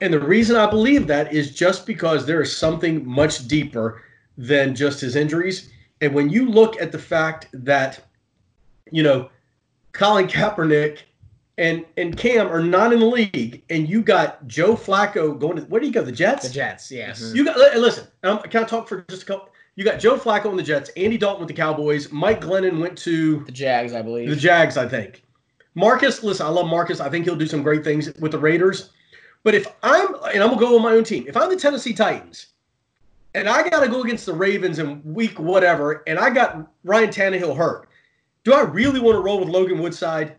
And 0.00 0.12
the 0.12 0.20
reason 0.20 0.56
I 0.56 0.68
believe 0.68 1.06
that 1.06 1.32
is 1.32 1.54
just 1.54 1.86
because 1.86 2.26
there 2.26 2.42
is 2.42 2.56
something 2.56 3.06
much 3.06 3.46
deeper 3.48 4.02
than 4.36 4.74
just 4.74 5.00
his 5.00 5.16
injuries. 5.16 5.70
And 6.00 6.14
when 6.14 6.28
you 6.28 6.48
look 6.48 6.80
at 6.80 6.92
the 6.92 6.98
fact 6.98 7.48
that, 7.52 8.00
you 8.90 9.02
know, 9.02 9.30
Colin 9.92 10.28
Kaepernick 10.28 11.00
and 11.58 11.86
and 11.96 12.16
Cam 12.18 12.48
are 12.48 12.62
not 12.62 12.92
in 12.92 13.00
the 13.00 13.06
league, 13.06 13.62
and 13.70 13.88
you 13.88 14.02
got 14.02 14.46
Joe 14.46 14.74
Flacco 14.74 15.38
going 15.38 15.56
to 15.56 15.62
where 15.62 15.80
do 15.80 15.86
you 15.86 15.92
go? 15.92 16.02
The 16.02 16.12
Jets. 16.12 16.46
The 16.46 16.52
Jets, 16.52 16.90
yes. 16.90 17.32
You 17.34 17.46
got 17.46 17.56
listen. 17.56 18.06
Um, 18.22 18.40
can 18.40 18.64
I 18.64 18.66
talk 18.66 18.88
for 18.88 19.06
just 19.08 19.22
a 19.22 19.26
couple? 19.26 19.48
You 19.76 19.84
got 19.84 20.00
Joe 20.00 20.16
Flacco 20.16 20.46
on 20.46 20.56
the 20.56 20.62
Jets, 20.62 20.90
Andy 20.96 21.18
Dalton 21.18 21.40
with 21.40 21.48
the 21.48 21.54
Cowboys, 21.54 22.10
Mike 22.10 22.40
Glennon 22.40 22.80
went 22.80 22.96
to 22.98 23.44
The 23.44 23.52
Jags, 23.52 23.92
I 23.92 24.00
believe. 24.00 24.28
the 24.28 24.34
Jags, 24.36 24.76
I 24.78 24.88
think. 24.88 25.22
Marcus, 25.74 26.22
listen, 26.22 26.46
I 26.46 26.48
love 26.48 26.66
Marcus. 26.66 26.98
I 27.00 27.10
think 27.10 27.26
he'll 27.26 27.36
do 27.36 27.46
some 27.46 27.62
great 27.62 27.84
things 27.84 28.10
with 28.14 28.32
the 28.32 28.38
Raiders. 28.38 28.90
But 29.44 29.54
if 29.54 29.66
I'm, 29.82 30.14
and 30.32 30.42
I'm 30.42 30.48
gonna 30.48 30.60
go 30.60 30.72
with 30.74 30.82
my 30.82 30.92
own 30.92 31.04
team. 31.04 31.26
If 31.28 31.36
I'm 31.36 31.50
the 31.50 31.56
Tennessee 31.56 31.92
Titans, 31.92 32.46
and 33.34 33.50
I 33.50 33.68
got 33.68 33.80
to 33.80 33.88
go 33.88 34.02
against 34.02 34.24
the 34.24 34.32
Ravens 34.32 34.78
in 34.78 35.02
week 35.04 35.38
whatever, 35.38 36.02
and 36.06 36.18
I 36.18 36.30
got 36.30 36.72
Ryan 36.84 37.10
Tannehill 37.10 37.54
hurt, 37.54 37.86
do 38.44 38.54
I 38.54 38.62
really 38.62 38.98
want 38.98 39.16
to 39.16 39.20
roll 39.20 39.38
with 39.38 39.50
Logan 39.50 39.78
Woodside? 39.78 40.36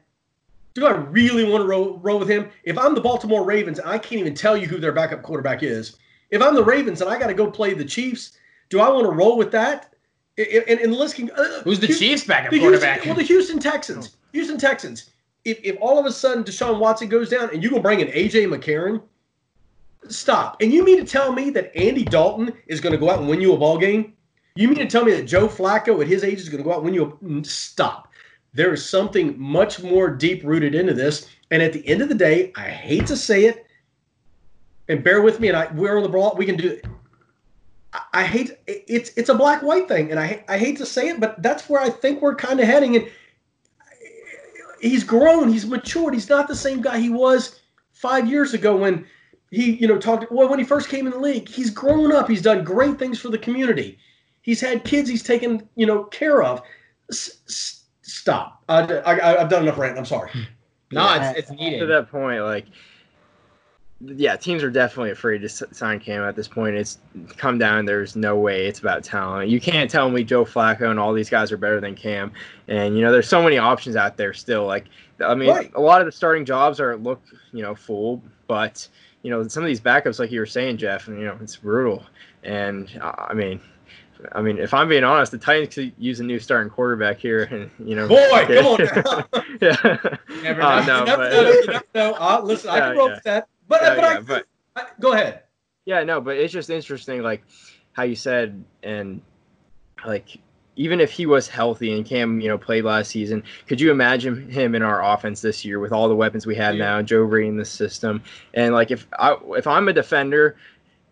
Do 0.74 0.88
I 0.88 0.92
really 0.92 1.44
want 1.44 1.62
to 1.62 1.68
roll, 1.68 2.00
roll 2.00 2.18
with 2.18 2.28
him? 2.28 2.50
If 2.64 2.76
I'm 2.76 2.96
the 2.96 3.02
Baltimore 3.02 3.46
Ravens, 3.46 3.80
I 3.80 4.00
can't 4.00 4.20
even 4.22 4.34
tell 4.34 4.58
you 4.58 4.66
who 4.66 4.80
their 4.80 4.92
backup 4.94 5.22
quarterback 5.22 5.62
is. 5.62 5.98
If 6.32 6.42
I'm 6.42 6.56
the 6.56 6.64
Ravens 6.64 7.02
and 7.02 7.10
I 7.10 7.20
got 7.20 7.28
to 7.28 7.36
go 7.36 7.52
play 7.52 7.76
the 7.76 7.86
Chiefs, 7.86 8.38
do 8.70 8.80
I 8.80 8.90
want 8.90 9.06
to 9.06 9.12
roll 9.12 9.38
with 9.38 9.52
that? 9.52 9.94
And, 10.38 10.80
and 10.80 10.94
listening, 10.94 11.32
uh, 11.32 11.62
Who's 11.64 11.80
the 11.80 11.88
Chiefs 11.88 12.26
backup 12.26 12.52
quarterback? 12.52 13.02
Houston, 13.02 13.10
well, 13.10 13.18
the 13.18 13.24
Houston 13.24 13.60
Texans. 13.60 14.18
Houston 14.34 14.58
Texans. 14.58 15.10
If, 15.46 15.60
if 15.64 15.78
all 15.82 15.98
of 15.98 16.06
a 16.06 16.12
sudden 16.12 16.44
Deshaun 16.44 16.80
Watson 16.80 17.10
goes 17.10 17.30
down 17.30 17.50
and 17.52 17.64
you're 17.64 17.72
going 17.72 17.82
to 17.82 17.88
bring 17.88 18.02
in 18.02 18.10
A.J. 18.14 18.46
McCarron, 18.46 19.02
stop. 20.10 20.62
And 20.62 20.72
you 20.72 20.84
mean 20.84 20.98
to 20.98 21.06
tell 21.06 21.32
me 21.32 21.50
that 21.52 21.76
Andy 21.76 22.04
Dalton 22.04 22.54
is 22.68 22.80
going 22.80 22.92
to 22.92 23.00
go 23.00 23.10
out 23.10 23.20
and 23.20 23.28
win 23.28 23.42
you 23.42 23.54
a 23.54 23.58
ball 23.58 23.78
game? 23.78 24.14
You 24.56 24.68
mean 24.68 24.78
to 24.80 24.88
tell 24.88 25.06
me 25.06 25.12
that 25.14 25.24
Joe 25.24 25.48
Flacco 25.48 26.02
at 26.02 26.08
his 26.08 26.24
age 26.24 26.40
is 26.40 26.50
going 26.50 26.64
to 26.64 26.64
go 26.64 26.72
out 26.72 26.84
and 26.84 26.86
win 26.86 26.94
you 26.94 27.42
a 27.42 27.44
stop? 27.44 28.12
There 28.54 28.74
is 28.74 28.88
something 28.88 29.40
much 29.40 29.82
more 29.82 30.10
deep 30.10 30.44
rooted 30.44 30.76
into 30.76 30.94
this. 30.94 31.30
And 31.52 31.62
at 31.62 31.74
the 31.74 31.88
end 31.88 32.02
of 32.02 32.10
the 32.10 32.16
day, 32.16 32.52
I 32.56 32.70
hate 32.70 33.08
to 33.08 33.16
say 33.16 33.46
it, 33.46 33.66
and 34.90 35.04
bear 35.04 35.22
with 35.22 35.40
me, 35.40 35.50
and 35.50 35.58
I 35.58 35.72
we're 35.74 35.98
on 35.98 36.04
the 36.04 36.10
ball. 36.10 36.36
We 36.38 36.46
can 36.46 36.58
do 36.58 36.70
it. 36.70 36.86
I- 38.14 38.22
I 38.22 38.24
hate 38.24 38.52
it's 38.68 39.12
it's 39.18 39.30
a 39.30 39.36
black 39.36 39.62
white 39.64 39.88
thing, 39.88 40.12
and 40.12 40.20
I 40.20 40.44
I 40.48 40.58
hate 40.58 40.78
to 40.78 40.86
say 40.86 41.10
it, 41.10 41.20
but 41.20 41.42
that's 41.42 41.68
where 41.70 41.82
I 41.82 41.90
think 41.90 42.22
we're 42.22 42.36
kind 42.36 42.60
of 42.60 42.66
heading. 42.68 42.96
And 42.96 43.08
he's 44.82 45.04
grown, 45.04 45.50
he's 45.52 45.66
matured. 45.66 46.14
He's 46.14 46.30
not 46.30 46.48
the 46.48 46.56
same 46.56 46.82
guy 46.82 47.00
he 47.00 47.10
was 47.10 47.60
five 47.94 48.28
years 48.30 48.54
ago 48.54 48.76
when 48.76 49.06
he 49.52 49.72
you 49.74 49.88
know 49.88 49.98
talked. 49.98 50.32
Well, 50.32 50.50
when 50.50 50.60
he 50.60 50.66
first 50.66 50.90
came 50.90 51.06
in 51.08 51.12
the 51.14 51.20
league, 51.20 51.48
he's 51.50 51.70
grown 51.70 52.12
up. 52.12 52.28
He's 52.30 52.42
done 52.42 52.64
great 52.64 53.00
things 53.00 53.20
for 53.20 53.30
the 53.30 53.38
community. 53.38 53.98
He's 54.42 54.62
had 54.62 54.84
kids. 54.84 55.10
He's 55.10 55.24
taken 55.24 55.68
you 55.76 55.86
know 55.86 56.04
care 56.06 56.44
of. 56.44 56.62
S- 57.10 57.40
s- 57.48 57.84
stop. 58.02 58.64
I, 58.70 58.82
I, 58.82 59.42
I've 59.42 59.50
done 59.50 59.64
enough 59.64 59.78
rant. 59.78 59.98
I'm 59.98 60.06
sorry. 60.06 60.30
no, 60.92 61.02
it's, 61.16 61.40
it's 61.40 61.50
to 61.80 61.86
that 61.88 62.10
point, 62.12 62.42
like, 62.44 62.66
yeah, 64.00 64.36
teams 64.36 64.64
are 64.64 64.70
definitely 64.70 65.12
afraid 65.12 65.40
to 65.42 65.50
sign 65.50 66.00
Cam 66.00 66.22
at 66.24 66.36
this 66.36 66.48
point. 66.48 66.76
It's 66.76 67.00
come 67.38 67.58
down. 67.58 67.86
There's 67.86 68.16
no 68.16 68.36
way 68.38 68.68
it's 68.68 68.80
about 68.80 69.04
talent. 69.04 69.50
You 69.50 69.60
can't 69.60 69.90
tell 69.90 70.10
me 70.10 70.24
Joe 70.24 70.46
Flacco 70.46 70.92
and 70.92 71.00
all 71.00 71.14
these 71.14 71.30
guys 71.30 71.52
are 71.52 71.58
better 71.58 71.80
than 71.82 71.96
Cam. 71.96 72.32
And 72.68 72.96
you 72.96 73.02
know, 73.04 73.12
there's 73.12 73.28
so 73.28 73.42
many 73.42 73.58
options 73.58 73.96
out 73.96 74.16
there 74.18 74.34
still. 74.34 74.66
Like, 74.66 74.86
I 75.24 75.34
mean, 75.34 75.50
Right. 75.50 75.72
a 75.76 75.82
lot 75.82 76.02
of 76.02 76.06
the 76.06 76.12
starting 76.12 76.46
jobs 76.46 76.80
are 76.80 76.96
look, 76.96 77.22
you 77.52 77.64
know, 77.64 77.74
full, 77.74 78.22
but 78.48 78.88
you 79.24 79.32
know, 79.32 79.48
some 79.48 79.64
of 79.64 79.68
these 79.68 79.82
backups, 79.82 80.20
like 80.20 80.32
you 80.32 80.40
were 80.40 80.46
saying, 80.46 80.78
Jeff, 80.78 81.08
and 81.08 81.20
you 81.20 81.26
know, 81.26 81.38
it's 81.42 81.56
brutal. 81.56 82.04
And 82.44 82.90
uh, 83.02 83.14
I 83.30 83.34
mean. 83.34 83.60
I 84.32 84.42
mean, 84.42 84.58
if 84.58 84.74
I'm 84.74 84.90
being 84.90 85.04
honest, 85.04 85.32
the 85.32 85.38
Titans 85.38 85.76
could 85.76 85.94
use 86.00 86.20
a 86.20 86.24
new 86.24 86.40
starting 86.40 86.72
quarterback 86.72 87.20
here, 87.20 87.44
and 87.52 87.70
you 87.88 87.96
know, 87.96 88.08
Boy, 88.08 88.46
come 88.48 88.66
on 88.66 88.80
now. 88.96 89.24
yeah. 89.62 89.98
never 90.42 90.60
Uh, 90.60 90.84
no, 90.88 91.00
you 91.02 91.06
never 91.06 91.18
but- 91.18 91.32
know. 91.32 91.52
You 91.52 91.68
never 91.68 91.84
know. 91.94 92.14
Uh, 92.16 92.42
listen, 92.44 92.70
I 92.72 92.78
Yeah, 92.78 92.88
can 92.88 92.98
roll 92.98 93.08
yeah. 93.10 93.14
with 93.14 93.24
that. 93.26 93.48
But, 93.68 93.82
Yeah, 93.82 93.96
but, 93.96 94.02
yeah, 94.04 94.18
I, 94.18 94.20
but 94.22 94.46
I- 94.76 94.88
go 95.00 95.14
ahead. 95.14 95.44
Yeah, 95.86 96.04
no, 96.04 96.20
but 96.20 96.36
it's 96.38 96.52
just 96.52 96.70
interesting, 96.70 97.22
like 97.22 97.44
how 97.94 98.04
you 98.04 98.16
said, 98.16 98.64
and 98.84 99.22
like 100.06 100.38
even 100.76 101.00
if 101.00 101.12
he 101.12 101.26
was 101.26 101.48
healthy 101.48 101.94
and 101.94 102.06
Cam, 102.06 102.40
you 102.40 102.50
know, 102.50 102.58
played 102.58 102.84
last 102.84 103.10
season, 103.10 103.42
could 103.68 103.82
you 103.82 103.90
imagine 103.90 104.50
him 104.50 104.76
in 104.76 104.84
our 104.84 105.04
offense 105.04 105.42
this 105.42 105.66
year 105.66 105.80
with 105.80 105.92
all 105.92 106.08
the 106.08 106.16
weapons 106.16 106.46
we 106.46 106.56
have 106.56 106.76
Yeah. 106.76 106.86
now, 106.86 107.02
Joe 107.02 107.26
Brady 107.26 107.48
in 107.48 107.58
the 107.58 107.66
system, 107.66 108.22
and 108.54 108.74
like 108.74 108.92
if 108.92 109.08
I 109.18 109.38
if 109.58 109.66
I'm 109.66 109.88
a 109.88 109.94
defender, 109.94 110.58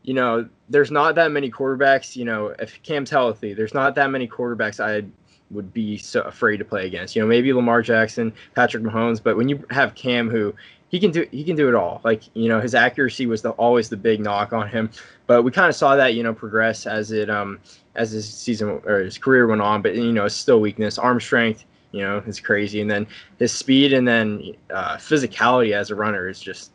you 0.04 0.13
know, 0.13 0.48
there's 0.70 0.91
not 0.91 1.15
that 1.15 1.32
many 1.32 1.50
quarterbacks. 1.50 2.15
You 2.15 2.26
know, 2.26 2.48
if 2.60 2.82
Cam's 2.84 3.10
healthy, 3.10 3.54
there's 3.54 3.74
not 3.74 3.96
that 3.96 4.12
many 4.12 4.28
quarterbacks 4.28 4.80
I 4.84 5.08
would 5.52 5.74
be 5.74 5.98
so 5.98 6.22
afraid 6.22 6.58
to 6.58 6.65
play 6.65 6.86
against. 6.86 7.15
You 7.15 7.22
know, 7.22 7.28
maybe 7.28 7.54
Lamar 7.54 7.82
Jackson, 7.82 8.34
Patrick 8.56 8.84
Mahomes, 8.84 9.24
but 9.24 9.38
when 9.38 9.48
you 9.50 9.63
have 9.72 9.96
Cam, 9.96 10.30
who 10.30 10.54
he 10.89 11.00
can 11.00 11.12
do, 11.12 11.28
he 11.32 11.43
can 11.43 11.56
do 11.56 11.67
it 11.67 11.76
all. 11.76 12.02
Like 12.04 12.24
you 12.36 12.50
know, 12.50 12.62
his 12.62 12.76
accuracy 12.76 13.26
was 13.26 13.41
the, 13.41 13.52
always 13.52 13.89
the 13.89 13.98
big 13.98 14.19
knock 14.19 14.54
on 14.54 14.67
him, 14.67 14.89
but 15.28 15.43
we 15.43 15.52
kind 15.52 15.69
of 15.69 15.76
saw 15.76 15.95
that 15.95 16.13
you 16.13 16.24
know 16.24 16.34
progress 16.34 16.86
as 16.86 17.12
it 17.12 17.30
um 17.30 17.60
as 17.95 18.12
his 18.12 18.32
season 18.32 18.82
or 18.86 19.00
his 19.00 19.17
career 19.17 19.48
went 19.48 19.62
on. 19.62 19.82
But 19.82 19.95
you 19.95 20.12
know, 20.12 20.26
it's 20.26 20.36
still 20.36 20.60
weakness, 20.60 20.98
arm 20.98 21.19
strength. 21.19 21.65
You 21.91 22.02
know, 22.02 22.17
is 22.28 22.41
crazy, 22.41 22.82
and 22.82 22.91
then 22.91 23.08
his 23.39 23.54
speed, 23.54 23.93
and 23.93 24.05
then 24.05 24.53
uh, 24.70 24.97
physicality 24.97 25.72
as 25.72 25.91
a 25.91 25.95
runner 25.95 26.28
is 26.28 26.41
just 26.41 26.72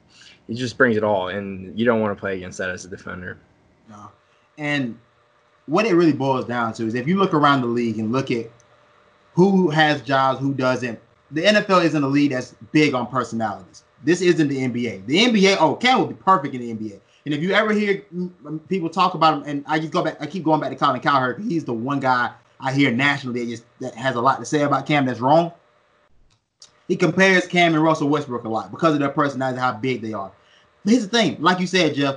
he 0.49 0.55
just 0.55 0.76
brings 0.76 0.97
it 0.97 1.05
all, 1.05 1.28
and 1.28 1.78
you 1.78 1.85
don't 1.85 2.01
want 2.01 2.16
to 2.16 2.20
play 2.20 2.37
against 2.37 2.59
that 2.59 2.70
as 2.70 2.85
a 2.85 2.89
defender. 2.89 3.39
No. 3.89 4.11
And 4.57 4.99
what 5.66 5.87
it 5.87 5.95
really 5.95 6.12
boils 6.12 6.47
down 6.47 6.72
to 6.74 6.87
is 6.87 6.95
if 6.95 7.07
you 7.07 7.18
look 7.18 7.32
around 7.35 7.61
the 7.61 7.68
league 7.68 7.99
and 7.99 8.11
look 8.11 8.30
at 8.30 8.51
who 9.35 9.70
has 9.70 10.03
jobs, 10.03 10.41
who 10.41 10.53
doesn't, 10.53 10.99
the 11.30 11.43
NFL 11.43 11.85
isn't 11.85 12.03
a 12.03 12.09
league 12.09 12.32
that's 12.32 12.55
big 12.72 12.95
on 12.95 13.07
personalities. 13.07 13.85
This 14.03 14.20
isn't 14.20 14.48
the 14.48 14.59
NBA. 14.59 15.07
The 15.07 15.18
NBA, 15.26 15.57
oh, 15.61 15.74
Cam 15.74 16.01
would 16.01 16.09
be 16.09 16.14
perfect 16.14 16.55
in 16.55 16.61
the 16.61 16.72
NBA. 16.74 17.01
And 17.26 17.34
if 17.34 17.42
you 17.42 17.53
ever 17.53 17.72
hear 17.72 18.03
people 18.68 18.88
talk 18.88 19.14
about 19.14 19.34
him, 19.34 19.42
and 19.46 19.64
I 19.66 19.78
just 19.78 19.92
go 19.92 20.03
back, 20.03 20.16
I 20.20 20.26
keep 20.26 20.42
going 20.42 20.61
back 20.61 20.70
to 20.70 20.76
Colin 20.76 21.01
Cowherd. 21.01 21.42
He's 21.42 21.64
the 21.64 21.72
one 21.72 22.01
guy 22.01 22.32
I 22.61 22.72
hear 22.72 22.90
nationally 22.90 23.44
that 23.44 23.51
just 23.51 23.64
that 23.80 23.94
has 23.94 24.16
a 24.16 24.20
lot 24.20 24.38
to 24.38 24.44
say 24.44 24.62
about 24.62 24.86
Cam 24.86 25.07
that's 25.07 25.20
wrong. 25.20 25.53
He 26.88 26.96
compares 26.96 27.46
Cam 27.46 27.74
and 27.74 27.82
Russell 27.82 28.09
Westbrook 28.09 28.44
a 28.44 28.48
lot 28.48 28.70
because 28.70 28.94
of 28.94 29.01
their 29.01 29.11
personality, 29.11 29.61
how 29.61 29.72
big 29.72 30.03
they 30.03 30.12
are. 30.12 30.32
But 30.84 30.90
here's 30.92 31.07
the 31.07 31.16
thing, 31.16 31.40
like 31.40 31.61
you 31.61 31.66
said, 31.66 31.94
Jeff. 31.94 32.16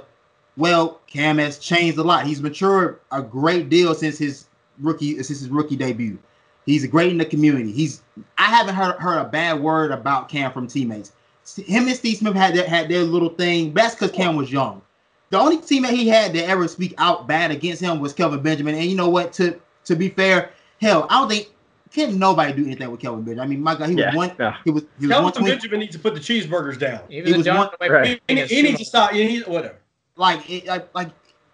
Well, 0.55 1.01
Cam 1.07 1.37
has 1.37 1.59
changed 1.59 1.97
a 1.97 2.03
lot. 2.03 2.25
He's 2.25 2.41
matured 2.41 2.99
a 3.11 3.21
great 3.21 3.69
deal 3.69 3.93
since 3.95 4.17
his 4.17 4.45
rookie 4.79 5.15
since 5.15 5.39
his 5.39 5.49
rookie 5.49 5.75
debut. 5.75 6.17
He's 6.65 6.85
great 6.87 7.11
in 7.11 7.17
the 7.17 7.25
community. 7.25 7.71
He's 7.71 8.01
I 8.37 8.45
haven't 8.45 8.75
heard 8.75 8.95
heard 8.95 9.19
a 9.19 9.25
bad 9.25 9.61
word 9.61 9.91
about 9.91 10.29
Cam 10.29 10.51
from 10.51 10.67
teammates. 10.67 11.11
Him 11.57 11.87
and 11.87 11.95
Steve 11.95 12.17
Smith 12.17 12.35
had 12.35 12.55
their, 12.55 12.67
had 12.67 12.89
their 12.89 13.03
little 13.03 13.29
thing. 13.29 13.73
That's 13.73 13.95
because 13.95 14.11
Cam 14.11 14.35
was 14.35 14.51
young. 14.51 14.81
The 15.29 15.39
only 15.39 15.57
teammate 15.57 15.89
he 15.91 16.07
had 16.07 16.33
to 16.33 16.39
ever 16.45 16.67
speak 16.67 16.93
out 16.97 17.27
bad 17.27 17.51
against 17.51 17.81
him 17.81 17.99
was 17.99 18.13
Kelvin 18.13 18.41
Benjamin. 18.41 18.75
And 18.75 18.85
you 18.85 18.95
know 18.95 19.09
what? 19.09 19.33
To 19.33 19.59
to 19.85 19.95
be 19.95 20.09
fair, 20.09 20.51
hell, 20.79 21.07
I 21.09 21.19
don't 21.19 21.29
think 21.29 21.49
can 21.91 22.17
nobody 22.17 22.53
do 22.53 22.65
anything 22.65 22.89
with 22.89 22.99
Kelvin 22.99 23.23
Benjamin. 23.23 23.45
I 23.45 23.47
mean, 23.49 23.61
my 23.61 23.75
God, 23.75 23.89
he 23.89 23.95
was 23.95 24.15
one. 24.15 24.31
yeah. 24.39 24.57
He 24.63 24.71
was 24.71 24.83
he 24.99 25.07
was 25.07 25.11
Kelvin 25.11 25.23
one 25.23 25.33
twenty. 25.33 25.51
Benjamin 25.51 25.79
needs 25.81 25.93
to 25.95 25.99
put 25.99 26.13
the 26.13 26.19
cheeseburgers 26.19 26.79
down. 26.79 27.01
Even 27.09 27.31
He 27.31 27.37
was 27.37 27.45
John 27.45 27.57
one- 27.57 27.69
Wayne 27.81 27.91
right. 27.91 28.21
He, 28.27 28.35
he 28.45 28.61
needs 28.61 28.79
to 28.79 28.85
stop. 28.85 29.11
He 29.11 29.25
needs, 29.25 29.47
whatever. 29.47 29.75
like 30.15 30.49
it, 30.49 30.65
like 30.67 30.93
like 30.95 31.09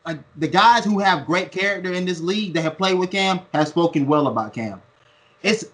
like 0.06 0.20
the 0.38 0.48
guys 0.48 0.84
who 0.86 1.00
have 1.00 1.26
great 1.26 1.52
character 1.52 1.94
in 1.94 2.06
this 2.06 2.20
league 2.22 2.54
that 2.54 2.62
have 2.62 2.78
played 2.78 2.98
with 2.98 3.12
Cam 3.12 3.42
have 3.54 3.68
spoken 3.68 4.08
well 4.08 4.28
about 4.28 4.54
Cam. 4.54 4.82
It's 5.42 5.66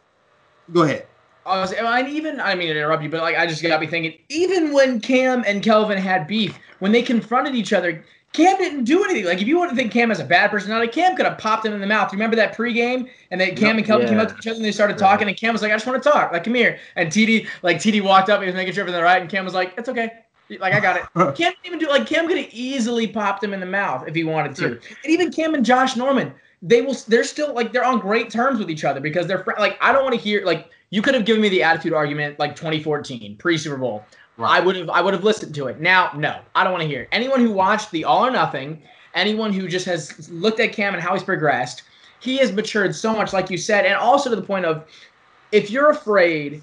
go 0.71 0.83
ahead. 0.83 1.07
I 1.45 1.59
was, 1.61 1.71
mean, 1.71 2.15
even 2.15 2.39
I 2.39 2.55
mean 2.55 2.67
to 2.67 2.79
interrupt 2.79 3.03
you, 3.03 3.09
but 3.09 3.21
like 3.21 3.37
I 3.37 3.45
just 3.45 3.61
got 3.61 3.79
me 3.79 3.87
thinking. 3.87 4.17
Even 4.29 4.73
when 4.73 4.99
Cam 4.99 5.43
and 5.45 5.61
Kelvin 5.61 5.97
had 5.97 6.27
beef, 6.27 6.57
when 6.79 6.91
they 6.91 7.01
confronted 7.01 7.53
each 7.55 7.71
other, 7.71 8.03
Cam 8.33 8.57
didn't 8.57 8.83
do 8.83 9.03
anything. 9.03 9.25
Like 9.25 9.41
if 9.41 9.47
you 9.47 9.57
want 9.57 9.69
to 9.69 9.75
think 9.75 9.91
Cam 9.91 10.09
has 10.09 10.19
a 10.19 10.25
bad 10.25 10.49
personality, 10.51 10.91
Cam 10.91 11.15
could 11.15 11.25
have 11.25 11.37
popped 11.37 11.65
him 11.65 11.73
in 11.73 11.79
the 11.79 11.87
mouth. 11.87 12.11
You 12.11 12.17
remember 12.17 12.35
that 12.37 12.57
pregame, 12.57 13.09
and 13.31 13.39
then 13.39 13.55
Cam 13.55 13.77
and 13.77 13.85
Kelvin 13.85 14.07
came 14.07 14.17
Yeah. 14.17 14.23
up 14.23 14.29
to 14.29 14.35
each 14.37 14.47
other 14.47 14.55
and 14.57 14.65
they 14.65 14.71
started 14.71 14.97
talking, 14.97 15.27
and 15.27 15.37
Cam 15.37 15.53
was 15.53 15.61
like, 15.61 15.71
"I 15.71 15.75
just 15.75 15.85
want 15.87 16.01
to 16.01 16.09
talk. 16.09 16.31
Like 16.31 16.43
come 16.43 16.55
here." 16.55 16.79
And 16.95 17.09
TD, 17.09 17.47
like 17.61 17.77
TD 17.77 18.01
walked 18.01 18.29
up, 18.29 18.37
and 18.37 18.43
he 18.43 18.47
was 18.47 18.55
making 18.55 18.73
sure 18.73 18.81
everything 18.81 19.01
right, 19.03 19.21
and 19.21 19.29
Cam 19.29 19.45
was 19.45 19.53
like, 19.53 19.73
"It's 19.77 19.87
okay." 19.89 20.09
Like 20.49 20.73
I 20.73 20.79
got 20.79 20.97
it. 20.97 21.03
Cam 21.35 21.53
didn't 21.53 21.65
even 21.65 21.79
do 21.79 21.87
like 21.89 22.05
Cam 22.07 22.27
could 22.27 22.37
have 22.37 22.49
easily 22.51 23.07
popped 23.07 23.43
him 23.43 23.53
in 23.53 23.59
the 23.59 23.65
mouth 23.65 24.07
if 24.07 24.15
he 24.15 24.23
wanted 24.23 24.55
to. 24.57 24.65
And 24.67 24.79
even 25.05 25.31
Cam 25.31 25.53
and 25.53 25.65
Josh 25.65 25.95
Norman, 25.95 26.33
they 26.61 26.81
will. 26.81 26.95
They're 27.07 27.23
still 27.23 27.53
like 27.53 27.71
they're 27.71 27.85
on 27.85 27.99
great 27.99 28.29
terms 28.29 28.59
with 28.59 28.69
each 28.69 28.83
other 28.83 28.99
because 28.99 29.27
they're 29.27 29.45
like 29.59 29.77
I 29.81 29.91
don't 29.91 30.03
want 30.03 30.13
to 30.15 30.21
hear 30.21 30.45
like 30.45 30.69
you 30.89 31.01
could 31.01 31.13
have 31.13 31.25
given 31.25 31.41
me 31.41 31.49
the 31.49 31.63
attitude 31.63 31.93
argument 31.93 32.39
like 32.39 32.55
2014 32.55 33.37
pre 33.37 33.57
Super 33.57 33.77
Bowl. 33.77 34.05
I 34.37 34.59
would 34.59 34.75
have 34.75 34.89
I 34.89 35.01
would 35.01 35.13
have 35.13 35.23
listened 35.23 35.55
to 35.55 35.67
it. 35.67 35.79
Now, 35.79 36.11
no, 36.15 36.39
I 36.55 36.63
don't 36.63 36.73
want 36.73 36.81
to 36.83 36.87
hear 36.87 37.03
it. 37.03 37.09
Anyone 37.11 37.39
who 37.39 37.51
watched 37.51 37.91
the 37.91 38.03
All 38.03 38.25
or 38.25 38.31
Nothing, 38.31 38.81
anyone 39.13 39.53
who 39.53 39.67
just 39.67 39.85
has 39.85 40.29
looked 40.29 40.59
at 40.59 40.73
Cam 40.73 40.93
and 40.93 41.01
how 41.01 41.13
he's 41.13 41.23
progressed, 41.23 41.83
he 42.19 42.37
has 42.37 42.51
matured 42.51 42.93
so 42.95 43.13
much, 43.13 43.33
like 43.33 43.49
you 43.49 43.57
said, 43.57 43.85
and 43.85 43.95
also 43.95 44.29
to 44.29 44.35
the 44.35 44.41
point 44.41 44.65
of 44.65 44.85
if 45.51 45.71
you're 45.71 45.89
afraid 45.89 46.61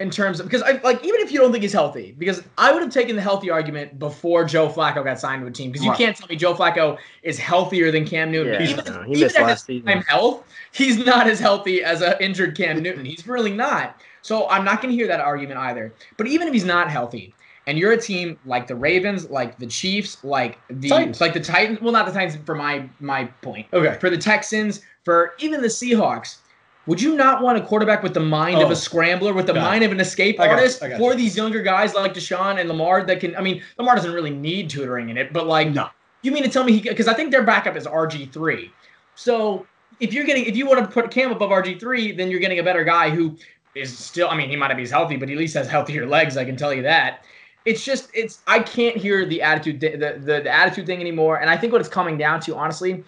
in 0.00 0.10
terms 0.10 0.40
of 0.40 0.46
because 0.46 0.62
I 0.62 0.80
like 0.82 1.04
even 1.04 1.20
if 1.20 1.30
you 1.30 1.38
don't 1.38 1.52
think 1.52 1.62
he's 1.62 1.72
healthy, 1.72 2.14
because 2.18 2.42
I 2.58 2.72
would 2.72 2.82
have 2.82 2.92
taken 2.92 3.14
the 3.14 3.22
healthy 3.22 3.50
argument 3.50 3.98
before 3.98 4.44
Joe 4.44 4.68
Flacco 4.68 5.04
got 5.04 5.20
signed 5.20 5.42
to 5.42 5.46
a 5.46 5.50
team. 5.50 5.70
Because 5.70 5.84
you 5.84 5.90
Right. 5.90 5.98
can't 5.98 6.16
tell 6.16 6.26
me 6.28 6.36
Joe 6.36 6.54
Flacco 6.54 6.98
is 7.22 7.38
healthier 7.38 7.90
than 7.92 8.04
Cam 8.04 8.32
Newton. 8.32 8.54
Yeah, 8.54 8.68
even 8.68 8.84
no, 8.86 9.02
he 9.02 9.10
even 9.12 9.20
missed 9.20 9.36
at 9.36 9.42
last 9.42 9.66
his 9.66 9.82
season. 9.82 10.02
health, 10.02 10.44
he's 10.72 10.98
not 10.98 11.28
as 11.28 11.38
healthy 11.38 11.84
as 11.84 12.02
an 12.02 12.14
injured 12.20 12.56
Cam 12.56 12.82
Newton. 12.82 13.04
He's 13.04 13.26
really 13.26 13.52
not. 13.52 14.00
So 14.22 14.48
I'm 14.48 14.64
not 14.64 14.80
going 14.82 14.90
to 14.90 14.96
hear 14.96 15.06
that 15.06 15.20
argument 15.20 15.58
either. 15.60 15.92
But 16.16 16.26
even 16.26 16.48
if 16.48 16.54
he's 16.54 16.64
not 16.64 16.90
healthy, 16.90 17.34
and 17.66 17.78
you're 17.78 17.92
a 17.92 18.00
team 18.00 18.38
like 18.44 18.66
the 18.66 18.74
Ravens, 18.74 19.30
like 19.30 19.58
the 19.58 19.66
Chiefs, 19.66 20.22
like 20.24 20.58
the 20.68 20.88
Titans. 20.88 21.20
like 21.20 21.32
the 21.34 21.40
Titans, 21.40 21.80
well, 21.80 21.92
not 21.92 22.06
the 22.06 22.12
Titans 22.12 22.36
for 22.44 22.54
my 22.54 22.88
my 23.00 23.24
point. 23.42 23.66
Okay. 23.72 23.96
For 24.00 24.10
the 24.10 24.18
Texans, 24.18 24.80
for 25.04 25.34
even 25.38 25.62
the 25.62 25.68
Seahawks, 25.68 26.38
would 26.86 27.00
you 27.00 27.14
not 27.16 27.42
want 27.42 27.56
a 27.58 27.62
quarterback 27.62 28.02
with 28.02 28.14
the 28.14 28.20
mind 28.20 28.60
of 28.60 28.68
Oh. 28.68 28.72
a 28.72 28.76
scrambler, 28.76 29.32
with 29.32 29.46
the 29.46 29.52
Got 29.54 29.60
it. 29.60 29.64
mind 29.64 29.84
of 29.84 29.92
an 29.92 30.00
escape 30.00 30.38
I 30.38 30.46
got 30.46 30.52
you, 30.52 30.56
artist 30.58 30.84
for 30.98 31.14
these 31.14 31.36
younger 31.36 31.62
guys 31.62 31.94
like 31.94 32.12
Deshaun 32.14 32.58
and 32.60 32.68
Lamar 32.68 33.02
that 33.04 33.20
can? 33.20 33.34
I 33.36 33.40
mean, 33.40 33.62
Lamar 33.78 33.96
doesn't 33.96 34.12
really 34.12 34.30
need 34.30 34.68
tutoring 34.70 35.08
in 35.08 35.16
it, 35.16 35.32
but 35.32 35.46
like, 35.46 35.70
No. 35.70 35.88
you 36.22 36.30
mean 36.32 36.42
to 36.42 36.48
tell 36.48 36.64
me 36.64 36.72
he? 36.78 36.88
Because 36.88 37.08
I 37.08 37.14
think 37.14 37.30
their 37.30 37.42
backup 37.42 37.76
is 37.76 37.86
RG 37.86 38.26
three. 38.32 38.70
So 39.14 39.66
if 40.00 40.12
you're 40.12 40.24
getting, 40.24 40.44
if 40.44 40.56
you 40.56 40.66
want 40.66 40.80
to 40.80 40.86
put 40.86 41.10
Cam 41.10 41.30
above 41.32 41.50
RG 41.50 41.78
three, 41.80 42.12
then 42.12 42.30
you're 42.30 42.40
getting 42.40 42.58
a 42.58 42.62
better 42.62 42.84
guy 42.84 43.10
who 43.10 43.36
is 43.74 43.96
still. 43.96 44.28
I 44.28 44.36
mean, 44.36 44.50
he 44.50 44.56
might 44.56 44.68
not 44.68 44.76
be 44.76 44.82
as 44.82 44.90
healthy, 44.90 45.16
but 45.16 45.28
he 45.28 45.34
at 45.34 45.38
least 45.38 45.54
has 45.54 45.68
healthier 45.68 46.06
legs. 46.06 46.36
I 46.36 46.44
can 46.44 46.56
tell 46.56 46.72
you 46.74 46.82
that. 46.82 47.24
It's 47.64 47.82
just, 47.82 48.10
it's. 48.12 48.40
I 48.46 48.58
can't 48.58 48.94
hear 48.96 49.24
the 49.24 49.40
attitude, 49.40 49.80
the 49.80 49.96
the, 49.96 50.40
the 50.42 50.50
attitude 50.52 50.84
thing 50.86 51.00
anymore. 51.00 51.38
And 51.40 51.48
I 51.48 51.56
think 51.56 51.72
what 51.72 51.80
it's 51.80 51.88
coming 51.88 52.18
down 52.18 52.40
to, 52.40 52.54
honestly, 52.56 53.02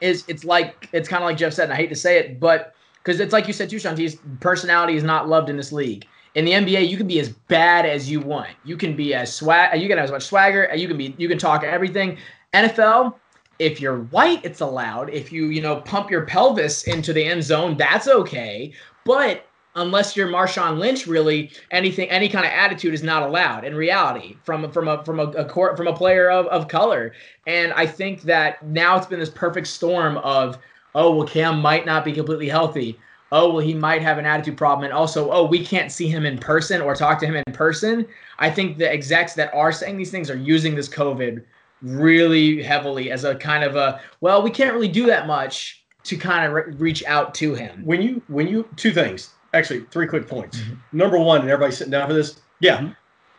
is 0.00 0.24
it's 0.28 0.44
like 0.44 0.88
it's 0.92 1.08
kind 1.08 1.22
of 1.22 1.28
like 1.28 1.36
Jeff 1.36 1.52
said, 1.52 1.64
and 1.64 1.72
I 1.72 1.76
hate 1.76 1.88
to 1.90 1.94
say 1.96 2.18
it, 2.18 2.40
but 2.40 2.74
because 3.06 3.20
it's 3.20 3.32
like 3.32 3.46
you 3.46 3.52
said 3.52 3.70
too, 3.70 3.76
Shanti's 3.76 4.16
personality 4.40 4.96
is 4.96 5.04
not 5.04 5.28
loved 5.28 5.48
in 5.48 5.56
this 5.56 5.70
league. 5.70 6.08
In 6.34 6.44
the 6.44 6.50
NBA, 6.50 6.88
you 6.88 6.96
can 6.96 7.06
be 7.06 7.20
as 7.20 7.28
bad 7.28 7.86
as 7.86 8.10
you 8.10 8.18
want. 8.18 8.50
You 8.64 8.76
can 8.76 8.96
be 8.96 9.14
as 9.14 9.32
swag. 9.32 9.80
You 9.80 9.88
can 9.88 9.96
have 9.96 10.06
as 10.06 10.10
much 10.10 10.24
swagger. 10.24 10.68
You 10.74 10.88
can 10.88 10.98
be. 10.98 11.14
You 11.16 11.28
can 11.28 11.38
talk 11.38 11.62
everything. 11.62 12.18
NFL, 12.52 13.14
if 13.60 13.80
you're 13.80 14.00
white, 14.06 14.44
it's 14.44 14.60
allowed. 14.60 15.08
If 15.10 15.30
you 15.30 15.46
you 15.46 15.62
know 15.62 15.76
pump 15.82 16.10
your 16.10 16.26
pelvis 16.26 16.82
into 16.88 17.12
the 17.12 17.24
end 17.24 17.44
zone, 17.44 17.76
that's 17.76 18.08
okay. 18.08 18.72
But 19.04 19.46
unless 19.76 20.16
you're 20.16 20.26
Marshawn 20.26 20.78
Lynch, 20.78 21.06
really 21.06 21.52
anything, 21.70 22.10
any 22.10 22.28
kind 22.28 22.44
of 22.44 22.50
attitude 22.50 22.92
is 22.92 23.04
not 23.04 23.22
allowed 23.22 23.64
in 23.64 23.76
reality 23.76 24.36
from 24.42 24.68
from 24.72 24.88
a 24.88 25.04
from 25.04 25.20
a, 25.20 25.28
a 25.30 25.44
court 25.44 25.76
from 25.76 25.86
a 25.86 25.96
player 25.96 26.28
of, 26.28 26.46
of 26.46 26.66
color. 26.66 27.14
And 27.46 27.72
I 27.74 27.86
think 27.86 28.22
that 28.22 28.66
now 28.66 28.96
it's 28.96 29.06
been 29.06 29.20
this 29.20 29.30
perfect 29.30 29.68
storm 29.68 30.18
of 30.18 30.58
oh 30.96 31.14
well, 31.14 31.26
Cam 31.26 31.60
might 31.60 31.86
not 31.86 32.04
be 32.04 32.12
completely 32.12 32.48
healthy. 32.48 32.98
Oh 33.30 33.50
well, 33.50 33.58
he 33.58 33.74
might 33.74 34.02
have 34.02 34.18
an 34.18 34.26
attitude 34.26 34.56
problem, 34.56 34.84
and 34.84 34.92
also 34.92 35.30
oh 35.30 35.44
we 35.44 35.64
can't 35.64 35.92
see 35.92 36.08
him 36.08 36.26
in 36.26 36.38
person 36.38 36.80
or 36.80 36.96
talk 36.96 37.20
to 37.20 37.26
him 37.26 37.36
in 37.36 37.52
person. 37.52 38.06
I 38.40 38.50
think 38.50 38.78
the 38.78 38.90
execs 38.90 39.34
that 39.34 39.54
are 39.54 39.70
saying 39.70 39.96
these 39.96 40.10
things 40.10 40.30
are 40.30 40.36
using 40.36 40.74
this 40.74 40.88
COVID 40.88 41.44
really 41.82 42.62
heavily 42.62 43.12
as 43.12 43.24
a 43.24 43.34
kind 43.36 43.62
of 43.62 43.76
a 43.76 44.00
well 44.20 44.42
we 44.42 44.50
can't 44.50 44.72
really 44.72 44.88
do 44.88 45.06
that 45.06 45.26
much 45.26 45.84
to 46.04 46.16
kind 46.16 46.46
of 46.46 46.52
re- 46.52 46.72
reach 46.78 47.04
out 47.04 47.34
to 47.34 47.54
him. 47.54 47.82
when 47.84 48.02
you 48.02 48.22
when 48.26 48.48
you 48.48 48.68
two 48.76 48.92
things. 48.92 49.30
Actually 49.54 49.80
three 49.90 50.06
quick 50.06 50.26
points. 50.28 50.58
Mm-hmm. 50.58 50.98
Number 50.98 51.18
one 51.18 51.42
and 51.42 51.50
everybody's 51.50 51.78
sitting 51.78 51.90
down 51.90 52.08
for 52.08 52.14
this. 52.14 52.40
Yeah. 52.60 52.78
Mm-hmm. 52.78 52.92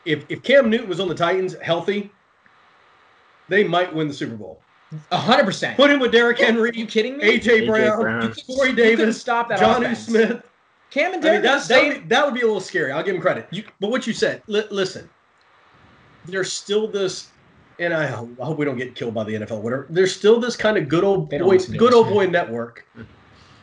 If, 0.05 0.25
if 0.29 0.43
cam 0.43 0.69
newton 0.69 0.87
was 0.87 0.99
on 0.99 1.09
the 1.09 1.15
titans 1.15 1.55
healthy 1.61 2.11
they 3.49 3.63
might 3.63 3.93
win 3.93 4.07
the 4.07 4.13
super 4.13 4.35
bowl 4.35 4.61
hundred 5.11 5.43
percent. 5.43 5.75
put 5.75 5.89
him 5.89 5.99
with 5.99 6.11
Derrick 6.11 6.39
Are 6.39 6.45
henry 6.45 6.71
you 6.73 6.85
kidding 6.85 7.17
me? 7.17 7.39
aj 7.39 7.43
AJ 7.43 7.67
brown, 7.67 8.01
Brown. 8.01 8.33
You 8.47 8.55
corey 8.55 8.73
davis 8.73 9.19
stop 9.19 9.49
that 9.49 9.59
Jonnu 9.59 9.77
offense. 9.77 10.05
smith 10.05 10.43
Cam 10.89 11.13
and 11.13 11.25
I 11.25 11.31
mean, 11.33 11.41
Derek 11.41 11.43
that, 11.43 11.67
that, 11.67 11.69
that, 11.69 11.83
would 11.83 11.93
be, 12.01 12.07
that 12.07 12.25
would 12.25 12.33
be 12.33 12.41
a 12.41 12.45
little 12.45 12.61
scary. 12.61 12.91
I'll 12.91 13.03
give 13.03 13.13
him 13.15 13.21
credit. 13.21 13.47
You, 13.51 13.63
but 13.79 13.91
what 13.91 14.07
you 14.07 14.13
said, 14.13 14.41
li- 14.47 14.67
listen, 14.71 15.09
there's 16.25 16.51
still 16.51 16.87
this, 16.87 17.27
and 17.79 17.93
I 17.93 18.07
hope, 18.07 18.29
I 18.41 18.45
hope 18.45 18.57
we 18.57 18.65
don't 18.65 18.77
get 18.77 18.95
killed 18.95 19.13
by 19.13 19.25
the 19.25 19.33
NFL. 19.33 19.61
Whatever. 19.61 19.87
There's 19.89 20.15
still 20.15 20.39
this 20.39 20.55
kind 20.55 20.77
of 20.77 20.87
good 20.87 21.03
old 21.03 21.29
boy, 21.29 21.57
good 21.57 21.93
old 21.93 22.07
boy 22.07 22.27
network 22.27 22.85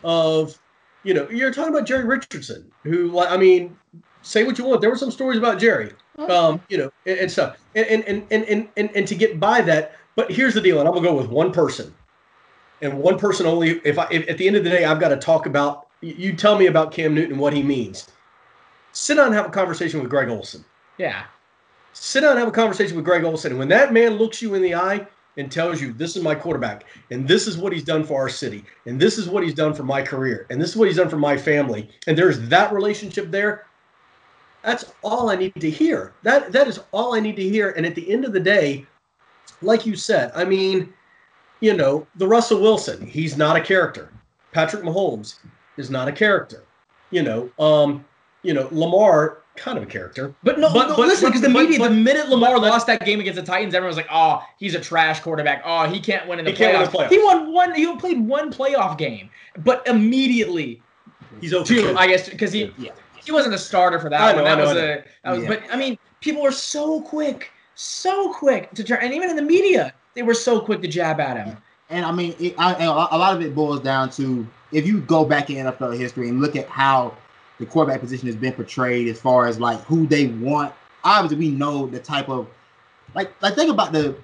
of, 0.03 0.59
you 1.03 1.15
know, 1.15 1.29
you're 1.31 1.51
talking 1.53 1.75
about 1.75 1.87
Jerry 1.87 2.05
Richardson, 2.05 2.71
who, 2.83 3.19
I 3.19 3.39
mean, 3.39 3.77
say 4.21 4.45
what 4.45 4.59
you 4.59 4.65
want. 4.65 4.81
There 4.83 4.91
were 4.91 4.97
some 4.97 5.11
stories 5.11 5.39
about 5.39 5.59
Jerry, 5.59 5.93
um, 6.29 6.61
you 6.69 6.79
know, 6.79 6.91
and, 7.07 7.19
and 7.21 7.31
stuff, 7.33 7.57
and 7.75 7.87
and, 7.87 8.05
and 8.05 8.27
and 8.31 8.45
and 8.45 8.69
and 8.77 8.91
and 8.95 9.09
to 9.09 9.15
get 9.15 9.41
by 9.41 9.61
that. 9.63 9.97
But 10.17 10.31
here's 10.31 10.55
the 10.55 10.61
deal, 10.61 10.79
and 10.79 10.89
I'm 10.89 10.95
gonna 10.95 11.07
go 11.07 11.15
with 11.15 11.29
one 11.29 11.53
person, 11.53 11.95
and 12.83 12.99
one 12.99 13.19
person 13.19 13.47
only. 13.47 13.81
If 13.85 13.99
I, 13.99 14.07
if, 14.11 14.29
at 14.29 14.39
the 14.39 14.47
end 14.47 14.57
of 14.57 14.65
the 14.65 14.71
day, 14.71 14.85
I've 14.85 15.01
got 15.01 15.09
to 15.09 15.17
talk 15.17 15.47
about. 15.47 15.89
You 16.01 16.35
tell 16.35 16.59
me 16.59 16.67
about 16.67 16.93
Cam 16.93 17.15
Newton, 17.15 17.39
what 17.39 17.53
he 17.53 17.63
means. 17.63 18.09
Sit 18.93 19.17
down 19.17 19.27
and 19.27 19.35
have 19.35 19.47
a 19.47 19.51
conversation 19.51 20.01
with 20.01 20.11
Greg 20.11 20.29
Olsen. 20.29 20.65
yeah. 20.99 21.25
Sit 21.97 22.23
down 22.23 22.33
and 22.33 22.41
have 22.41 22.49
a 22.49 22.53
conversation 22.53 22.97
with 22.97 23.05
Greg 23.05 23.23
Olsen. 23.23 23.53
And 23.53 23.59
when 23.59 23.69
that 23.69 23.93
man 23.93 24.15
looks 24.15 24.43
you 24.43 24.55
in 24.55 24.63
the 24.63 24.75
eye 24.75 25.07
and 25.37 25.51
tells 25.51 25.81
you, 25.81 25.93
this 25.93 26.17
is 26.17 26.23
my 26.25 26.35
quarterback, 26.35 26.85
and 27.11 27.27
this 27.27 27.47
is 27.47 27.57
what 27.57 27.73
he's 27.73 27.85
done 27.85 28.03
for 28.05 28.21
our 28.21 28.29
city, 28.29 28.65
and 28.87 29.01
this 29.01 29.17
is 29.17 29.29
what 29.29 29.45
he's 29.45 29.55
done 29.55 29.73
for 29.75 29.85
my 29.85 30.03
career, 30.03 30.47
and 30.51 30.61
this 30.61 30.71
is 30.71 30.77
what 30.77 30.89
he's 30.89 30.97
done 30.97 31.09
for 31.09 31.17
my 31.17 31.37
family, 31.37 31.89
and 32.09 32.19
there's 32.19 32.41
that 32.49 32.73
relationship 32.73 33.31
there, 33.31 33.67
that's 34.65 34.93
all 35.03 35.31
I 35.31 35.37
need 35.37 35.55
to 35.61 35.71
hear. 35.71 36.15
That 36.23 36.51
that 36.53 36.67
is 36.67 36.81
all 36.91 37.15
I 37.15 37.21
need 37.21 37.37
to 37.37 37.43
hear. 37.43 37.71
And 37.73 37.85
at 37.85 37.95
the 37.95 38.11
end 38.11 38.25
of 38.25 38.33
the 38.33 38.41
day, 38.41 38.87
like 39.65 39.87
you 39.87 39.97
said, 39.97 40.31
I 40.35 40.45
mean, 40.45 40.93
you 41.61 41.75
know, 41.75 42.07
the 42.17 42.27
Russell 42.27 42.61
Wilson, 42.61 43.07
he's 43.07 43.37
not 43.37 43.57
a 43.57 43.61
character. 43.61 44.13
Patrick 44.53 44.83
Mahomes 44.83 45.37
is 45.77 45.91
not 45.91 46.09
a 46.09 46.13
character. 46.13 46.63
You 47.11 47.23
know, 47.23 47.51
um, 47.59 48.05
you 48.43 48.53
know, 48.55 48.69
Lamar, 48.71 49.39
kind 49.57 49.79
of 49.79 49.85
a 49.85 49.87
character. 49.87 50.35
But 50.43 50.59
no, 50.59 50.73
But- 50.73 50.89
no, 50.89 50.97
but- 50.97 51.07
listen, 51.09 51.29
because 51.29 51.41
the 51.41 51.49
media, 51.49 51.79
but- 51.79 51.89
the 51.89 51.95
minute 51.95 52.29
Lamar 52.29 52.59
lost 52.59 52.87
that 52.89 53.05
game 53.05 53.21
against 53.21 53.37
the 53.41 53.47
Titans, 53.47 53.75
everyone 53.75 53.89
was 53.89 53.97
like, 53.97 54.09
"Oh, 54.13 54.43
he's 54.59 54.75
a 54.75 54.81
trash 54.81 55.21
quarterback. 55.21 55.63
Oh, 55.65 55.85
he 55.87 56.01
can't 56.01 56.27
win 56.29 56.39
in 56.41 56.45
the, 56.45 56.51
He 56.51 56.57
can't 56.57 56.77
win 56.79 56.87
playoffs. 56.89 56.93
the 56.93 56.99
playoffs. 56.99 57.09
He 57.11 57.25
won 57.25 57.53
one. 57.53 57.75
He 57.75 57.97
played 57.97 58.21
one 58.21 58.53
playoff 58.53 58.99
game, 58.99 59.31
but 59.59 59.87
immediately, 59.87 60.83
He's 61.41 61.53
over. 61.55 61.65
two, 61.67 61.95
I 61.97 62.07
guess, 62.09 62.29
because 62.29 62.53
he. 62.53 62.73
Yeah. 62.79 62.91
he 63.25 63.33
wasn't 63.33 63.55
a 63.55 63.59
starter 63.59 63.99
for 63.99 64.11
that 64.11 64.37
know, 64.37 64.43
one. 64.43 64.45
That 64.45 64.59
know, 64.59 64.65
was 64.65 64.77
a 64.77 65.05
that 65.25 65.31
was 65.33 65.43
Yeah. 65.45 65.49
but 65.49 65.63
I 65.73 65.77
mean, 65.77 65.99
people 66.21 66.45
are 66.45 66.53
so 66.53 67.01
quick, 67.01 67.51
so 67.75 68.33
quick 68.33 68.73
to 68.75 68.85
turn 68.85 68.99
and 69.03 69.13
even 69.13 69.31
in 69.31 69.37
the 69.37 69.43
media, 69.43 69.93
they 70.15 70.23
were 70.23 70.35
so 70.35 70.61
quick 70.61 70.81
to 70.83 70.89
jab 70.89 71.21
at 71.21 71.37
him. 71.37 71.57
And 71.91 72.05
I 72.05 72.13
mean, 72.13 72.35
it, 72.39 72.55
I, 72.59 72.73
and 72.75 72.89
a 72.89 72.93
lot 72.93 73.35
of 73.35 73.43
it 73.43 73.55
boils 73.55 73.81
down 73.81 74.11
to 74.11 74.47
if 74.73 74.87
you 74.87 75.01
go 75.01 75.25
back 75.25 75.51
in 75.51 75.67
NFL 75.67 75.99
history 75.99 76.29
and 76.29 76.41
look 76.41 76.57
at 76.57 76.69
how 76.69 77.17
the 77.59 77.67
quarterback 77.67 78.01
position 78.01 78.27
has 78.27 78.37
been 78.37 78.53
portrayed 78.53 79.09
as 79.09 79.21
far 79.21 79.47
as 79.47 79.61
like 79.61 79.81
who 79.83 80.07
they 80.07 80.29
want. 80.29 80.75
Obviously, 81.05 81.37
we 81.39 81.51
know 81.51 81.87
the 81.87 82.01
type 82.01 82.29
of 82.29 82.49
like 83.15 83.33
like 83.43 83.55
think 83.55 83.71
about 83.71 83.93
the 83.93 84.17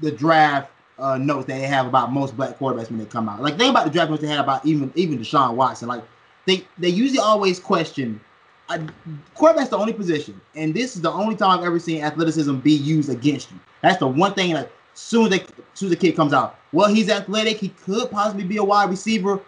the 0.00 0.10
draft 0.10 0.70
uh, 0.98 1.16
notes 1.18 1.46
that 1.46 1.58
they 1.58 1.66
have 1.66 1.86
about 1.86 2.12
most 2.12 2.36
black 2.36 2.58
quarterbacks 2.58 2.90
when 2.90 2.98
they 2.98 3.04
come 3.04 3.28
out. 3.28 3.42
Like 3.42 3.56
think 3.56 3.70
about 3.70 3.84
the 3.84 3.90
draft 3.90 4.10
notes 4.10 4.22
they 4.22 4.28
had 4.28 4.40
about 4.40 4.64
even 4.64 4.92
even 4.94 5.18
Deshaun 5.18 5.54
Watson. 5.54 5.88
Like 5.88 6.02
they 6.46 6.66
they 6.78 6.88
usually 6.88 7.20
always 7.20 7.60
question. 7.60 8.20
Uh, 8.68 8.86
quarterback's 9.34 9.70
the 9.70 9.78
only 9.78 9.94
position, 9.94 10.38
and 10.54 10.74
this 10.74 10.94
is 10.94 11.00
the 11.00 11.10
only 11.10 11.34
time 11.34 11.58
I've 11.58 11.64
ever 11.64 11.78
seen 11.78 12.02
athleticism 12.02 12.56
be 12.58 12.72
used 12.72 13.08
against 13.08 13.50
you. 13.50 13.58
That's 13.82 13.98
the 13.98 14.06
one 14.06 14.34
thing. 14.34 14.52
Like 14.52 14.70
soon 14.94 15.24
as, 15.24 15.30
they, 15.30 15.46
soon 15.74 15.86
as 15.86 15.90
the 15.90 15.96
kid 15.96 16.16
comes 16.16 16.32
out, 16.34 16.56
well, 16.72 16.92
he's 16.92 17.08
athletic. 17.08 17.56
He 17.56 17.70
could 17.70 18.10
possibly 18.10 18.44
be 18.44 18.58
a 18.58 18.64
wide 18.64 18.90
receiver. 18.90 19.40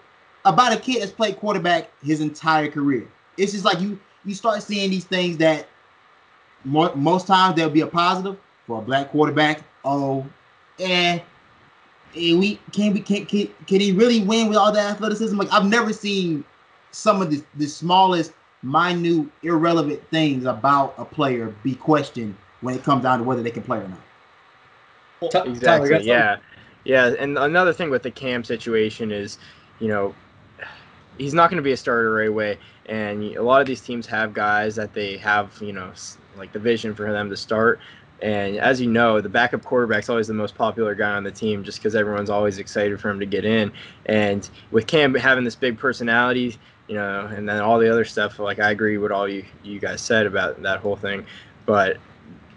About 0.47 0.73
a 0.73 0.79
kid 0.79 1.03
that's 1.03 1.13
played 1.13 1.37
quarterback 1.37 1.91
his 2.03 2.23
entire 2.23 2.71
career. 2.71 3.07
It's 3.37 3.53
just 3.53 3.65
like 3.65 3.79
you 3.81 3.99
you 4.25 4.35
start 4.35 4.63
seeing 4.63 4.91
these 4.91 5.05
things 5.05 5.37
that 5.39 5.69
mo- 6.65 6.95
most 6.95 7.27
times 7.27 7.57
there'll 7.57 7.71
be 7.71 7.83
a 7.83 7.87
positive 7.87 8.39
for 8.67 8.79
a 8.79 8.83
black 8.83 9.11
quarterback. 9.11 9.63
Oh, 9.85 10.27
and, 10.79 11.21
and 12.17 12.39
we 12.39 12.59
can 12.73 12.95
we 12.95 13.01
can, 13.01 13.27
can 13.27 13.49
can 13.67 13.81
he 13.81 13.93
really 13.93 14.23
win 14.23 14.49
with 14.49 14.57
all 14.57 14.73
that 14.73 14.93
athleticism? 14.93 15.37
Like 15.37 15.53
I've 15.53 15.67
never 15.67 15.93
seen 15.93 16.45
some 16.91 17.21
of 17.21 17.31
the 17.31 17.45
the 17.57 17.67
smallest, 17.67 18.33
minute, 18.63 19.29
irrelevant 19.43 20.03
things 20.11 20.45
about 20.45 20.95
a 20.99 21.05
player 21.05 21.55
be 21.63 21.75
questioned 21.75 22.37
when 22.61 22.75
it 22.75 22.83
comes 22.83 23.03
down 23.03 23.19
to 23.19 23.25
whether 23.25 23.43
they 23.43 23.51
can 23.51 23.63
play 23.63 23.79
or 23.79 23.89
not. 23.89 24.01
Well, 25.21 25.31
Tyler, 25.31 25.51
Exactly. 25.51 26.07
Yeah. 26.07 26.37
Yeah. 26.85 27.15
And 27.19 27.39
another 27.39 27.73
thing 27.73 27.91
with 27.91 28.03
the 28.03 28.11
Cam 28.11 28.45
situation 28.45 29.11
is, 29.13 29.39
you 29.79 29.89
know, 29.89 30.15
he's 31.19 31.35
not 31.35 31.51
going 31.51 31.59
to 31.59 31.63
be 31.63 31.73
a 31.73 31.77
starter 31.77 32.13
right 32.13 32.29
away. 32.29 32.59
And 32.87 33.23
a 33.37 33.43
lot 33.43 33.61
of 33.61 33.67
these 33.67 33.81
teams 33.81 34.07
have 34.07 34.33
guys 34.33 34.75
that 34.77 34.95
they 34.95 35.17
have, 35.19 35.57
you 35.61 35.73
know, 35.73 35.93
like 36.37 36.53
the 36.53 36.59
vision 36.59 36.95
for 36.95 37.11
them 37.13 37.29
to 37.31 37.37
start. 37.37 37.81
And 38.23 38.59
as 38.59 38.81
you 38.81 38.91
know, 38.91 39.21
the 39.21 39.29
backup 39.29 39.65
quarterback's 39.65 40.09
always 40.11 40.27
the 40.27 40.35
most 40.35 40.55
popular 40.55 40.95
guy 40.95 41.13
on 41.13 41.25
the 41.25 41.31
team 41.31 41.65
just 41.65 41.79
because 41.79 41.95
everyone's 41.95 42.29
always 42.29 42.59
excited 42.59 43.01
for 43.01 43.09
him 43.09 43.19
to 43.21 43.27
get 43.27 43.45
in. 43.45 43.73
And 44.07 44.49
with 44.71 44.87
Cam 44.87 45.15
having 45.15 45.45
this 45.45 45.55
big 45.55 45.79
personality, 45.79 46.59
you 46.91 46.97
know, 46.97 47.31
and 47.33 47.49
then 47.49 47.61
all 47.61 47.79
the 47.79 47.89
other 47.89 48.05
stuff, 48.05 48.41
like 48.41 48.59
I 48.59 48.73
agree 48.73 48.99
with 48.99 49.13
all 49.13 49.29
you, 49.29 49.45
you 49.63 49.79
guys 49.79 50.01
said 50.01 50.27
about 50.27 50.61
that 50.63 50.81
whole 50.81 50.97
thing. 50.97 51.25
But 51.65 51.99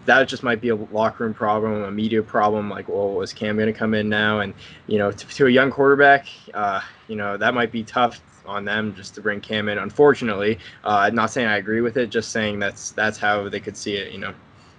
that 0.05 0.27
just 0.27 0.41
might 0.41 0.59
be 0.59 0.69
a 0.69 0.75
locker 0.75 1.23
room 1.23 1.35
problem, 1.35 1.83
a 1.83 1.91
media 1.91 2.23
problem. 2.23 2.67
Like, 2.67 2.89
well, 2.89 3.21
is 3.21 3.31
Cam 3.31 3.57
going 3.57 3.71
to 3.71 3.77
come 3.77 3.93
in 3.93 4.09
now? 4.09 4.39
And 4.39 4.55
you 4.87 4.97
know, 4.97 5.11
to, 5.11 5.27
to 5.27 5.45
a 5.45 5.51
young 5.51 5.69
quarterback, 5.69 6.25
uh, 6.55 6.81
you 7.07 7.15
know, 7.15 7.37
that 7.37 7.53
might 7.53 7.71
be 7.71 7.83
tough 7.83 8.21
on 8.47 8.65
them 8.65 8.95
just 8.95 9.13
to 9.15 9.21
bring 9.21 9.39
Cam 9.39 9.69
in. 9.69 9.77
Unfortunately, 9.77 10.57
uh, 10.83 11.11
not 11.13 11.29
saying 11.29 11.47
I 11.47 11.57
agree 11.57 11.81
with 11.81 11.97
it, 11.97 12.09
just 12.09 12.31
saying 12.31 12.57
that's 12.57 12.89
that's 12.89 13.19
how 13.19 13.47
they 13.49 13.59
could 13.59 13.77
see 13.77 13.93
it. 13.93 14.11
You 14.11 14.17
know. 14.17 14.33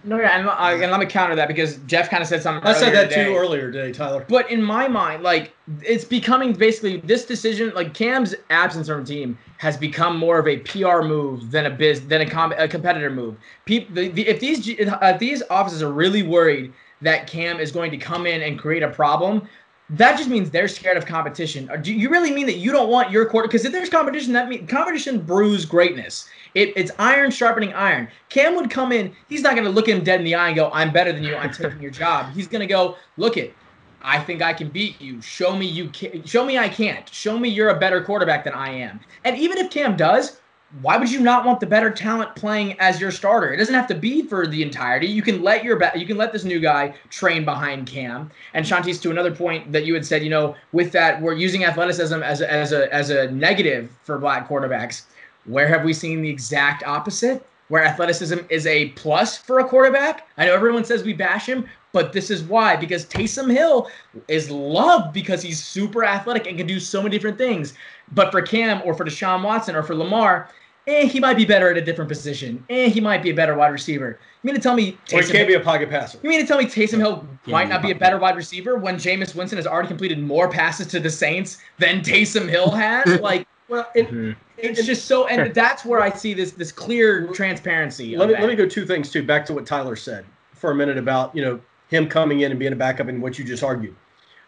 No, 0.05 0.21
yeah, 0.21 0.39
and, 0.39 0.47
uh, 0.47 0.83
and 0.83 0.91
let 0.91 1.01
me 1.01 1.07
counter 1.07 1.35
that 1.35 1.49
because 1.49 1.79
Jeff 1.87 2.11
kind 2.11 2.23
of 2.23 2.29
said 2.29 2.43
something. 2.43 2.67
I 2.69 2.75
said 2.75 2.95
that 2.95 3.09
today. 3.09 3.25
too 3.25 3.37
earlier 3.37 3.73
today, 3.73 3.91
Tyler. 3.91 4.25
But 4.29 4.51
in 4.51 4.63
my 4.63 4.87
mind, 4.87 5.23
like 5.23 5.55
it's 5.83 6.05
becoming 6.05 6.53
basically 6.53 6.99
this 6.99 7.25
decision, 7.25 7.73
like 7.75 7.95
Cam's 7.95 8.35
absence 8.51 8.89
from 8.89 9.05
the 9.05 9.07
team 9.07 9.39
has 9.57 9.79
become 9.79 10.19
more 10.19 10.39
of 10.39 10.47
a 10.47 10.59
PR 10.59 11.01
move 11.01 11.51
than 11.51 11.65
a 11.65 11.71
biz 11.71 12.07
than 12.07 12.21
a, 12.21 12.29
com- 12.29 12.53
a 12.59 12.69
competitor 12.69 13.09
move. 13.09 13.37
People, 13.65 13.95
the, 13.95 14.09
the, 14.09 14.29
if 14.29 14.41
these 14.41 14.69
if 14.69 15.19
these 15.19 15.43
offices 15.49 15.83
are 15.83 15.93
really 15.93 16.23
worried 16.23 16.73
that 17.01 17.27
Cam 17.27 17.59
is 17.59 17.73
going 17.73 17.91
to 17.91 17.97
come 17.97 18.27
in 18.27 18.43
and 18.43 18.59
create 18.59 18.83
a 18.83 18.91
problem, 18.91 19.49
that 19.91 20.17
just 20.17 20.31
means 20.31 20.51
they're 20.51 20.69
scared 20.69 20.97
of 20.97 21.05
competition. 21.05 21.71
Or 21.71 21.77
Do 21.77 21.93
you 21.93 22.09
really 22.09 22.33
mean 22.33 22.47
that 22.47 22.57
you 22.57 22.73
don't 22.73 22.89
want 22.89 23.11
your 23.11 23.27
quarter? 23.27 23.49
Because 23.49 23.65
if 23.65 23.73
there's 23.73 23.91
competition, 23.91 24.33
that 24.33 24.49
means 24.49 24.69
competition 24.69 25.21
brews 25.21 25.67
greatness. 25.67 26.27
It, 26.55 26.73
it's 26.75 26.91
iron 26.99 27.31
sharpening 27.31 27.75
iron. 27.75 28.09
Cam 28.31 28.55
would 28.57 28.71
come 28.71 28.93
in. 28.93 29.15
He's 29.29 29.43
not 29.43 29.55
going 29.55 29.65
to 29.65 29.71
look 29.71 29.89
him 29.89 30.03
dead 30.03 30.21
in 30.21 30.25
the 30.25 30.35
eye 30.35 30.49
and 30.49 30.57
go, 30.57 30.71
"I'm 30.73 30.93
better 30.93 31.13
than 31.13 31.23
you. 31.23 31.37
I'm 31.37 31.53
taking 31.53 31.83
your 31.83 31.91
job." 31.91 32.33
He's 32.33 32.49
going 32.49 32.61
to 32.61 32.67
go, 32.67 32.97
"Look 33.19 33.37
it, 33.37 33.55
I 34.03 34.21
think 34.21 34.41
I 34.41 34.53
can 34.53 34.69
beat 34.69 35.01
you. 35.01 35.21
Show 35.21 35.57
me 35.57 35.67
you 35.67 35.89
can. 35.91 36.25
Show 36.25 36.47
me 36.47 36.57
I 36.57 36.69
can't. 36.69 37.07
Show 37.09 37.39
me 37.39 37.49
you're 37.49 37.71
a 37.71 37.79
better 37.79 38.03
quarterback 38.03 38.45
than 38.45 38.55
I 38.55 38.71
am." 38.71 39.01
And 39.25 39.37
even 39.37 39.59
if 39.59 39.71
Cam 39.71 39.97
does, 39.97 40.41
why 40.83 40.97
would 40.97 41.11
you 41.11 41.21
not 41.21 41.45
want 41.45 41.61
the 41.61 41.67
better 41.67 41.91
talent 41.91 42.35
playing 42.35 42.79
as 42.81 43.01
your 43.01 43.11
starter? 43.11 43.53
It 43.53 43.59
doesn't 43.59 43.75
have 43.75 43.87
to 43.89 43.95
be 43.95 44.23
for 44.23 44.47
the 44.47 44.63
entirety. 44.63 45.07
You 45.07 45.23
can 45.23 45.43
let 45.43 45.63
your 45.63 45.81
you 45.95 46.07
can 46.07 46.17
let 46.17 46.33
this 46.33 46.45
new 46.45 46.59
guy 46.59 46.95
train 47.11 47.45
behind 47.45 47.87
Cam. 47.87 48.31
And 48.55 48.67
Shanti's 48.67 48.99
to 49.01 49.11
another 49.11 49.35
point 49.35 49.71
that 49.71 49.85
you 49.85 49.95
had 49.95 50.05
said, 50.05 50.25
you 50.25 50.31
know, 50.31 50.57
with 50.73 50.91
that 50.93 51.21
we're 51.21 51.35
using 51.35 51.65
athleticism 51.65 52.23
as 52.23 52.41
a, 52.41 52.53
as 52.53 52.73
a 52.73 52.93
as 52.93 53.11
a 53.11 53.31
negative 53.31 53.91
for 54.03 54.19
black 54.19 54.49
quarterbacks. 54.49 55.03
Where 55.45 55.69
have 55.69 55.85
we 55.85 55.93
seen 55.93 56.23
the 56.23 56.31
exact 56.31 56.83
opposite? 56.85 57.47
Where 57.69 57.85
athleticism 57.85 58.39
is 58.51 58.67
a 58.67 58.89
plus 58.91 59.39
for 59.39 59.61
a 59.61 59.65
quarterback? 59.65 60.27
I 60.37 60.47
know 60.47 60.55
everyone 60.55 60.85
says 60.85 61.03
we 61.03 61.13
bash 61.13 61.47
him, 61.47 61.67
but 61.93 62.13
this 62.13 62.31
is 62.31 62.43
why 62.43 62.77
because 62.77 63.07
Taysom 63.07 63.51
Hill 63.51 63.89
is 64.27 64.51
loved 64.51 65.15
because 65.15 65.41
he's 65.41 65.63
super 65.63 66.05
athletic 66.05 66.47
and 66.47 66.59
can 66.59 66.67
do 66.67 66.81
so 66.81 67.01
many 67.01 67.15
different 67.17 67.39
things. 67.39 67.75
But 68.13 68.33
for 68.33 68.43
Cam 68.43 68.83
or 68.85 68.95
for 68.95 69.05
Deshaun 69.05 69.43
Watson 69.43 69.77
or 69.77 69.83
for 69.83 69.95
Lamar, 69.95 70.49
eh, 70.87 71.07
he 71.07 71.21
might 71.21 71.37
be 71.37 71.45
better 71.45 71.71
at 71.71 71.77
a 71.77 71.81
different 71.81 72.09
position. 72.09 72.65
Eh, 72.69 72.89
he 72.89 73.01
might 73.01 73.23
be 73.23 73.31
a 73.31 73.35
better 73.35 73.55
wide 73.55 73.69
receiver. 73.73 74.19
You 74.43 74.49
mean 74.49 74.55
to 74.57 74.61
tell 74.61 74.75
me 74.75 74.99
Or 75.13 75.21
he 75.23 75.31
can't 75.33 75.49
be 75.49 75.55
a 75.55 75.61
pocket 75.61 75.89
passer. 75.91 76.19
you 76.23 76.29
mean 76.29 76.41
to 76.41 76.47
tell 76.47 76.59
me 76.59 76.65
Taysom 76.67 76.99
Hill 76.99 77.27
Yeah, 77.47 77.53
might 77.53 77.69
not 77.69 77.83
be 77.83 77.91
a 77.91 77.95
better 77.95 78.19
wide 78.19 78.37
receiver 78.37 78.77
when 78.77 78.97
Jameis 78.97 79.35
Winston 79.35 79.57
has 79.57 79.67
already 79.67 79.89
completed 79.89 80.19
more 80.23 80.49
passes 80.51 80.87
to 80.89 81.01
the 81.01 81.11
Saints 81.11 81.59
than 81.79 82.01
Taysom 82.01 82.49
Hill 82.49 82.71
has? 82.71 83.21
like, 83.21 83.47
Well, 83.69 83.89
and, 83.97 84.07
Mhm. 84.09 84.37
it's 84.59 84.85
just 84.85 85.07
so, 85.07 85.27
and 85.27 85.55
that's 85.55 85.85
where 85.87 86.01
I 86.01 86.11
see 86.11 86.35
this 86.35 86.53
this 86.53 86.71
clear 86.71 87.27
transparency. 87.33 88.17
let 88.17 88.29
me 88.29 88.35
that. 88.35 88.41
let 88.43 88.51
me 88.51 88.57
go 88.57 88.67
two 88.67 88.85
things 88.85 89.11
too. 89.11 89.23
Back 89.23 89.47
to 89.47 89.55
what 89.55 89.65
Tyler 89.67 89.97
said 89.97 90.27
for 90.55 90.71
a 90.71 90.75
minute 90.75 90.99
about 90.99 91.35
you 91.35 91.43
know 91.43 91.59
him 91.89 92.07
coming 92.09 92.41
in 92.41 92.51
and 92.51 92.59
being 92.61 92.73
a 92.75 92.77
backup 92.77 93.09
and 93.09 93.23
what 93.23 93.39
you 93.39 93.45
just 93.45 93.63
argued. 93.63 93.95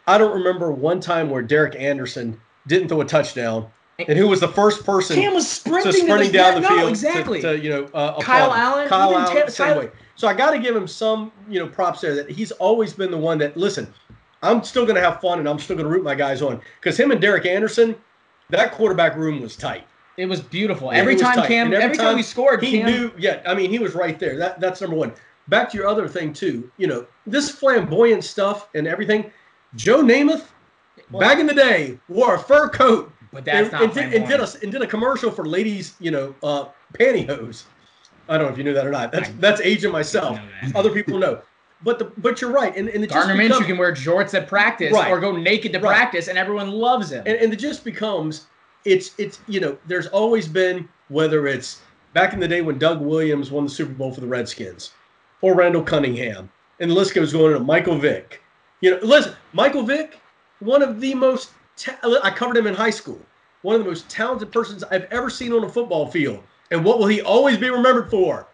I 0.06 0.18
don't 0.18 0.32
remember 0.34 0.70
one 0.70 1.00
time 1.00 1.30
where 1.30 1.42
Derek 1.42 1.74
Anderson 1.76 2.38
didn't 2.66 2.88
throw 2.88 3.00
a 3.00 3.04
touchdown, 3.06 3.68
and 3.98 4.18
who 4.18 4.28
was 4.28 4.40
the 4.40 4.48
first 4.48 4.84
person 4.84 5.16
Cam 5.16 5.34
was 5.34 5.48
sprinting, 5.48 5.92
sprinting 5.92 6.30
to 6.30 6.32
down 6.32 6.54
the, 6.54 6.60
the 6.60 6.68
no, 6.68 6.76
field 6.76 6.90
exactly. 6.90 7.40
to, 7.40 7.56
to, 7.56 7.62
you 7.62 7.70
know 7.70 7.84
uh, 7.94 8.20
Kyle. 8.20 8.52
Allen, 8.52 8.88
Kyle 8.88 9.16
Allen, 9.16 9.44
Ta- 9.44 9.48
same 9.48 9.68
Tyler- 9.68 9.80
way. 9.86 9.90
So 10.16 10.28
I 10.28 10.34
got 10.34 10.52
to 10.52 10.58
give 10.58 10.74
him 10.74 10.86
some 10.86 11.32
you 11.48 11.58
know 11.58 11.66
props 11.66 12.00
there 12.00 12.14
that 12.14 12.30
he's 12.30 12.52
always 12.52 12.92
been 12.92 13.10
the 13.10 13.16
one 13.18 13.38
that 13.38 13.56
listen. 13.56 13.92
I'm 14.42 14.62
still 14.62 14.84
going 14.84 14.96
to 14.96 15.00
have 15.00 15.20
fun 15.20 15.38
and 15.38 15.48
I'm 15.48 15.58
still 15.58 15.76
going 15.76 15.88
to 15.88 15.92
root 15.92 16.04
my 16.04 16.14
guys 16.14 16.42
on 16.42 16.60
because 16.80 16.98
him 16.98 17.10
and 17.10 17.20
Derek 17.20 17.46
Anderson, 17.46 17.96
that 18.50 18.72
quarterback 18.72 19.16
room 19.16 19.40
was 19.40 19.56
tight. 19.56 19.84
it 20.18 20.26
was 20.26 20.40
beautiful. 20.40 20.92
Yeah, 20.92 21.00
every 21.00 21.14
was 21.14 21.22
time 21.22 21.36
tight. 21.36 21.48
Cam, 21.48 21.66
And 21.72 21.82
every, 21.82 21.96
time, 21.96 22.16
we 22.16 22.22
scored, 22.22 22.62
he 22.62 22.78
Cam, 22.78 22.90
knew. 22.90 23.12
Yeah, 23.18 23.42
I 23.46 23.54
mean, 23.54 23.70
he 23.70 23.78
was 23.78 23.94
right 23.94 24.18
there. 24.18 24.36
That 24.36 24.60
that's 24.60 24.80
number 24.82 24.96
one. 24.96 25.12
Back 25.48 25.70
to 25.70 25.78
your 25.78 25.86
other 25.86 26.06
thing 26.06 26.32
too. 26.32 26.70
You 26.76 26.86
know, 26.86 27.06
this 27.26 27.50
flamboyant 27.50 28.24
stuff 28.24 28.68
and 28.74 28.86
everything. 28.86 29.32
Joe 29.74 30.02
Namath, 30.02 30.44
back 31.18 31.38
in 31.38 31.46
the 31.46 31.54
day, 31.54 31.98
wore 32.08 32.34
a 32.34 32.38
fur 32.38 32.68
coat 32.68 33.12
but 33.36 33.44
that's 33.44 33.64
and, 33.64 33.72
not 33.72 33.82
and, 33.82 33.92
did, 33.92 34.14
and 34.14 34.26
did 34.26 34.40
a 34.40 34.48
and 34.62 34.72
did 34.72 34.80
a 34.80 34.86
commercial 34.86 35.30
for 35.30 35.44
ladies. 35.44 35.94
You 36.00 36.10
know, 36.10 36.34
uh, 36.42 36.66
pantyhose. 36.98 37.64
I 38.30 38.38
don't 38.38 38.46
know 38.46 38.52
if 38.52 38.56
you 38.58 38.64
knew 38.64 38.72
that 38.72 38.86
or 38.86 38.90
not. 38.90 39.12
That's 39.12 39.28
that's 39.38 39.60
aging 39.60 39.92
myself. 39.92 40.40
Other 40.74 40.90
people 40.90 41.18
know. 41.18 41.42
But 41.84 41.98
the 41.98 42.06
but 42.16 42.40
you're 42.40 42.50
right. 42.50 42.74
And, 42.74 42.88
and 42.88 43.04
it 43.04 43.10
just 43.10 43.26
Gardner 43.26 43.36
becomes- 43.36 43.62
Minshew 43.62 43.66
can 43.66 43.76
wear 43.76 43.92
jorts 43.92 44.32
at 44.32 44.48
practice 44.48 44.92
Right. 44.94 45.10
or 45.10 45.20
go 45.20 45.36
naked 45.36 45.74
to 45.74 45.78
Right. 45.78 45.94
practice, 45.94 46.28
and 46.28 46.38
everyone 46.38 46.70
loves 46.70 47.12
him. 47.12 47.24
and, 47.26 47.36
and 47.38 47.52
it 47.52 47.58
just 47.58 47.84
becomes 47.84 48.46
it's 48.86 49.10
it's 49.18 49.40
you 49.46 49.60
know 49.60 49.76
there's 49.86 50.06
always 50.06 50.48
been 50.48 50.88
whether 51.08 51.46
it's 51.46 51.82
back 52.14 52.32
in 52.32 52.40
the 52.40 52.48
day 52.48 52.62
when 52.62 52.78
Doug 52.78 53.02
Williams 53.02 53.50
won 53.50 53.64
the 53.64 53.70
Super 53.70 53.92
Bowl 53.92 54.12
for 54.14 54.22
the 54.22 54.26
Redskins 54.26 54.92
or 55.42 55.54
Randall 55.54 55.82
Cunningham 55.82 56.48
and 56.80 56.90
the 56.90 56.94
list 56.94 57.12
goes 57.14 57.34
going 57.34 57.52
to 57.52 57.60
Michael 57.60 57.98
Vick. 57.98 58.42
You 58.80 58.92
know, 58.92 58.98
listen, 59.02 59.34
Michael 59.52 59.82
Vick, 59.82 60.18
one 60.60 60.82
of 60.82 61.00
the 61.00 61.14
most 61.14 61.50
ta- 61.76 61.98
I 62.22 62.30
covered 62.30 62.56
him 62.56 62.66
in 62.66 62.74
high 62.74 62.90
school. 62.90 63.20
One 63.62 63.74
of 63.74 63.82
the 63.82 63.88
most 63.88 64.08
talented 64.08 64.52
persons 64.52 64.84
I've 64.84 65.04
ever 65.04 65.30
seen 65.30 65.52
on 65.52 65.64
a 65.64 65.68
football 65.68 66.06
field. 66.06 66.42
And 66.70 66.84
what 66.84 66.98
will 66.98 67.06
he 67.06 67.20
always 67.22 67.56
be 67.56 67.70
remembered 67.70 68.10
for? 68.10 68.46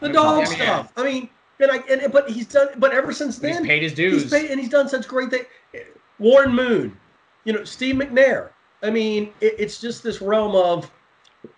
The 0.00 0.08
dog 0.10 0.42
Yeah, 0.42 0.50
yeah. 0.50 0.54
stuff. 0.54 0.92
I 0.96 1.04
mean, 1.04 1.28
and 1.60 1.70
I 1.70 1.76
and 1.88 2.12
but 2.12 2.28
he's 2.28 2.46
done 2.46 2.68
but 2.78 2.92
ever 2.92 3.12
since 3.12 3.38
But 3.38 3.48
he's 3.48 3.56
then 3.58 3.66
paid 3.66 3.82
his 3.82 3.94
dues. 3.94 4.22
He's 4.22 4.30
paid, 4.32 4.50
and 4.50 4.60
he's 4.60 4.68
done 4.68 4.88
such 4.88 5.08
great 5.08 5.30
things. 5.30 5.46
Warren 6.18 6.54
Moon, 6.54 6.96
you 7.44 7.52
know, 7.52 7.64
Steve 7.64 7.96
McNair. 7.96 8.50
I 8.82 8.90
mean, 8.90 9.32
it, 9.40 9.54
it's 9.58 9.80
just 9.80 10.02
this 10.02 10.20
realm 10.20 10.54
of 10.54 10.90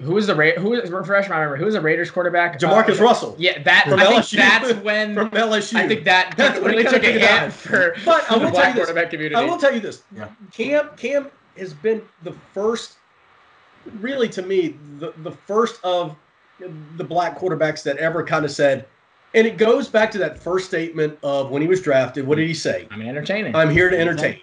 Who 0.02 0.14
was 0.14 0.26
the 0.26 0.34
Ra- 0.34 0.52
who 0.58 0.74
is 0.74 0.90
refresh 0.90 1.28
my 1.28 1.38
memory? 1.40 1.58
Who 1.58 1.64
was 1.64 1.74
the 1.74 1.80
Raiders 1.80 2.10
quarterback? 2.10 2.58
Jamarcus 2.58 3.00
Uh, 3.00 3.04
Russell. 3.04 3.34
Yeah, 3.38 3.62
that 3.62 3.84
From 3.88 4.00
I 4.00 4.06
think 4.06 4.22
LSU. 4.24 4.36
that's 4.36 4.74
when 4.84 5.14
from 5.16 5.30
LSU. 5.30 5.76
I 5.76 5.88
think 5.88 6.04
that 6.04 6.34
That's 6.36 6.60
when 6.60 6.70
really 6.72 6.84
it 6.84 6.90
took 6.90 7.02
a 7.02 7.06
took 7.06 7.16
a 7.16 7.18
hit 7.18 7.20
dive. 7.20 7.54
for 7.54 7.94
But 8.04 8.30
I 8.30 8.34
will 8.38 8.40
the 8.40 8.44
tell 8.46 8.50
black 8.52 8.68
you 8.68 8.74
this. 8.74 8.86
quarterback 8.86 9.10
community. 9.10 9.34
I 9.34 9.44
will 9.44 9.58
tell 9.58 9.72
you 9.74 9.80
this. 9.80 10.02
Yeah. 10.14 10.28
Cam 10.52 10.90
Cam 10.96 11.28
has 11.58 11.72
been 11.74 12.02
the 12.22 12.32
first 12.54 12.94
really 14.00 14.28
to 14.28 14.42
me 14.42 14.76
the, 14.98 15.12
the 15.18 15.32
first 15.32 15.80
of 15.84 16.16
the 16.96 17.04
black 17.04 17.38
quarterbacks 17.38 17.82
that 17.84 17.96
ever 17.98 18.24
kind 18.24 18.44
of 18.44 18.50
said, 18.50 18.86
and 19.34 19.46
it 19.46 19.56
goes 19.58 19.88
back 19.88 20.10
to 20.10 20.18
that 20.18 20.38
first 20.42 20.66
statement 20.66 21.18
of 21.22 21.50
when 21.50 21.62
he 21.62 21.68
was 21.68 21.80
drafted. 21.80 22.26
What 22.26 22.36
did 22.36 22.48
he 22.48 22.54
say? 22.54 22.88
I'm 22.90 23.00
entertaining. 23.02 23.54
I'm 23.54 23.70
here 23.70 23.88
to 23.90 23.98
entertain. 23.98 24.40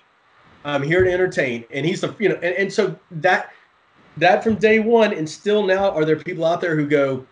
I'm 0.64 0.82
here 0.82 1.04
to 1.04 1.12
entertain. 1.12 1.66
And 1.72 1.86
he's 1.86 2.02
the 2.02 2.16
you 2.20 2.30
know, 2.30 2.36
and, 2.36 2.56
and 2.56 2.74
so 2.74 2.98
that 3.12 3.52
that 4.18 4.44
from 4.44 4.56
day 4.56 4.80
one, 4.80 5.14
and 5.14 5.30
still 5.30 5.64
now, 5.66 5.92
are 5.92 6.06
there 6.06 6.16
people 6.16 6.46
out 6.46 6.62
there 6.62 6.76
who 6.76 6.88
go, 6.88 7.26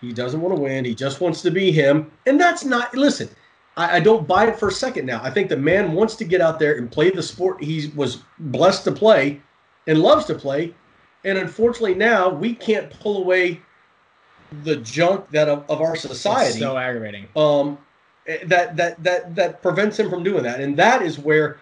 he 0.00 0.12
doesn't 0.12 0.40
want 0.40 0.56
to 0.56 0.60
win, 0.60 0.84
he 0.84 0.94
just 0.94 1.20
wants 1.20 1.42
to 1.42 1.50
be 1.50 1.70
him, 1.70 2.10
and 2.26 2.40
that's 2.40 2.64
not. 2.64 2.94
Listen, 2.94 3.28
I, 3.76 3.96
I 3.96 4.00
don't 4.00 4.26
buy 4.26 4.46
it 4.48 4.58
for 4.58 4.68
a 4.68 4.72
second 4.72 5.06
now. 5.06 5.20
I 5.22 5.30
think 5.30 5.48
the 5.48 5.56
man 5.56 5.92
wants 5.92 6.16
to 6.16 6.24
get 6.24 6.40
out 6.40 6.58
there 6.58 6.76
and 6.78 6.90
play 6.90 7.10
the 7.10 7.22
sport 7.22 7.62
he 7.62 7.92
was 7.94 8.22
blessed 8.38 8.84
to 8.84 8.92
play, 8.92 9.40
and 9.86 10.00
loves 10.00 10.24
to 10.26 10.34
play, 10.34 10.74
and 11.24 11.36
unfortunately 11.38 11.94
now 11.94 12.28
we 12.28 12.54
can't 12.54 12.90
pull 13.00 13.18
away 13.18 13.60
the 14.64 14.76
junk 14.76 15.30
that 15.30 15.48
of, 15.48 15.64
of 15.70 15.80
our 15.80 15.94
society 15.94 16.50
It's 16.50 16.58
so 16.58 16.76
aggravating. 16.76 17.28
um, 17.36 17.78
eh, 18.26 18.38
that 18.46 18.76
that 18.76 19.02
that 19.04 19.34
that 19.36 19.62
prevents 19.62 19.98
him 19.98 20.10
from 20.10 20.22
doing 20.22 20.42
that, 20.44 20.60
and 20.60 20.76
that 20.76 21.02
is 21.02 21.18
where, 21.18 21.60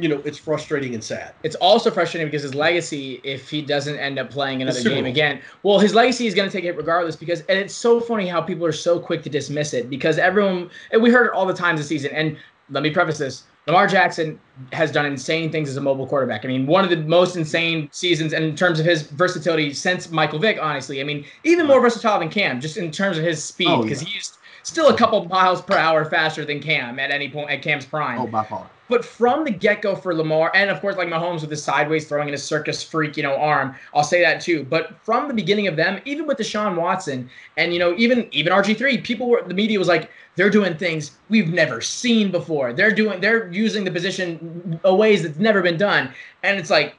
you 0.00 0.08
know, 0.08 0.22
it's 0.24 0.38
frustrating 0.38 0.94
and 0.94 1.02
sad. 1.02 1.34
It's 1.42 1.56
also 1.56 1.90
frustrating 1.90 2.26
because 2.26 2.42
his 2.42 2.54
legacy, 2.54 3.20
if 3.24 3.50
he 3.50 3.62
doesn't 3.62 3.98
end 3.98 4.18
up 4.18 4.30
playing 4.30 4.62
another 4.62 4.82
game 4.82 5.06
again, 5.06 5.40
well, 5.62 5.78
his 5.78 5.94
legacy 5.94 6.26
is 6.26 6.34
going 6.34 6.48
to 6.48 6.52
take 6.52 6.64
it 6.64 6.76
regardless. 6.76 7.16
Because 7.16 7.40
and 7.42 7.58
it's 7.58 7.74
so 7.74 8.00
funny 8.00 8.26
how 8.26 8.40
people 8.40 8.64
are 8.66 8.72
so 8.72 8.98
quick 8.98 9.22
to 9.22 9.30
dismiss 9.30 9.74
it 9.74 9.90
because 9.90 10.18
everyone 10.18 10.70
and 10.92 11.02
we 11.02 11.10
heard 11.10 11.26
it 11.26 11.32
all 11.32 11.46
the 11.46 11.54
time 11.54 11.76
this 11.76 11.88
season. 11.88 12.10
And 12.12 12.36
let 12.70 12.82
me 12.82 12.90
preface 12.90 13.18
this: 13.18 13.44
Lamar 13.66 13.86
Jackson 13.86 14.40
has 14.72 14.90
done 14.90 15.06
insane 15.06 15.50
things 15.50 15.68
as 15.68 15.76
a 15.76 15.80
mobile 15.80 16.06
quarterback. 16.06 16.44
I 16.44 16.48
mean, 16.48 16.66
one 16.66 16.84
of 16.84 16.90
the 16.90 16.96
most 16.96 17.36
insane 17.36 17.88
seasons 17.92 18.32
in 18.32 18.56
terms 18.56 18.80
of 18.80 18.86
his 18.86 19.02
versatility 19.02 19.72
since 19.72 20.10
Michael 20.10 20.38
Vick. 20.38 20.58
Honestly, 20.60 21.00
I 21.00 21.04
mean, 21.04 21.24
even 21.44 21.66
more 21.66 21.80
versatile 21.80 22.18
than 22.18 22.30
Cam, 22.30 22.60
just 22.60 22.76
in 22.76 22.90
terms 22.90 23.18
of 23.18 23.24
his 23.24 23.42
speed 23.42 23.68
Oh, 23.68 23.82
because 23.82 24.02
yeah. 24.02 24.08
he's 24.08 24.38
still 24.62 24.88
a 24.88 24.96
couple 24.96 25.24
miles 25.26 25.60
per 25.62 25.76
hour 25.76 26.04
faster 26.04 26.44
than 26.44 26.60
Cam 26.60 26.98
at 26.98 27.10
any 27.10 27.28
point 27.28 27.50
at 27.50 27.62
Cam's 27.62 27.86
prime. 27.86 28.20
Oh, 28.20 28.26
by 28.26 28.44
far. 28.44 28.68
But 28.90 29.04
from 29.04 29.44
the 29.44 29.50
get 29.50 29.82
go 29.82 29.94
for 29.94 30.14
Lamar, 30.14 30.50
and 30.54 30.68
of 30.68 30.80
course, 30.80 30.96
like 30.96 31.08
Mahomes 31.08 31.40
with 31.40 31.50
his 31.50 31.62
sideways 31.62 32.08
throwing 32.08 32.28
in 32.28 32.32
his 32.32 32.42
circus 32.42 32.82
freak, 32.82 33.16
you 33.16 33.22
know, 33.22 33.36
arm, 33.36 33.76
I'll 33.94 34.02
say 34.02 34.20
that 34.20 34.40
too. 34.40 34.64
But 34.64 34.96
from 35.04 35.28
the 35.28 35.34
beginning 35.34 35.68
of 35.68 35.76
them, 35.76 36.00
even 36.04 36.26
with 36.26 36.38
Deshaun 36.38 36.76
Watson, 36.76 37.30
and 37.56 37.72
you 37.72 37.78
know, 37.78 37.94
even 37.96 38.28
even 38.32 38.52
RG 38.52 38.76
three, 38.76 38.98
people 38.98 39.28
were 39.28 39.42
the 39.42 39.54
media 39.54 39.78
was 39.78 39.88
like, 39.88 40.10
they're 40.36 40.50
doing 40.50 40.76
things 40.76 41.12
we've 41.28 41.52
never 41.52 41.80
seen 41.80 42.30
before. 42.30 42.72
They're 42.72 42.90
doing, 42.90 43.20
they're 43.20 43.50
using 43.52 43.84
the 43.84 43.90
position 43.90 44.80
a 44.84 44.94
ways 44.94 45.22
that's 45.22 45.38
never 45.38 45.62
been 45.62 45.76
done, 45.78 46.12
and 46.42 46.58
it's 46.58 46.70
like, 46.70 46.96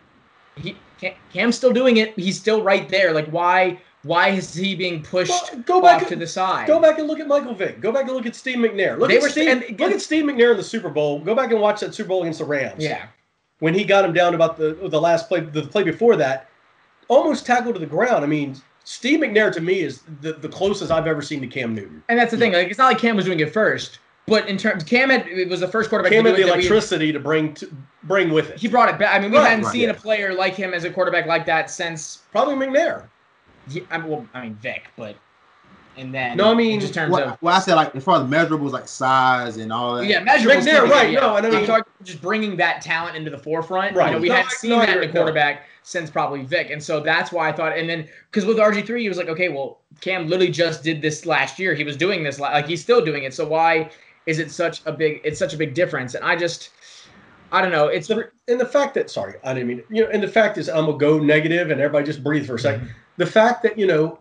he 0.55 0.75
Cam- 1.01 1.15
Cam's 1.33 1.57
still 1.57 1.73
doing 1.73 1.97
it. 1.97 2.17
He's 2.17 2.39
still 2.39 2.63
right 2.63 2.87
there. 2.87 3.11
Like, 3.11 3.27
why? 3.27 3.81
Why 4.03 4.29
is 4.29 4.53
he 4.55 4.75
being 4.75 5.03
pushed 5.03 5.29
Well, 5.53 5.61
go 5.63 5.81
back 5.81 5.97
off 5.97 6.01
and- 6.03 6.09
to 6.09 6.15
the 6.15 6.27
side? 6.27 6.65
Go 6.67 6.79
back 6.79 6.97
and 6.97 7.07
look 7.07 7.19
at 7.19 7.27
Michael 7.27 7.53
Vick. 7.53 7.79
Go 7.81 7.91
back 7.91 8.05
and 8.05 8.13
look 8.13 8.25
at 8.25 8.35
Steve 8.35 8.57
McNair. 8.57 8.97
Look 8.97 9.09
They 9.09 9.17
at 9.17 9.21
were- 9.21 9.29
Steve. 9.29 9.49
and- 9.49 9.79
look 9.79 9.91
at 9.91 10.01
Steve 10.01 10.25
McNair 10.25 10.51
in 10.51 10.57
the 10.57 10.63
Super 10.63 10.89
Bowl. 10.89 11.19
Go 11.19 11.35
back 11.35 11.51
and 11.51 11.61
watch 11.61 11.81
that 11.81 11.93
Super 11.93 12.09
Bowl 12.09 12.21
against 12.21 12.39
the 12.39 12.45
Rams. 12.45 12.83
Yeah. 12.83 13.03
when 13.59 13.75
he 13.75 13.83
got 13.83 14.03
him 14.03 14.11
down 14.11 14.33
about 14.33 14.57
the 14.57 14.75
the 14.89 14.99
last 14.99 15.27
play, 15.27 15.39
the 15.41 15.61
play 15.61 15.83
before 15.83 16.15
that, 16.15 16.49
almost 17.09 17.45
tackled 17.45 17.75
to 17.75 17.79
the 17.79 17.85
ground. 17.85 18.23
I 18.23 18.27
mean, 18.27 18.55
Steve 18.85 19.19
McNair 19.19 19.51
to 19.53 19.61
me 19.61 19.81
is 19.81 20.01
the, 20.21 20.33
the 20.33 20.49
closest 20.49 20.89
I've 20.91 21.05
ever 21.05 21.21
seen 21.21 21.41
to 21.41 21.47
Cam 21.47 21.75
Newton. 21.75 22.01
And 22.09 22.17
that's 22.17 22.31
the 22.31 22.37
thing. 22.37 22.53
Like, 22.53 22.69
it's 22.69 22.79
not 22.79 22.87
like 22.87 22.97
Cam 22.97 23.15
was 23.15 23.25
doing 23.25 23.39
it 23.39 23.53
first, 23.53 23.99
but 24.25 24.47
in 24.47 24.57
terms, 24.57 24.83
Cam 24.83 25.11
had, 25.11 25.27
it 25.27 25.47
was 25.47 25.59
the 25.59 25.67
first 25.67 25.91
quarterback. 25.91 26.11
Cam 26.11 26.23
to 26.23 26.31
had 26.31 26.39
the 26.39 26.41
it 26.41 26.45
that 26.47 26.53
we- 26.57 26.61
electricity 26.61 27.11
to 27.11 27.19
bring 27.19 27.53
to 27.53 27.71
bring 28.05 28.31
with 28.33 28.49
it. 28.49 28.57
he 28.57 28.67
brought 28.67 28.89
it 28.89 28.97
back. 28.97 29.13
I 29.13 29.19
mean, 29.19 29.29
we 29.29 29.37
Right, 29.37 29.49
hadn't 29.49 29.65
right, 29.65 29.71
seen 29.71 29.81
yeah. 29.83 29.89
a 29.91 29.93
player 29.93 30.33
like 30.33 30.55
him 30.55 30.73
as 30.73 30.83
a 30.83 30.89
quarterback 30.89 31.27
like 31.27 31.45
that 31.45 31.69
since. 31.69 32.23
Probably 32.31 32.55
McNair. 32.55 33.03
Yeah, 33.73 33.83
I 33.91 33.97
mean, 33.97 34.07
well, 34.09 34.27
I 34.33 34.41
mean 34.43 34.55
Vick, 34.55 34.83
but 34.97 35.15
and 35.97 36.13
then 36.13 36.37
No, 36.37 36.49
I 36.51 36.53
mean, 36.53 36.75
in 36.75 36.79
just 36.79 36.93
terms 36.93 37.11
Well, 37.11 37.29
of 37.31 37.37
well, 37.41 37.55
I 37.55 37.59
said 37.59 37.75
like 37.75 37.95
as 37.95 38.03
far 38.03 38.21
as 38.21 38.29
measurables, 38.29 38.71
like 38.71 38.87
size 38.87 39.57
and 39.57 39.71
all 39.73 39.95
that. 39.95 40.05
yeah, 40.05 40.21
measurables. 40.23 40.61
McNair, 40.61 40.75
keeping 40.75 40.89
right, 40.91 41.11
yeah. 41.11 41.19
no, 41.19 41.35
and 41.35 41.45
I 41.45 41.49
I'm 41.49 41.55
mean- 41.55 41.65
talking 41.65 41.85
just 42.03 42.21
bringing 42.21 42.55
that 42.57 42.81
talent 42.81 43.15
into 43.15 43.29
the 43.29 43.37
forefront. 43.37 43.95
Right. 43.95 44.07
You 44.07 44.13
know, 44.15 44.19
we 44.21 44.29
No, 44.29 44.35
hadn't 44.35 44.51
seen 44.51 44.71
no, 44.71 44.79
that 44.79 44.89
in 44.89 44.95
agree, 44.95 45.05
a 45.05 45.13
no. 45.13 45.19
quarterback 45.19 45.63
since 45.83 46.09
probably 46.09 46.43
Vick, 46.43 46.69
and 46.71 46.81
so 46.81 46.99
that's 46.99 47.31
why 47.31 47.49
I 47.49 47.51
thought. 47.51 47.77
And 47.77 47.89
then 47.89 48.07
because 48.31 48.45
with 48.45 48.57
RG 48.57 48.85
three, 48.85 49.01
he 49.03 49.09
was 49.09 49.17
like, 49.17 49.27
okay, 49.29 49.49
well, 49.49 49.79
Cam 49.99 50.27
literally 50.27 50.51
just 50.51 50.83
did 50.83 51.01
this 51.01 51.25
last 51.25 51.59
year. 51.59 51.73
He 51.75 51.83
was 51.83 51.97
doing 51.97 52.23
this 52.23 52.39
like 52.39 52.65
he's 52.67 52.81
still 52.81 53.03
doing 53.03 53.23
it. 53.23 53.33
So 53.33 53.45
why 53.47 53.89
is 54.25 54.39
it 54.39 54.49
such 54.51 54.81
a 54.85 54.91
big? 54.93 55.19
It's 55.23 55.37
such 55.39 55.53
a 55.53 55.57
big 55.57 55.73
difference, 55.73 56.15
and 56.15 56.23
I 56.23 56.35
just. 56.35 56.69
I 57.53 57.61
don't 57.61 57.73
know. 57.73 57.87
It's 57.87 58.07
The, 58.07 58.29
and 58.47 58.57
the 58.61 58.65
fact 58.65 58.93
that 58.93 59.09
sorry, 59.09 59.33
I 59.43 59.53
didn't 59.53 59.67
mean 59.67 59.83
you 59.89 60.03
know, 60.05 60.09
and 60.09 60.23
the 60.23 60.27
fact 60.29 60.57
is 60.57 60.69
I'm 60.69 60.85
gonna 60.85 60.97
go 60.97 61.19
negative 61.19 61.69
and 61.69 61.81
everybody 61.81 62.05
just 62.05 62.23
breathe 62.23 62.47
for 62.47 62.55
a 62.55 62.57
2nd 62.57 62.87
The 63.21 63.27
fact 63.27 63.61
that 63.61 63.77
you 63.77 63.85
know 63.85 64.17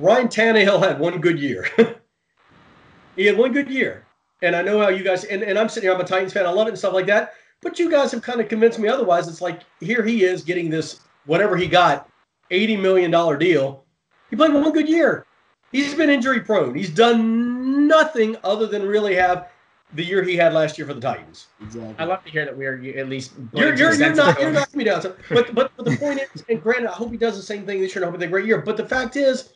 Ryan 0.00 0.26
Tannehill 0.26 0.84
had 0.84 0.98
one 0.98 1.20
good 1.20 1.38
year. 1.38 1.68
he 3.16 3.26
had 3.26 3.38
one 3.38 3.52
good 3.52 3.70
year, 3.70 4.04
and 4.42 4.56
I 4.56 4.62
know 4.62 4.80
how 4.80 4.88
you 4.88 5.04
guys 5.04 5.22
and, 5.22 5.44
and 5.44 5.56
I'm 5.56 5.68
sitting 5.68 5.86
here. 5.86 5.94
I'm 5.94 6.00
a 6.00 6.04
Titans 6.04 6.32
fan. 6.32 6.46
I 6.46 6.50
love 6.50 6.66
it 6.66 6.70
and 6.70 6.78
stuff 6.80 6.94
like 6.94 7.06
that. 7.06 7.34
But 7.62 7.78
you 7.78 7.88
guys 7.88 8.10
have 8.10 8.22
kind 8.22 8.40
of 8.40 8.48
convinced 8.48 8.80
me 8.80 8.88
otherwise. 8.88 9.28
It's 9.28 9.40
like 9.40 9.60
here 9.78 10.02
he 10.02 10.24
is 10.24 10.42
getting 10.42 10.68
this 10.68 10.98
whatever 11.26 11.56
he 11.56 11.68
got, 11.68 12.10
eighty 12.50 12.76
million 12.76 13.12
dollar 13.12 13.36
deal. 13.36 13.84
He 14.28 14.34
played 14.34 14.52
one 14.52 14.72
good 14.72 14.88
year. 14.88 15.26
He's 15.70 15.94
been 15.94 16.10
injury 16.10 16.40
prone. 16.40 16.74
He's 16.74 16.90
done 16.90 17.86
nothing 17.86 18.36
other 18.42 18.66
than 18.66 18.82
really 18.84 19.14
have 19.14 19.48
the 19.94 20.04
year 20.04 20.22
he 20.22 20.36
had 20.36 20.52
last 20.52 20.78
year 20.78 20.86
for 20.86 20.94
the 20.94 21.00
Titans. 21.00 21.46
exactly. 21.62 21.94
I 21.98 22.04
love 22.04 22.24
to 22.24 22.30
hear 22.30 22.44
that 22.44 22.56
we're 22.56 22.98
at 22.98 23.08
least. 23.08 23.32
You're, 23.54 23.74
you're, 23.74 23.94
you're 23.94 24.14
not 24.14 24.30
into 24.30 24.40
you're 24.42 24.50
it. 24.50 24.54
knocking 24.54 24.78
me 24.78 24.84
down. 24.84 25.00
So, 25.00 25.16
but, 25.30 25.54
but 25.54 25.72
but 25.76 25.84
the 25.84 25.96
point 25.96 26.20
is, 26.20 26.44
and 26.48 26.62
granted, 26.62 26.90
I 26.90 26.92
hope 26.92 27.10
he 27.10 27.16
does 27.16 27.36
the 27.36 27.42
same 27.42 27.64
thing 27.64 27.80
this 27.80 27.94
year. 27.94 28.02
and 28.02 28.08
I 28.08 28.10
hope 28.10 28.20
he 28.20 28.24
has 28.24 28.28
a 28.28 28.32
great 28.32 28.46
year. 28.46 28.60
But 28.60 28.76
the 28.76 28.86
fact 28.86 29.16
is, 29.16 29.52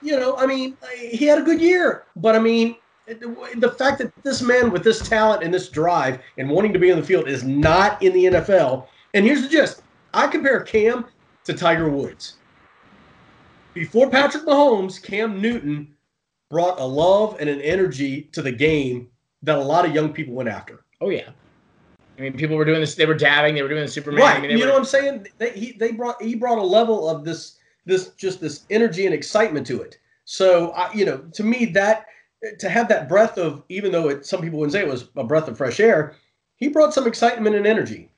you 0.00 0.18
know, 0.18 0.36
I 0.36 0.46
mean, 0.46 0.76
he 0.96 1.26
had 1.26 1.38
a 1.38 1.42
good 1.42 1.60
year. 1.60 2.04
But 2.16 2.34
I 2.34 2.38
mean, 2.38 2.76
the 3.06 3.74
fact 3.78 3.98
that 3.98 4.12
this 4.22 4.40
man 4.40 4.70
with 4.70 4.84
this 4.84 5.06
talent 5.06 5.42
and 5.42 5.52
this 5.52 5.68
drive 5.68 6.20
and 6.38 6.48
wanting 6.48 6.72
to 6.72 6.78
be 6.78 6.90
on 6.90 6.98
the 6.98 7.06
field 7.06 7.28
is 7.28 7.44
not 7.44 8.02
in 8.02 8.12
the 8.14 8.24
NFL. 8.24 8.86
And 9.12 9.24
here's 9.24 9.42
the 9.42 9.48
gist: 9.48 9.82
I 10.14 10.26
compare 10.28 10.60
Cam 10.60 11.04
to 11.44 11.52
Tiger 11.52 11.90
Woods. 11.90 12.34
Before 13.74 14.10
Patrick 14.10 14.44
Mahomes, 14.44 15.00
Cam 15.00 15.40
Newton 15.40 15.94
brought 16.50 16.80
a 16.80 16.84
love 16.84 17.36
and 17.40 17.48
an 17.48 17.60
energy 17.60 18.22
to 18.32 18.42
the 18.42 18.52
game 18.52 19.08
that 19.42 19.58
a 19.58 19.62
lot 19.62 19.84
of 19.84 19.94
young 19.94 20.12
people 20.12 20.34
went 20.34 20.48
after. 20.48 20.84
Oh 21.00 21.10
yeah. 21.10 21.30
I 22.18 22.22
mean, 22.22 22.32
people 22.36 22.56
were 22.56 22.64
doing 22.64 22.80
this. 22.80 22.96
They 22.96 23.06
were 23.06 23.14
dabbing. 23.14 23.54
They 23.54 23.62
were 23.62 23.68
doing 23.68 23.82
the 23.82 23.88
Superman. 23.88 24.20
Right. 24.20 24.36
I 24.36 24.40
mean, 24.40 24.50
you 24.50 24.58
they 24.58 24.64
know 24.64 24.72
what 24.72 24.80
I'm 24.80 24.84
saying? 24.84 25.28
They, 25.38 25.50
he 25.50 25.72
they 25.72 25.92
brought 25.92 26.20
he 26.20 26.34
brought 26.34 26.58
a 26.58 26.62
level 26.62 27.08
of 27.08 27.24
this 27.24 27.58
this 27.86 28.08
just 28.10 28.40
this 28.40 28.64
energy 28.70 29.06
and 29.06 29.14
excitement 29.14 29.66
to 29.68 29.80
it. 29.82 29.98
So 30.24 30.70
I, 30.72 30.92
you 30.92 31.04
know, 31.04 31.18
to 31.34 31.44
me 31.44 31.66
that 31.66 32.06
to 32.58 32.68
have 32.68 32.88
that 32.88 33.08
breath 33.08 33.38
of 33.38 33.62
even 33.68 33.92
though 33.92 34.08
it 34.08 34.26
some 34.26 34.40
people 34.40 34.58
wouldn't 34.58 34.72
say 34.72 34.80
it 34.80 34.88
was 34.88 35.08
a 35.16 35.24
breath 35.24 35.48
of 35.48 35.56
fresh 35.56 35.78
air, 35.80 36.16
he 36.56 36.68
brought 36.68 36.92
some 36.92 37.06
excitement 37.06 37.54
and 37.54 37.66
energy. 37.66 38.10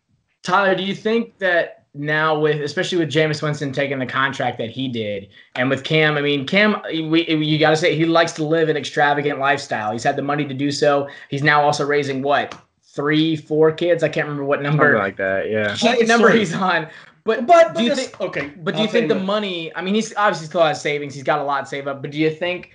Tyler, 0.43 0.75
do 0.75 0.83
you 0.83 0.95
think 0.95 1.39
that 1.39 1.80
now 1.95 2.39
with 2.39 2.61
especially 2.61 2.99
with 2.99 3.11
Jameis 3.11 3.43
Winston 3.43 3.73
taking 3.73 3.99
the 3.99 4.07
contract 4.07 4.59
that 4.59 4.71
he 4.71 4.89
did, 4.89 5.29
and 5.57 5.69
with 5.69 5.83
Cam, 5.85 6.17
I 6.17 6.21
mean 6.21 6.47
Cam, 6.47 6.81
we, 7.11 7.27
you 7.27 7.59
got 7.59 7.71
to 7.71 7.77
say 7.77 7.97
he 7.97 8.05
likes 8.05 8.33
to 8.33 8.45
live 8.45 8.69
an 8.69 8.77
extravagant 8.77 9.39
lifestyle. 9.39 9.93
He's 9.93 10.05
had 10.05 10.17
the 10.17 10.23
money 10.23 10.45
to 10.47 10.55
do 10.55 10.71
so. 10.71 11.09
He's 11.29 11.43
now 11.43 11.63
also 11.63 11.85
raising 11.85 12.23
what 12.23 12.55
three, 12.95 13.37
four 13.37 13.73
kids. 13.73 14.03
I 14.03 14.09
can't 14.09 14.27
remember 14.27 14.45
what 14.45 14.63
number 14.63 14.85
Something 14.85 14.99
like 14.99 15.17
that. 15.17 15.51
Yeah. 15.51 15.77
I 15.83 15.97
what 15.97 16.07
number 16.09 16.31
three. 16.31 16.41
he's 16.41 16.55
on. 16.55 16.89
But 17.25 17.47
But, 17.47 17.75
do 17.75 17.83
you 17.85 17.91
this- 17.91 18.07
think? 18.09 18.21
okay? 18.21 18.51
But 18.57 18.75
do 18.75 18.81
you 18.81 18.87
I'll 18.87 18.91
think 18.93 19.09
the 19.09 19.15
tell 19.15 19.21
you 19.21 19.27
money? 19.27 19.75
I 19.77 19.83
mean, 19.83 19.95
he's 19.95 20.15
obviously 20.17 20.47
still 20.49 20.63
has 20.63 20.81
savings. 20.81 21.15
He's 21.15 21.23
got 21.23 21.39
a 21.39 21.45
lot 21.45 21.69
saved 21.69 21.87
up. 21.87 22.03
But 22.03 22.11
do 22.13 22.19
you 22.19 22.31
think 22.31 22.71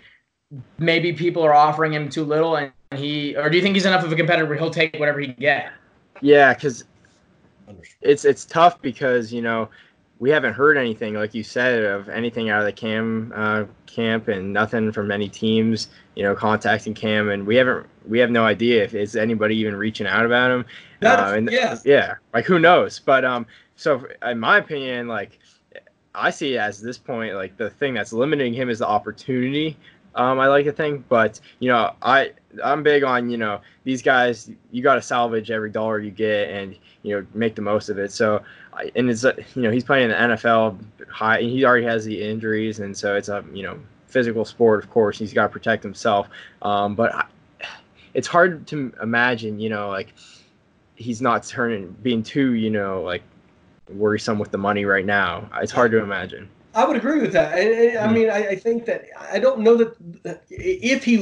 maybe 0.78 1.12
people 1.14 1.42
are 1.44 1.54
offering 1.54 1.94
him 1.94 2.10
too 2.10 2.24
little, 2.24 2.56
and 2.56 2.72
he, 2.94 3.36
or 3.36 3.50
do 3.50 3.58
you 3.58 3.64
think 3.64 3.76
he's 3.76 3.86
enough 3.86 4.04
of 4.06 4.12
a 4.12 4.16
competitor 4.16 4.46
where 4.46 4.58
he'll 4.58 4.70
take 4.70 4.96
whatever 5.00 5.20
he 5.20 5.28
can 5.28 5.36
get? 5.40 5.72
Yeah, 6.22 6.54
because 6.54 6.84
what? 6.84 6.90
It's 8.02 8.26
it's 8.26 8.46
tough 8.46 8.82
because 8.82 9.34
you 9.34 9.42
know 9.42 9.70
we 10.20 10.30
haven't 10.30 10.54
heard 10.54 10.78
anything 10.78 11.14
like 11.14 11.34
you 11.34 11.44
said 11.44 11.84
of 11.84 12.08
anything 12.10 12.50
out 12.50 12.60
of 12.60 12.66
the 12.66 12.72
Cam 12.72 13.34
uh, 13.36 13.66
camp 13.86 14.28
and 14.28 14.54
nothing 14.54 14.92
from 14.92 15.12
any 15.12 15.28
teams 15.28 15.90
you 16.16 16.24
know 16.24 16.36
contacting 16.36 16.94
Cam 16.94 17.30
and 17.30 17.46
we 17.46 17.56
haven't 17.56 17.86
we 18.08 18.20
have 18.20 18.32
no 18.32 18.46
idea 18.46 18.84
if 18.84 18.94
is 18.94 19.16
anybody 19.16 19.56
even 19.58 19.76
reaching 19.76 20.08
out 20.08 20.26
about 20.26 20.52
him. 20.52 20.66
Uh, 21.04 21.34
and 21.36 21.52
yeah. 21.52 21.78
yeah, 21.86 22.16
like 22.34 22.46
who 22.46 22.60
knows? 22.60 23.00
But 23.00 23.26
um, 23.26 23.46
so 23.76 24.08
in 24.24 24.40
my 24.40 24.58
opinion, 24.58 25.08
like 25.08 25.40
I 26.14 26.30
see 26.30 26.56
it 26.56 26.60
as 26.60 26.82
this 26.82 26.98
point, 26.98 27.36
like 27.36 27.58
the 27.58 27.70
thing 27.70 27.94
that's 27.94 28.14
limiting 28.14 28.54
him 28.54 28.70
is 28.70 28.80
the 28.80 28.88
opportunity. 28.88 29.78
Um, 30.16 30.40
I 30.40 30.48
like 30.48 30.66
to 30.66 30.72
think, 30.72 31.08
but 31.10 31.40
you 31.60 31.70
know, 31.70 31.94
I 32.02 32.32
I'm 32.64 32.84
big 32.84 33.04
on 33.04 33.30
you 33.30 33.38
know 33.38 33.60
these 33.84 34.02
guys. 34.02 34.50
You 34.72 34.82
got 34.82 34.96
to 34.96 35.02
salvage 35.02 35.52
every 35.52 35.70
dollar 35.70 36.00
you 36.00 36.12
get 36.12 36.50
and 36.50 36.78
you 37.04 37.16
know 37.16 37.28
make 37.34 37.56
the 37.56 37.62
most 37.62 37.90
of 37.90 38.00
it. 38.00 38.12
So, 38.12 38.42
and 38.96 39.10
it's 39.10 39.26
uh, 39.26 39.34
you 39.56 39.64
know 39.64 39.72
he's 39.72 39.84
playing 39.84 40.06
in 40.06 40.10
the 40.12 40.36
NFL 40.36 40.80
high. 41.10 41.42
He 41.42 41.66
already 41.66 41.86
has 41.86 42.06
the 42.06 42.22
injuries, 42.22 42.80
and 42.80 42.96
so 42.96 43.16
it's 43.16 43.30
a 43.30 43.44
you 43.54 43.64
know 43.64 43.78
physical 44.08 44.46
sport. 44.46 44.84
Of 44.84 44.90
course, 44.90 45.20
he's 45.20 45.34
got 45.34 45.44
to 45.44 45.50
protect 45.50 45.84
himself. 45.84 46.30
Um, 46.62 46.96
but 46.96 47.14
I, 47.14 47.26
it's 48.14 48.28
hard 48.28 48.66
to 48.68 48.94
imagine, 49.02 49.60
you 49.60 49.70
know, 49.70 49.90
like 49.90 50.14
he's 50.96 51.22
not 51.22 51.44
turning 51.44 51.94
being 52.02 52.24
too 52.24 52.54
you 52.54 52.70
know 52.70 53.02
like 53.02 53.22
worrisome 53.90 54.40
with 54.40 54.52
the 54.52 54.58
money 54.58 54.86
right 54.86 55.06
now. 55.06 55.50
It's 55.62 55.74
hard 55.74 55.92
to 55.92 56.00
imagine. 56.00 56.50
I 56.76 56.86
would 56.86 56.98
agree 56.98 57.22
with 57.22 57.32
that. 57.34 57.58
And 57.58 57.98
I 57.98 58.12
mean, 58.12 58.30
I, 58.30 58.50
I 58.50 58.56
think 58.56 58.86
that 58.86 59.06
I 59.18 59.40
don't 59.40 59.62
know 59.62 59.76
that 59.78 60.42
if 60.50 61.04
he 61.04 61.18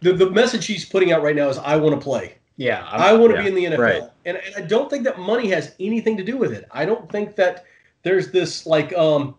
the 0.00 0.12
the 0.12 0.30
message 0.30 0.66
he's 0.66 0.84
putting 0.84 1.12
out 1.12 1.22
right 1.22 1.36
now 1.36 1.48
is 1.48 1.58
I 1.58 1.76
want 1.76 1.94
to 1.94 2.00
play. 2.00 2.34
Yeah, 2.56 2.86
I 2.90 3.12
want 3.12 3.32
to 3.32 3.36
yeah, 3.36 3.42
be 3.42 3.48
in 3.48 3.54
the 3.54 3.76
NFL, 3.76 3.78
right. 3.78 4.02
and, 4.24 4.38
and 4.38 4.56
I 4.56 4.62
don't 4.62 4.88
think 4.88 5.04
that 5.04 5.18
money 5.18 5.48
has 5.50 5.74
anything 5.78 6.16
to 6.16 6.24
do 6.24 6.38
with 6.38 6.52
it. 6.52 6.66
I 6.70 6.86
don't 6.86 7.10
think 7.12 7.36
that 7.36 7.64
there's 8.02 8.30
this 8.30 8.66
like 8.66 8.92
um 8.94 9.34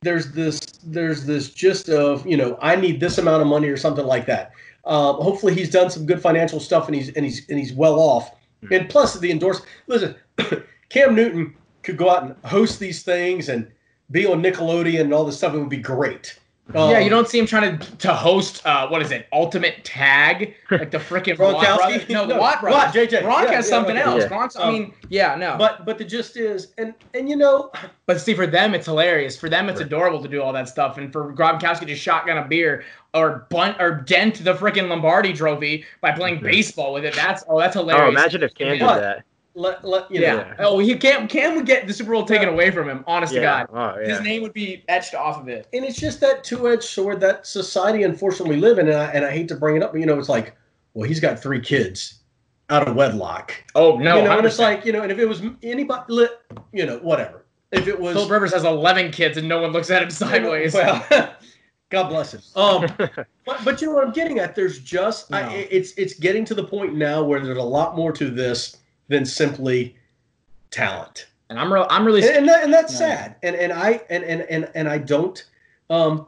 there's 0.00 0.32
this 0.32 0.58
there's 0.84 1.24
this 1.24 1.50
gist 1.50 1.88
of 1.88 2.26
you 2.26 2.36
know 2.36 2.58
I 2.60 2.76
need 2.76 2.98
this 2.98 3.18
amount 3.18 3.42
of 3.42 3.48
money 3.48 3.68
or 3.68 3.76
something 3.76 4.06
like 4.06 4.26
that. 4.26 4.52
Um, 4.84 5.16
hopefully 5.16 5.54
he's 5.54 5.70
done 5.70 5.90
some 5.90 6.06
good 6.06 6.20
financial 6.20 6.58
stuff 6.58 6.88
and 6.88 6.94
he's 6.94 7.10
and 7.10 7.24
he's 7.24 7.48
and 7.48 7.58
he's 7.58 7.72
well 7.72 8.00
off. 8.00 8.32
Hmm. 8.66 8.72
And 8.72 8.88
plus 8.88 9.18
the 9.18 9.30
endorse. 9.30 9.62
Listen, 9.86 10.16
Cam 10.88 11.14
Newton 11.14 11.54
could 11.82 11.96
go 11.96 12.10
out 12.10 12.24
and 12.24 12.36
host 12.44 12.80
these 12.80 13.02
things 13.02 13.48
and 13.48 13.70
be 14.12 14.26
on 14.26 14.42
Nickelodeon 14.42 15.00
and 15.00 15.14
all 15.14 15.24
this 15.24 15.38
stuff. 15.38 15.54
It 15.54 15.58
would 15.58 15.68
be 15.68 15.78
great. 15.78 16.38
yeah, 16.74 16.80
Um, 16.98 17.02
you 17.02 17.10
don't 17.10 17.28
see 17.28 17.38
him 17.40 17.46
trying 17.46 17.76
to 17.78 17.96
to 17.98 18.14
host 18.14 18.64
uh 18.64 18.86
what 18.88 19.02
is 19.02 19.10
it, 19.10 19.26
Ultimate 19.32 19.84
Tag, 19.84 20.54
like 20.70 20.90
the 20.92 20.98
freaking 20.98 21.36
Watt 21.38 21.56
Gronkowski? 21.64 21.76
brothers. 21.76 22.08
No, 22.08 22.26
the 22.26 22.34
No, 22.34 22.40
Watt 22.40 22.60
brothers. 22.60 22.76
Watt, 22.78 22.94
JJ. 22.94 23.22
Gronk 23.22 23.44
Yeah, 23.46 23.52
has 23.56 23.66
yeah, 23.66 23.70
something 23.70 23.96
okay. 23.96 24.04
else. 24.04 24.22
Yeah. 24.22 24.28
Gronk's, 24.28 24.56
I 24.56 24.62
Um, 24.62 24.72
mean, 24.72 24.94
yeah, 25.08 25.34
no. 25.34 25.56
But 25.58 25.84
but 25.84 25.98
the 25.98 26.04
gist 26.04 26.36
is, 26.36 26.72
and 26.78 26.94
and 27.14 27.28
you 27.28 27.36
know, 27.36 27.72
But 28.06 28.20
see, 28.20 28.34
for 28.34 28.46
them, 28.46 28.74
it's 28.74 28.86
hilarious. 28.86 29.36
For 29.38 29.48
them, 29.48 29.68
it's 29.68 29.80
adorable 29.80 30.22
to 30.22 30.28
do 30.28 30.40
all 30.42 30.52
that 30.52 30.68
stuff. 30.68 30.98
And 30.98 31.12
for 31.12 31.32
Gronkowski 31.34 31.86
to 31.86 31.96
shotgun 31.96 32.38
a 32.38 32.44
beer 32.46 32.84
or 33.14 33.46
bunt 33.50 33.76
or 33.80 33.90
dent 33.96 34.42
the 34.44 34.54
freaking 34.54 34.88
Lombardi 34.88 35.32
Trophy 35.32 35.84
by 36.00 36.12
playing 36.12 36.40
baseball 36.42 36.92
with 36.94 37.04
it, 37.04 37.14
that's 37.14 37.42
oh, 37.48 37.58
that's 37.58 37.74
hilarious. 37.74 38.04
Oh, 38.16 38.20
imagine 38.20 38.42
if 38.44 38.54
Cam 38.54 38.78
did 38.78 38.80
that. 38.82 39.24
Let 39.54 39.84
let 39.84 40.10
you 40.10 40.20
yeah. 40.20 40.34
know. 40.34 40.38
Yeah. 40.40 40.54
Oh, 40.60 40.78
he 40.78 40.96
can't. 40.96 41.28
Cam 41.28 41.54
would 41.56 41.66
get 41.66 41.86
the 41.86 41.92
Super 41.92 42.12
Bowl 42.12 42.24
taken 42.24 42.48
away 42.48 42.70
from 42.70 42.88
him. 42.88 43.04
Honest 43.06 43.32
Yeah. 43.34 43.40
to 43.40 43.66
God, 43.72 43.96
Oh, 43.96 44.00
yeah. 44.00 44.08
his 44.08 44.20
name 44.22 44.42
would 44.42 44.52
be 44.54 44.84
etched 44.88 45.14
off 45.14 45.40
of 45.40 45.48
it. 45.48 45.66
and 45.72 45.84
it's 45.84 45.98
just 45.98 46.20
that 46.20 46.42
two-edged 46.44 46.82
sword 46.82 47.20
that 47.20 47.46
society 47.46 48.02
unfortunately 48.02 48.56
live 48.56 48.78
in 48.78 48.88
and 48.88 48.96
I, 48.96 49.06
and 49.12 49.24
I 49.24 49.30
hate 49.30 49.48
to 49.48 49.54
bring 49.56 49.76
it 49.76 49.82
up 49.82 49.92
but 49.92 50.00
you 50.00 50.06
know 50.06 50.18
it's 50.18 50.28
like 50.28 50.56
well 50.94 51.06
he's 51.08 51.20
got 51.20 51.40
three 51.40 51.60
kids 51.60 52.20
out 52.70 52.88
of 52.88 52.96
wedlock 52.96 53.52
Oh 53.74 53.98
no, 53.98 54.18
you 54.18 54.24
know 54.24 54.38
and 54.38 54.46
it's 54.46 54.58
like 54.58 54.84
you 54.86 54.92
know 54.92 55.02
and 55.02 55.12
if 55.12 55.18
it 55.18 55.26
was 55.26 55.42
anybody 55.62 56.26
you 56.72 56.86
know 56.86 56.98
whatever 56.98 57.44
if 57.72 57.86
it 57.88 57.98
was 57.98 58.14
Philip 58.14 58.30
Rivers 58.30 58.52
has 58.54 58.64
11 58.64 59.10
kids 59.12 59.36
and 59.36 59.48
no 59.48 59.60
one 59.60 59.72
looks 59.72 59.90
at 59.90 60.02
him 60.02 60.10
sideways. 60.10 60.72
well 60.74 61.04
god 61.90 62.08
bless 62.08 62.32
him 62.32 62.40
um 62.56 62.86
but, 62.98 63.64
but 63.64 63.80
you 63.82 63.88
know 63.88 63.92
what 63.94 64.06
i'm 64.06 64.12
getting 64.12 64.38
at 64.38 64.54
there's 64.54 64.78
just 64.78 65.30
No. 65.30 65.38
I, 65.38 65.66
it's 65.70 65.92
it's 65.98 66.14
getting 66.14 66.44
to 66.46 66.54
the 66.54 66.64
point 66.64 66.94
now 66.94 67.22
where 67.22 67.38
there's 67.40 67.58
a 67.58 67.62
lot 67.62 67.96
more 67.96 68.12
to 68.12 68.30
this 68.30 68.78
than 69.12 69.24
simply 69.24 69.94
talent 70.70 71.26
and 71.50 71.60
I'm 71.60 71.70
real. 71.72 71.86
I'm 71.90 72.04
really. 72.06 72.22
and, 72.22 72.30
and, 72.38 72.48
that, 72.48 72.64
and 72.64 72.72
that's 72.72 72.92
No. 72.94 72.98
sad 72.98 73.36
and 73.42 73.54
and 73.54 73.72
i 73.72 74.00
and 74.10 74.24
and 74.24 74.40
and, 74.42 74.70
and 74.74 74.88
i 74.88 74.98
don't 74.98 75.44
um 75.90 76.26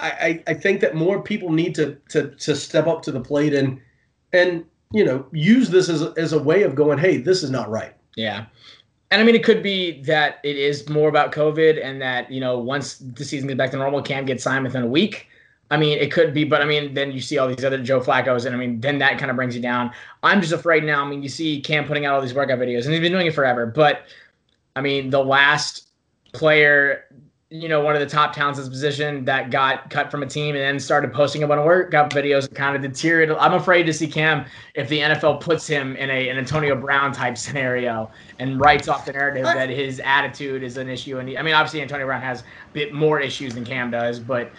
I, 0.00 0.10
I 0.10 0.42
i 0.48 0.54
think 0.54 0.80
that 0.80 0.94
more 0.94 1.22
people 1.22 1.50
need 1.52 1.74
to 1.76 1.96
to 2.10 2.28
to 2.30 2.54
step 2.56 2.86
up 2.86 3.02
to 3.02 3.12
the 3.12 3.20
plate 3.20 3.54
and 3.54 3.80
and 4.32 4.64
you 4.92 5.04
know 5.04 5.26
use 5.32 5.70
this 5.70 5.88
as 5.88 6.02
a, 6.02 6.12
as 6.16 6.32
a 6.32 6.38
way 6.42 6.62
of 6.62 6.74
going 6.74 6.98
hey 6.98 7.16
this 7.18 7.42
is 7.42 7.50
not 7.50 7.70
right 7.70 7.94
Yeah. 8.16 8.46
And 9.12 9.22
I 9.22 9.24
mean, 9.24 9.36
it 9.36 9.44
could 9.44 9.62
be 9.62 10.02
that 10.02 10.40
it 10.42 10.56
is 10.56 10.88
more 10.88 11.08
about 11.08 11.30
COVID 11.30 11.80
and 11.82 12.02
that, 12.02 12.28
you 12.28 12.40
know, 12.40 12.58
once 12.58 12.98
the 12.98 13.24
season 13.24 13.46
gets 13.46 13.56
back 13.56 13.70
to 13.70 13.76
normal, 13.76 14.02
Cam 14.02 14.26
gets 14.26 14.42
signed 14.42 14.64
within 14.64 14.82
a 14.82 14.86
week. 14.88 15.28
I 15.70 15.76
mean, 15.76 15.98
it 15.98 16.12
could 16.12 16.32
be, 16.32 16.44
but 16.44 16.62
I 16.62 16.64
mean, 16.64 16.94
then 16.94 17.10
you 17.10 17.20
see 17.20 17.38
all 17.38 17.48
these 17.48 17.64
other 17.64 17.82
Joe 17.82 18.00
Flacco's, 18.00 18.44
and 18.44 18.54
I 18.54 18.58
mean, 18.58 18.80
then 18.80 18.98
that 18.98 19.18
kind 19.18 19.30
of 19.30 19.36
brings 19.36 19.56
you 19.56 19.62
down. 19.62 19.90
I'm 20.22 20.40
just 20.40 20.52
afraid 20.52 20.84
now. 20.84 21.04
I 21.04 21.08
mean, 21.08 21.22
you 21.22 21.28
see 21.28 21.60
Cam 21.60 21.84
putting 21.86 22.06
out 22.06 22.14
all 22.14 22.20
these 22.20 22.34
workout 22.34 22.58
videos, 22.58 22.84
and 22.84 22.92
he's 22.92 23.00
been 23.00 23.12
doing 23.12 23.26
it 23.26 23.34
forever. 23.34 23.66
But 23.66 24.02
I 24.76 24.80
mean, 24.80 25.10
the 25.10 25.24
last 25.24 25.88
player, 26.32 27.06
you 27.50 27.68
know, 27.68 27.80
one 27.80 27.94
of 27.94 28.00
the 28.00 28.06
top 28.06 28.32
talents 28.32 28.60
in 28.60 28.68
position 28.68 29.24
that 29.24 29.50
got 29.50 29.90
cut 29.90 30.08
from 30.08 30.22
a 30.22 30.26
team 30.26 30.54
and 30.54 30.62
then 30.62 30.78
started 30.78 31.12
posting 31.12 31.42
a 31.42 31.48
bunch 31.48 31.58
of 31.58 31.64
workout 31.64 32.10
videos 32.10 32.52
kind 32.54 32.76
of 32.76 32.82
deteriorated. 32.82 33.36
I'm 33.36 33.54
afraid 33.54 33.84
to 33.84 33.92
see 33.92 34.06
Cam 34.06 34.44
if 34.74 34.88
the 34.88 35.00
NFL 35.00 35.40
puts 35.40 35.66
him 35.66 35.96
in 35.96 36.10
a 36.10 36.28
an 36.28 36.38
Antonio 36.38 36.76
Brown 36.76 37.12
type 37.12 37.36
scenario 37.46 38.08
and 38.38 38.60
writes 38.60 38.86
off 38.86 39.04
the 39.04 39.12
narrative 39.12 39.44
that 39.44 39.68
his 39.68 40.00
attitude 40.04 40.62
is 40.62 40.76
an 40.76 40.88
issue. 40.88 41.18
And 41.18 41.28
he, 41.28 41.36
I 41.36 41.42
mean, 41.42 41.54
obviously 41.54 41.82
Antonio 41.82 42.06
Brown 42.06 42.22
has 42.22 42.42
a 42.42 42.44
bit 42.72 42.92
more 42.92 43.18
issues 43.18 43.54
than 43.54 43.64
Cam 43.64 43.90
does, 43.90 44.20
but 44.20 44.52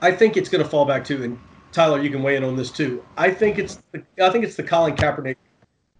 i 0.00 0.10
think 0.10 0.36
it's 0.36 0.48
going 0.48 0.62
to 0.62 0.68
fall 0.68 0.84
back 0.84 1.04
to 1.04 1.22
and 1.24 1.38
tyler 1.72 2.00
you 2.00 2.10
can 2.10 2.22
weigh 2.22 2.36
in 2.36 2.44
on 2.44 2.56
this 2.56 2.70
too 2.70 3.04
i 3.16 3.30
think 3.30 3.58
it's 3.58 3.82
the, 3.92 4.02
i 4.22 4.30
think 4.30 4.44
it's 4.44 4.56
the 4.56 4.62
colin 4.62 4.94
kaepernick 4.94 5.36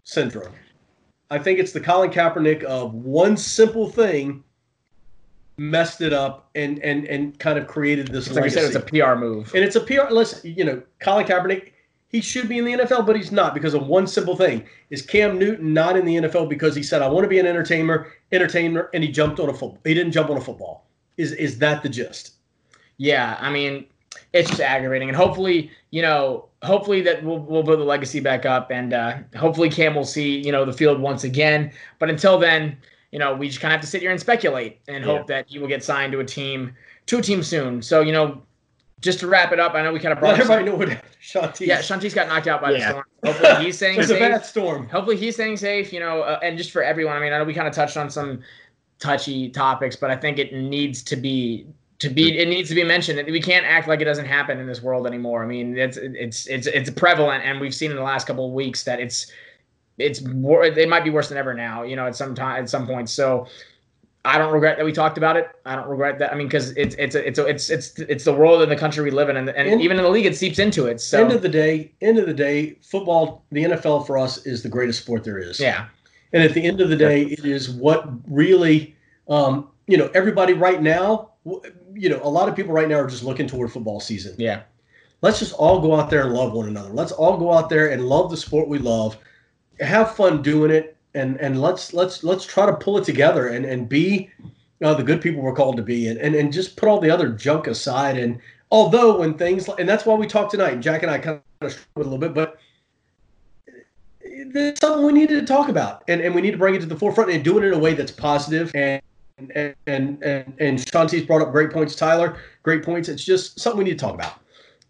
syndrome 0.05 0.53
i 1.31 1.39
think 1.39 1.59
it's 1.59 1.73
the 1.73 1.81
colin 1.81 2.11
kaepernick 2.11 2.63
of 2.65 2.95
one 2.95 3.37
simple 3.37 3.89
thing 3.89 4.43
messed 5.57 6.01
it 6.01 6.13
up 6.13 6.51
and 6.55 6.79
and 6.81 7.07
and 7.07 7.39
kind 7.39 7.59
of 7.59 7.67
created 7.67 8.09
this 8.09 8.31
like 8.31 8.45
I 8.45 8.49
said, 8.49 8.65
it's 8.65 8.77
a 8.77 8.81
PR 8.81 9.15
move. 9.15 9.55
And 9.55 9.65
it's 9.65 9.77
a 9.77 9.81
PR. 9.81 10.11
Listen, 10.11 10.55
you 10.57 10.65
know, 10.65 10.83
Colin 11.01 11.27
Kaepernick, 11.27 11.73
he 12.09 12.21
should 12.21 12.49
be 12.49 12.59
in 12.59 12.65
the 12.65 12.73
NFL, 12.73 13.07
but 13.07 13.17
he's 13.17 13.33
not 13.33 13.55
because 13.55 13.75
of 13.75 13.87
one 13.87 14.07
simple 14.07 14.37
thing: 14.37 14.65
is 14.91 15.03
Cam 15.03 15.39
Newton 15.39 15.73
not 15.73 15.97
in 15.97 16.05
the 16.05 16.17
NFL 16.17 16.49
because 16.49 16.75
he 16.75 16.83
said, 16.83 17.03
"I 17.03 17.09
want 17.09 17.25
to 17.25 17.29
be 17.29 17.39
an 17.39 17.47
entertainer, 17.47 18.09
entertainer," 18.33 18.91
and 18.95 19.05
he 19.05 19.11
jumped 19.11 19.41
on 19.41 19.49
a 19.49 19.53
football. 19.53 19.79
He 19.85 19.95
didn't 19.95 20.13
jump 20.13 20.31
on 20.31 20.37
a 20.37 20.41
football. 20.41 20.87
Is 21.17 21.33
is 21.33 21.59
that 21.59 21.83
the 21.83 21.89
gist? 21.89 22.33
Yeah, 23.03 23.37
I 23.41 23.51
mean, 23.51 23.87
it's 24.33 24.49
just 24.49 24.61
aggravating, 24.61 25.09
and 25.09 25.17
hopefully, 25.17 25.73
you 25.91 26.03
know, 26.03 26.49
hopefully 26.63 27.01
that 27.03 27.25
we'll 27.25 27.41
we'll 27.41 27.65
build 27.65 27.81
the 27.81 27.85
legacy 27.85 28.21
back 28.21 28.47
up, 28.47 28.71
and 28.71 28.95
uh, 28.95 29.17
hopefully 29.37 29.69
Cam 29.69 29.97
will 29.97 30.05
see 30.05 30.39
you 30.39 30.53
know 30.53 30.65
the 30.65 30.73
field 30.73 31.01
once 31.01 31.25
again. 31.25 31.73
But 31.99 32.11
until 32.11 32.39
then, 32.39 32.77
you 33.11 33.19
know, 33.19 33.35
we 33.35 33.49
just 33.49 33.61
kind 33.61 33.73
of 33.73 33.79
have 33.79 33.81
to 33.81 33.89
sit 33.89 34.03
here 34.03 34.13
and 34.13 34.21
speculate 34.21 34.79
and 34.87 35.03
hope 35.05 35.27
that 35.27 35.47
he 35.49 35.59
will 35.59 35.67
get 35.67 35.83
signed 35.83 36.13
to 36.13 36.21
a 36.21 36.25
team 36.25 36.75
to 37.07 37.19
a 37.19 37.23
team 37.23 37.43
soon. 37.43 37.83
So 37.83 38.03
you 38.03 38.13
know, 38.13 38.41
just 39.01 39.19
to 39.19 39.27
wrap 39.27 39.51
it 39.51 39.59
up, 39.59 39.75
I 39.75 39.83
know 39.83 39.93
we 39.93 39.99
kind 39.99 40.13
of 40.13 40.21
brought 40.21 40.39
Let 40.39 40.43
this- 40.43 40.49
everybody 40.51 40.87
know 40.87 40.95
what 40.95 41.05
Shanti. 41.21 41.67
Yeah, 41.67 41.81
Shanti's 41.81 42.15
got 42.15 42.29
knocked 42.29 42.47
out 42.47 42.63
by 42.63 42.71
the 42.73 42.81
storm. 42.81 43.05
Hopefully 43.25 43.65
he's 43.65 43.77
staying 43.77 43.99
it's 43.99 44.11
a 44.11 44.15
safe. 44.15 44.21
bad 44.21 44.45
storm. 44.47 44.89
Hopefully 44.89 45.17
he's 45.17 45.35
staying 45.35 45.57
safe, 45.57 45.93
you 45.93 45.99
know, 45.99 46.23
uh, 46.23 46.39
and 46.41 46.57
just 46.57 46.71
for 46.71 46.85
everyone. 46.85 47.17
I 47.17 47.21
mean, 47.21 47.33
I 47.33 47.39
know 47.39 47.45
we 47.45 47.53
kind 47.55 47.67
of 47.67 47.75
touched 47.75 47.97
on 47.97 48.11
some 48.11 48.43
touchy 49.01 49.49
topics, 49.49 49.97
but 49.97 50.11
I 50.13 50.17
think 50.17 50.39
it 50.39 50.53
needs 50.53 51.03
to 51.05 51.17
be 51.17 51.67
to 52.03 52.11
be 52.11 52.39
it 52.39 52.49
needs 52.49 52.69
to 52.69 52.75
be 52.75 52.85
mentioned. 52.85 53.25
We 53.31 53.41
can't 53.41 53.67
act 53.67 53.89
like 53.89 54.01
it 54.01 54.05
doesn't 54.05 54.27
happen 54.27 54.59
in 54.61 54.67
this 54.67 54.83
world 54.83 55.07
anymore. 55.07 55.43
I 55.43 55.47
mean, 55.47 55.77
it's 55.77 55.97
it's 55.97 56.47
it's 56.47 56.67
it's 56.67 56.91
prevalent, 56.91 57.45
and 57.45 57.61
we've 57.61 57.75
seen 57.75 57.91
in 57.91 57.97
the 57.97 58.03
last 58.03 58.27
couple 58.27 58.47
of 58.47 58.53
weeks 58.53 58.85
that 58.85 59.01
it's 59.01 59.31
it's 59.99 60.21
wor- 60.23 60.65
it 60.65 60.89
might 60.89 61.05
be 61.05 61.11
worse 61.11 61.29
than 61.29 61.39
ever 61.39 61.55
now. 61.55 61.83
You 61.83 61.97
know, 61.97 62.07
at 62.07 62.15
some 62.17 62.35
time 62.35 62.63
at 62.63 62.69
some 62.71 62.87
point. 62.87 63.09
So. 63.11 63.47
I 64.25 64.39
don't 64.39 64.53
regret 64.53 64.77
that 64.77 64.85
we 64.85 64.93
talked 64.93 65.19
about 65.19 65.37
it. 65.37 65.49
I 65.67 65.75
don't 65.75 65.89
regret 65.89 66.21
that. 66.21 66.33
I 66.33 66.37
mean, 66.37 66.47
because 66.47 66.71
it's 66.77 66.95
it's 66.97 67.17
it's 67.17 67.41
it's 67.41 67.71
it's 67.71 67.99
it's 67.99 68.23
the 68.23 68.33
world 68.33 68.63
and 68.63 68.71
the 68.71 68.77
country 68.77 69.03
we 69.03 69.11
live 69.11 69.29
in, 69.29 69.37
and, 69.37 69.49
and 69.49 69.69
And- 69.69 69.81
even 69.81 69.97
in 69.97 70.05
the 70.05 70.11
league, 70.11 70.27
it 70.27 70.37
seeps 70.37 70.61
into 70.61 70.87
it. 70.87 71.01
So 71.01 71.21
End 71.25 71.33
of 71.33 71.43
the 71.43 71.49
day, 71.49 71.91
end 72.03 72.21
of 72.21 72.27
the 72.27 72.33
day, 72.33 72.77
football, 72.83 73.43
the 73.51 73.65
NFL 73.65 74.07
for 74.07 74.17
us 74.17 74.47
is 74.47 74.63
the 74.63 74.69
greatest 74.69 75.03
sport 75.03 75.25
there 75.25 75.41
is. 75.41 75.59
yeah, 75.59 75.87
And 76.33 76.41
at 76.41 76.55
the 76.55 76.63
end 76.63 76.81
of 76.81 76.89
the 76.89 76.95
day, 76.97 77.23
it 77.25 77.45
is 77.45 77.69
what 77.71 78.09
really, 78.31 78.95
um, 79.29 79.69
you 79.89 79.97
know, 79.97 80.09
everybody 80.15 80.53
right 80.53 80.81
now, 80.81 81.31
you 81.95 82.09
know, 82.09 82.21
a 82.23 82.29
lot 82.29 82.49
of 82.49 82.57
people 82.57 82.73
right 82.73 82.89
now 82.89 82.97
are 82.97 83.07
just 83.07 83.25
looking 83.25 83.47
toward 83.47 83.73
football 83.73 84.01
season. 84.01 84.35
yeah. 84.39 84.63
Let's 85.23 85.39
just 85.39 85.53
all 85.53 85.81
go 85.81 85.95
out 85.95 86.11
there 86.11 86.25
and 86.25 86.35
love 86.35 86.53
one 86.53 86.67
another. 86.67 86.91
Let's 86.91 87.13
all 87.13 87.37
go 87.37 87.53
out 87.53 87.69
there 87.69 87.93
and 87.93 88.07
love 88.07 88.29
the 88.29 88.37
sport 88.37 88.67
we 88.67 88.79
love, 88.79 89.17
have 89.79 90.17
fun 90.17 90.43
doing 90.43 90.73
it, 90.73 90.97
and 91.15 91.37
and 91.41 91.61
let's 91.61 91.95
let's 91.95 92.25
let's 92.25 92.45
try 92.45 92.67
to 92.67 92.73
pull 92.75 92.99
it 92.99 93.05
together 93.05 93.47
and 93.49 93.65
and 93.65 93.89
be 93.89 94.31
uh, 94.83 94.95
the 94.95 95.05
good 95.05 95.21
people 95.21 95.41
we're 95.41 95.55
called 95.55 95.77
to 95.77 95.83
be, 95.83 96.09
and, 96.09 96.19
and 96.19 96.35
and 96.35 96.53
just 96.53 96.77
put 96.77 96.89
all 96.89 96.99
the 96.99 97.11
other 97.11 97.29
junk 97.29 97.69
aside. 97.69 98.19
And 98.19 98.41
although 98.73 99.19
when 99.19 99.35
things 99.35 99.69
and 99.69 99.89
that's 99.89 100.05
why 100.05 100.15
we 100.15 100.27
talked 100.27 100.51
tonight, 100.51 100.81
Jack 100.81 101.03
and 101.03 101.11
I 101.11 101.19
kind 101.19 101.41
of 101.61 101.73
struggled 101.73 102.07
a 102.07 102.11
little 102.11 102.19
bit, 102.19 102.35
but 102.35 102.59
there's 104.53 104.81
something 104.81 105.07
we 105.07 105.13
needed 105.13 105.39
to 105.39 105.47
talk 105.47 105.69
about, 105.69 106.03
and, 106.09 106.21
and 106.21 106.35
we 106.35 106.41
need 106.41 106.51
to 106.51 106.59
bring 106.59 106.75
it 106.75 106.81
to 106.81 106.87
the 106.87 106.99
forefront 106.99 107.31
and 107.31 107.45
do 107.45 107.59
it 107.59 107.65
in 107.65 107.73
a 107.73 107.79
way 107.79 107.95
that's. 107.95 108.13
And 108.75 109.01
and 109.55 109.75
and 109.87 110.23
and, 110.23 110.55
and 110.59 110.79
Shanti's 110.79 111.27
brought 111.27 111.43
up 111.43 111.53
great 111.53 111.71
points. 111.71 111.95
Tyler, 111.95 112.37
great 112.63 112.83
points. 112.85 113.09
It's 113.09 113.25
just 113.25 113.59
something 113.59 113.79
we 113.79 113.85
need 113.85 113.99
to 113.99 114.05
talk 114.05 114.15
about. 114.15 114.35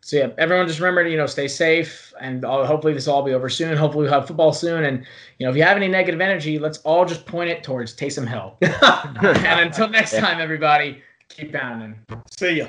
So 0.05 0.17
yeah, 0.17 0.31
everyone 0.37 0.67
just 0.67 0.81
remember 0.81 1.05
to 1.05 1.11
you 1.11 1.17
know 1.17 1.27
stay 1.27 1.47
safe, 1.47 2.13
and 2.21 2.45
uh, 2.45 2.67
hopefully 2.67 2.93
this 2.93 3.07
will 3.07 3.15
all 3.15 3.23
be 3.23 3.35
over 3.35 3.49
soon. 3.49 3.77
Hopefully 3.77 4.05
we'll 4.05 4.13
have 4.13 4.27
football 4.27 4.53
soon, 4.53 4.85
and 4.85 5.07
you 5.39 5.47
know 5.47 5.51
if 5.51 5.57
you 5.57 5.63
have 5.63 5.77
any 5.77 5.89
negative 5.89 6.21
energy, 6.21 6.59
let's 6.59 6.79
all 6.79 7.05
just 7.05 7.25
point 7.25 7.51
it 7.51 7.63
towards 7.63 7.95
Taysom 7.95 8.27
Hill. 8.27 8.57
and 9.47 9.61
until 9.61 9.89
next 9.89 10.17
time, 10.17 10.41
everybody, 10.41 11.01
keep 11.29 11.53
pounding. 11.53 11.99
See 12.37 12.59
ya. 12.59 12.69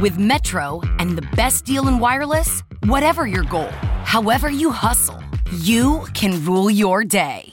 With 0.00 0.18
Metro 0.18 0.80
and 0.98 1.10
the 1.10 1.28
best 1.36 1.66
deal 1.66 1.88
in 1.88 1.98
wireless, 1.98 2.62
whatever 2.84 3.26
your 3.26 3.44
goal, 3.44 3.68
however 4.04 4.48
you 4.48 4.70
hustle, 4.70 5.22
you 5.58 6.06
can 6.14 6.42
rule 6.44 6.70
your 6.70 7.04
day. 7.04 7.52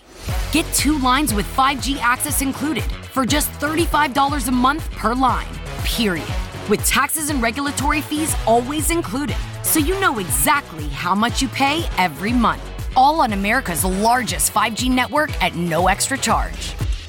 Get 0.51 0.65
two 0.73 0.97
lines 0.97 1.33
with 1.33 1.45
5G 1.55 1.97
access 1.97 2.41
included 2.41 2.89
for 3.11 3.25
just 3.25 3.51
$35 3.59 4.47
a 4.47 4.51
month 4.51 4.89
per 4.91 5.13
line, 5.13 5.47
period. 5.83 6.27
With 6.69 6.85
taxes 6.85 7.29
and 7.29 7.41
regulatory 7.41 8.01
fees 8.01 8.33
always 8.45 8.91
included, 8.91 9.37
so 9.63 9.79
you 9.79 9.99
know 9.99 10.19
exactly 10.19 10.87
how 10.87 11.15
much 11.15 11.41
you 11.41 11.49
pay 11.49 11.85
every 11.97 12.33
month. 12.33 12.63
All 12.95 13.19
on 13.19 13.33
America's 13.33 13.83
largest 13.83 14.53
5G 14.53 14.89
network 14.89 15.31
at 15.43 15.55
no 15.55 15.87
extra 15.87 16.17
charge. 16.17 16.73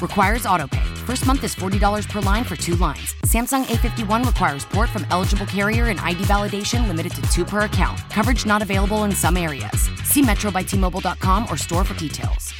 Requires 0.00 0.44
autopay. 0.44 0.86
First 0.98 1.26
month 1.26 1.42
is 1.42 1.56
$40 1.56 2.08
per 2.08 2.20
line 2.20 2.44
for 2.44 2.54
two 2.54 2.76
lines. 2.76 3.14
Samsung 3.26 3.64
A51 3.64 4.24
requires 4.24 4.64
port 4.64 4.88
from 4.88 5.04
eligible 5.10 5.46
carrier 5.46 5.88
and 5.88 5.98
ID 5.98 6.22
validation 6.22 6.86
limited 6.86 7.12
to 7.16 7.22
two 7.22 7.44
per 7.44 7.60
account. 7.62 7.98
Coverage 8.08 8.46
not 8.46 8.62
available 8.62 9.02
in 9.02 9.10
some 9.10 9.36
areas. 9.36 9.90
See 10.04 10.22
metrobytmobile.com 10.22 11.46
or 11.50 11.56
store 11.56 11.82
for 11.82 11.94
details. 11.98 12.54